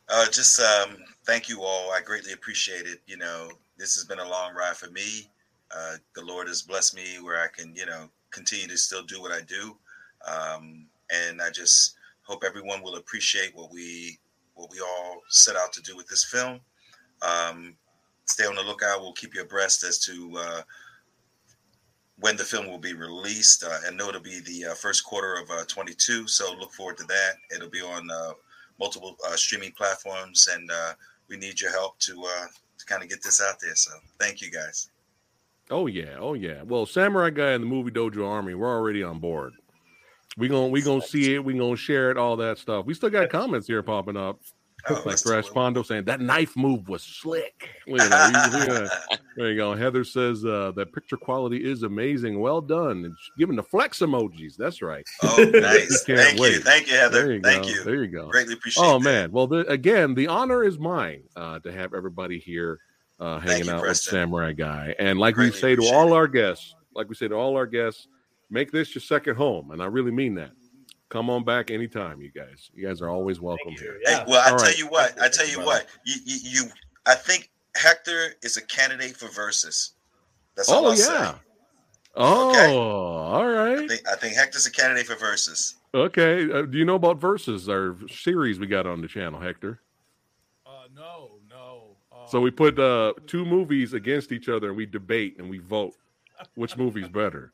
Uh, 0.09 0.25
just 0.31 0.59
um, 0.59 0.97
thank 1.25 1.49
you 1.49 1.63
all. 1.63 1.91
I 1.91 2.01
greatly 2.01 2.33
appreciate 2.33 2.85
it. 2.85 3.01
You 3.07 3.17
know, 3.17 3.49
this 3.77 3.95
has 3.95 4.05
been 4.05 4.19
a 4.19 4.29
long 4.29 4.53
ride 4.55 4.77
for 4.77 4.89
me. 4.89 5.29
Uh, 5.75 5.95
the 6.15 6.23
Lord 6.23 6.47
has 6.47 6.61
blessed 6.61 6.95
me 6.95 7.17
where 7.21 7.41
I 7.41 7.47
can, 7.47 7.75
you 7.75 7.85
know, 7.85 8.09
continue 8.31 8.67
to 8.67 8.77
still 8.77 9.03
do 9.03 9.21
what 9.21 9.31
I 9.31 9.41
do. 9.41 9.75
Um, 10.25 10.87
and 11.11 11.41
I 11.41 11.49
just 11.49 11.95
hope 12.23 12.43
everyone 12.45 12.81
will 12.81 12.95
appreciate 12.95 13.55
what 13.55 13.71
we 13.71 14.17
what 14.55 14.71
we 14.71 14.79
all 14.79 15.21
set 15.29 15.55
out 15.55 15.71
to 15.73 15.81
do 15.81 15.95
with 15.95 16.07
this 16.07 16.23
film. 16.23 16.59
Um, 17.21 17.75
stay 18.25 18.45
on 18.45 18.55
the 18.55 18.63
lookout. 18.63 19.01
We'll 19.01 19.13
keep 19.13 19.35
you 19.35 19.41
abreast 19.41 19.83
as 19.83 19.99
to 20.05 20.37
uh, 20.39 20.61
when 22.19 22.37
the 22.37 22.43
film 22.43 22.67
will 22.67 22.79
be 22.79 22.93
released. 22.93 23.63
Uh, 23.63 23.77
and 23.85 23.97
know 23.97 24.09
it'll 24.09 24.21
be 24.21 24.39
the 24.39 24.71
uh, 24.71 24.73
first 24.73 25.03
quarter 25.03 25.35
of 25.35 25.49
uh, 25.51 25.65
22. 25.65 26.27
So 26.27 26.55
look 26.57 26.71
forward 26.71 26.97
to 26.97 27.03
that. 27.03 27.33
It'll 27.53 27.69
be 27.69 27.81
on 27.81 28.09
uh, 28.09 28.31
multiple 28.79 29.15
uh, 29.27 29.35
streaming 29.35 29.71
platforms, 29.71 30.47
and 30.53 30.69
uh, 30.71 30.93
we 31.29 31.37
need 31.37 31.59
your 31.59 31.71
help 31.71 31.97
to 31.99 32.23
uh, 32.23 32.47
to 32.77 32.85
kind 32.85 33.03
of 33.03 33.09
get 33.09 33.21
this 33.23 33.41
out 33.41 33.59
there. 33.61 33.75
So 33.75 33.91
thank 34.19 34.41
you 34.41 34.51
guys. 34.51 34.89
Oh 35.69 35.87
yeah, 35.87 36.15
oh 36.19 36.33
yeah. 36.33 36.63
Well, 36.63 36.85
Samurai 36.85 37.29
Guy 37.29 37.51
and 37.51 37.63
the 37.63 37.67
Movie 37.67 37.91
Dojo 37.91 38.27
Army, 38.27 38.53
we're 38.53 38.73
already 38.73 39.03
on 39.03 39.19
board. 39.19 39.53
We 40.37 40.47
gonna 40.47 40.67
we 40.67 40.81
gonna 40.81 41.01
see 41.01 41.35
it. 41.35 41.43
We 41.43 41.57
gonna 41.57 41.75
share 41.75 42.11
it. 42.11 42.17
All 42.17 42.37
that 42.37 42.57
stuff. 42.57 42.85
We 42.85 42.93
still 42.93 43.09
got 43.09 43.29
comments 43.29 43.67
here 43.67 43.81
popping 43.83 44.17
up. 44.17 44.39
Oh, 44.89 45.01
like 45.05 45.17
Thrash. 45.19 45.49
Pondo 45.49 45.83
saying 45.83 46.05
that 46.05 46.21
knife 46.21 46.55
move 46.55 46.87
was 46.87 47.03
slick. 47.03 47.69
You 47.85 47.97
know, 47.97 48.87
there 49.35 49.51
you 49.51 49.55
go. 49.57 49.73
Heather 49.75 50.03
says 50.03 50.43
uh, 50.45 50.71
that 50.75 50.93
picture 50.93 51.17
quality 51.17 51.57
is 51.69 51.83
amazing. 51.83 52.39
Well 52.39 52.61
done. 52.61 53.05
And 53.05 53.13
giving 53.37 53.55
the 53.55 53.63
flex 53.63 53.99
emojis. 53.99 54.55
That's 54.57 54.81
right. 54.81 55.05
oh, 55.23 55.51
nice. 55.53 56.03
Thank 56.07 56.39
wait. 56.39 56.53
you. 56.55 56.59
Thank 56.61 56.87
you, 56.87 56.93
There 56.93 57.01
Heather. 57.01 57.33
you 57.33 57.41
Thank 57.41 57.63
go. 57.63 57.69
you. 57.69 57.83
There 57.83 58.03
you 58.03 58.07
go. 58.07 58.29
Greatly 58.29 58.53
appreciate 58.53 58.83
Oh 58.83 58.99
that. 58.99 59.03
man. 59.03 59.31
Well, 59.31 59.47
the, 59.47 59.65
again, 59.67 60.13
the 60.13 60.27
honor 60.27 60.63
is 60.63 60.79
mine 60.79 61.23
uh, 61.35 61.59
to 61.59 61.71
have 61.71 61.93
everybody 61.93 62.39
here 62.39 62.79
uh, 63.19 63.39
hanging 63.39 63.65
you, 63.65 63.71
out 63.71 63.81
Preston. 63.81 64.13
with 64.15 64.21
Samurai 64.21 64.51
Guy. 64.53 64.95
And 64.99 65.19
like 65.19 65.37
we 65.37 65.51
say 65.51 65.75
to 65.75 65.83
all 65.87 66.09
it. 66.09 66.13
our 66.15 66.27
guests, 66.27 66.75
like 66.93 67.09
we 67.09 67.15
say 67.15 67.27
to 67.27 67.35
all 67.35 67.55
our 67.55 67.65
guests, 67.67 68.07
make 68.49 68.71
this 68.71 68.93
your 68.95 69.01
second 69.01 69.35
home, 69.35 69.71
and 69.71 69.81
I 69.81 69.85
really 69.85 70.11
mean 70.11 70.35
that. 70.35 70.51
Come 71.09 71.29
on 71.29 71.43
back 71.45 71.71
anytime, 71.71 72.21
you 72.21 72.29
guys. 72.29 72.69
You 72.73 72.85
guys 72.87 73.01
are 73.01 73.09
always 73.09 73.39
welcome 73.39 73.73
here. 73.79 73.97
Yeah. 74.03 74.19
Hey, 74.19 74.23
well, 74.27 74.41
I 74.45 74.51
All 74.51 74.57
tell 74.57 74.67
right. 74.67 74.77
you 74.77 74.87
what. 74.87 75.21
I 75.21 75.29
tell 75.29 75.47
you 75.47 75.59
what. 75.59 75.87
You, 76.03 76.15
you, 76.25 76.37
you, 76.43 76.63
I 77.05 77.15
think 77.15 77.49
Hector 77.75 78.33
is 78.43 78.57
a 78.57 78.65
candidate 78.65 79.15
for 79.15 79.29
versus. 79.29 79.93
That's 80.55 80.69
all 80.69 80.85
Oh 80.85 80.89
I'll 80.89 80.97
yeah. 80.97 81.31
say. 81.33 81.39
Oh, 82.19 82.49
Okay. 82.49 82.75
all 82.75 83.47
I 83.83 83.87
think, 83.87 84.07
I 84.09 84.15
think 84.15 84.35
Hector's 84.35 84.65
a 84.65 84.71
candidate 84.71 85.05
for 85.05 85.15
versus. 85.15 85.75
Okay. 85.93 86.51
Uh, 86.51 86.63
do 86.63 86.77
you 86.77 86.83
know 86.83 86.95
about 86.95 87.21
Versus, 87.21 87.69
our 87.69 87.95
series 88.09 88.59
we 88.59 88.67
got 88.67 88.85
on 88.85 89.01
the 89.01 89.07
channel, 89.07 89.39
Hector? 89.39 89.79
Uh, 90.65 90.87
no, 90.93 91.37
no. 91.49 91.95
Uh, 92.11 92.25
So 92.27 92.41
we 92.41 92.51
put 92.51 92.77
uh, 92.79 93.13
two 93.27 93.45
movies 93.45 93.93
against 93.93 94.31
each 94.31 94.49
other 94.49 94.69
and 94.69 94.77
we 94.77 94.85
debate 94.85 95.35
and 95.37 95.49
we 95.49 95.59
vote 95.59 95.95
which 96.55 96.75
movie's 96.75 97.07
better. 97.07 97.53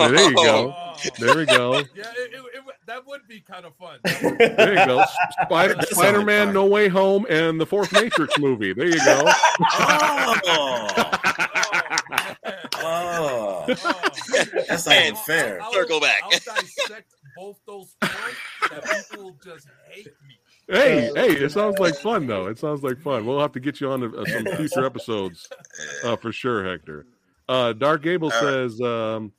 Yeah, 0.00 0.08
there 0.08 0.28
you 0.30 0.34
go. 0.36 0.74
oh. 0.76 0.94
There 1.18 1.36
we 1.36 1.46
go. 1.46 1.72
Yeah, 1.94 2.04
it, 2.16 2.32
it, 2.34 2.40
it, 2.54 2.64
that 2.86 3.06
would 3.06 3.26
be 3.28 3.40
kind 3.40 3.64
of 3.64 3.74
fun. 3.76 3.98
There 4.38 4.78
you 4.78 4.86
go. 4.86 5.02
Sp- 5.04 5.90
Spider 5.94 6.22
Man. 6.22 6.52
No 6.52 6.66
Way 6.66 6.88
Home 6.88 7.26
and 7.30 7.60
the 7.60 7.66
fourth 7.66 7.92
Matrix 7.92 8.38
movie. 8.38 8.72
There 8.72 8.86
you 8.88 9.04
go. 9.04 9.24
Oh, 12.86 13.64
Oh, 13.64 13.64
that's 13.66 14.86
not 14.86 14.94
even 14.96 15.08
And- 15.08 15.18
fair. 15.18 15.62
I'll- 15.62 15.72
Circle 15.72 16.00
back. 16.00 16.20
I'll 16.24 16.30
dissect 16.30 17.14
both 17.36 17.58
those 17.66 17.96
points 18.00 18.38
that 18.70 19.06
people 19.10 19.36
just 19.44 19.66
hate 19.90 20.06
me. 20.06 20.36
Hey, 20.68 21.10
hey, 21.14 21.30
it 21.32 21.52
sounds 21.52 21.78
like 21.78 21.94
fun 21.96 22.26
though. 22.26 22.46
It 22.46 22.58
sounds 22.58 22.82
like 22.82 22.98
fun. 23.00 23.26
We'll 23.26 23.40
have 23.40 23.52
to 23.52 23.60
get 23.60 23.80
you 23.80 23.90
on 23.90 24.02
uh, 24.02 24.24
some 24.24 24.46
future 24.56 24.84
episodes 24.86 25.48
uh, 26.04 26.16
for 26.16 26.32
sure, 26.32 26.64
Hector. 26.64 27.06
Uh, 27.48 27.72
Dark 27.74 28.02
Gable 28.02 28.32
All 28.32 28.42
right. 28.44 28.70
says, 28.70 28.80
um, 28.80 29.32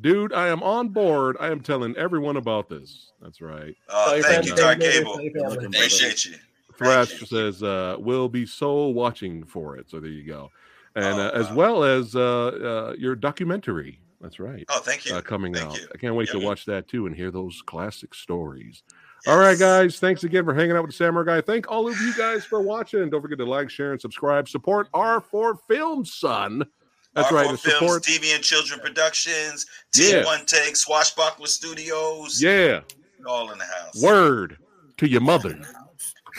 "Dude, 0.00 0.32
I 0.32 0.48
am 0.48 0.62
on 0.62 0.88
board. 0.88 1.36
I 1.40 1.48
am 1.48 1.60
telling 1.60 1.96
everyone 1.96 2.36
about 2.36 2.68
this." 2.68 3.12
That's 3.20 3.40
right. 3.40 3.74
Oh, 3.88 4.14
your 4.14 4.24
thank 4.24 4.46
you, 4.46 4.54
Dark 4.56 4.82
your 4.82 4.92
Gable. 4.92 5.14
friends, 5.14 5.32
tell 5.34 5.42
your 5.42 5.50
family. 5.60 5.66
Appreciate 5.76 6.24
you. 6.26 6.34
Thrash 6.76 7.10
says, 7.28 7.62
uh, 7.62 7.96
"We'll 7.98 8.28
be 8.28 8.46
so 8.46 8.86
watching 8.88 9.44
for 9.44 9.76
it." 9.76 9.90
So 9.90 10.00
there 10.00 10.10
you 10.10 10.24
go, 10.24 10.50
and 10.94 11.18
Oh, 11.18 11.26
uh, 11.26 11.30
as 11.34 11.48
wow. 11.48 11.54
well 11.54 11.84
as 11.84 12.16
uh, 12.16 12.20
uh, 12.22 12.94
your 12.98 13.14
documentary. 13.14 14.00
That's 14.20 14.38
right. 14.38 14.64
Oh, 14.68 14.80
thank 14.80 15.06
you. 15.06 15.14
uh, 15.14 15.20
coming 15.22 15.54
Thank 15.54 15.66
out. 15.66 15.76
you. 15.78 15.86
I 15.94 15.98
can't 15.98 16.14
wait 16.14 16.28
to 16.30 16.38
Yeah. 16.38 16.44
watch 16.46 16.66
that 16.66 16.88
too 16.88 17.06
and 17.06 17.16
hear 17.16 17.30
those 17.30 17.62
classic 17.66 18.14
stories. 18.14 18.82
All 19.26 19.38
right, 19.38 19.58
guys. 19.58 19.98
Thanks 19.98 20.24
again 20.24 20.44
for 20.46 20.54
hanging 20.54 20.76
out 20.76 20.82
with 20.82 20.90
the 20.92 20.96
Samurai 20.96 21.24
Guy. 21.24 21.40
Thank 21.42 21.70
all 21.70 21.86
of 21.88 21.98
you 22.00 22.14
guys 22.16 22.44
for 22.44 22.60
watching. 22.62 23.08
Don't 23.10 23.20
forget 23.20 23.36
to 23.38 23.44
like, 23.46 23.68
share, 23.70 23.92
and 23.92 24.00
subscribe. 24.00 24.48
Support 24.48 24.90
R4 24.92 25.58
Films, 25.68 26.12
son. 26.14 26.66
That's 27.14 27.28
R4 27.28 27.32
right. 27.32 27.46
Films, 27.46 27.62
support. 27.62 28.02
Deviant 28.04 28.42
Children 28.42 28.80
Productions, 28.80 29.66
Yeah. 29.96 30.22
T1 30.22 30.46
Take, 30.46 30.76
Swashbuckler 30.76 31.46
Studios, 31.46 32.40
Yeah. 32.42 32.80
all 33.26 33.50
in 33.50 33.58
the 33.58 33.64
house. 33.64 34.00
Word 34.02 34.58
to 34.98 35.08
your 35.08 35.20
mother. 35.20 35.58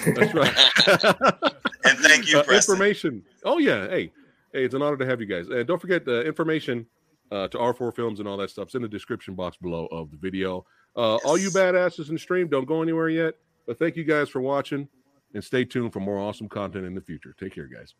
That's 0.06 0.34
right. 0.34 1.54
And 1.84 1.98
thank 1.98 2.32
you, 2.32 2.38
Uh, 2.40 2.44
information. 2.52 3.24
Oh 3.44 3.58
yeah. 3.58 3.88
Hey, 3.90 4.12
hey, 4.54 4.64
it's 4.66 4.76
an 4.76 4.84
honor 4.84 4.98
to 4.98 5.06
have 5.06 5.20
you 5.20 5.26
guys. 5.26 5.50
And 5.50 5.66
don't 5.68 5.82
forget 5.82 6.06
the 6.06 6.22
information 6.22 6.86
uh, 7.32 7.48
to 7.48 7.58
R4 7.58 7.96
Films 7.96 8.20
and 8.20 8.28
all 8.30 8.38
that 8.38 8.52
stuff's 8.52 8.76
in 8.76 8.84
the 8.84 8.88
description 8.88 9.34
box 9.34 9.58
below 9.58 9.88
of 9.88 10.12
the 10.12 10.18
video. 10.18 10.64
Uh, 10.96 11.16
All 11.26 11.38
you 11.40 11.50
badasses 11.50 12.08
in 12.10 12.14
the 12.16 12.20
stream, 12.20 12.48
don't 12.50 12.66
go 12.66 12.82
anywhere 12.84 13.10
yet. 13.10 13.34
But 13.66 13.80
thank 13.80 13.96
you 13.96 14.04
guys 14.04 14.30
for 14.30 14.42
watching, 14.42 14.88
and 15.34 15.44
stay 15.44 15.64
tuned 15.66 15.92
for 15.94 16.02
more 16.02 16.20
awesome 16.20 16.48
content 16.50 16.86
in 16.86 16.94
the 16.94 17.02
future. 17.02 17.34
Take 17.40 17.56
care, 17.56 17.68
guys. 17.68 17.96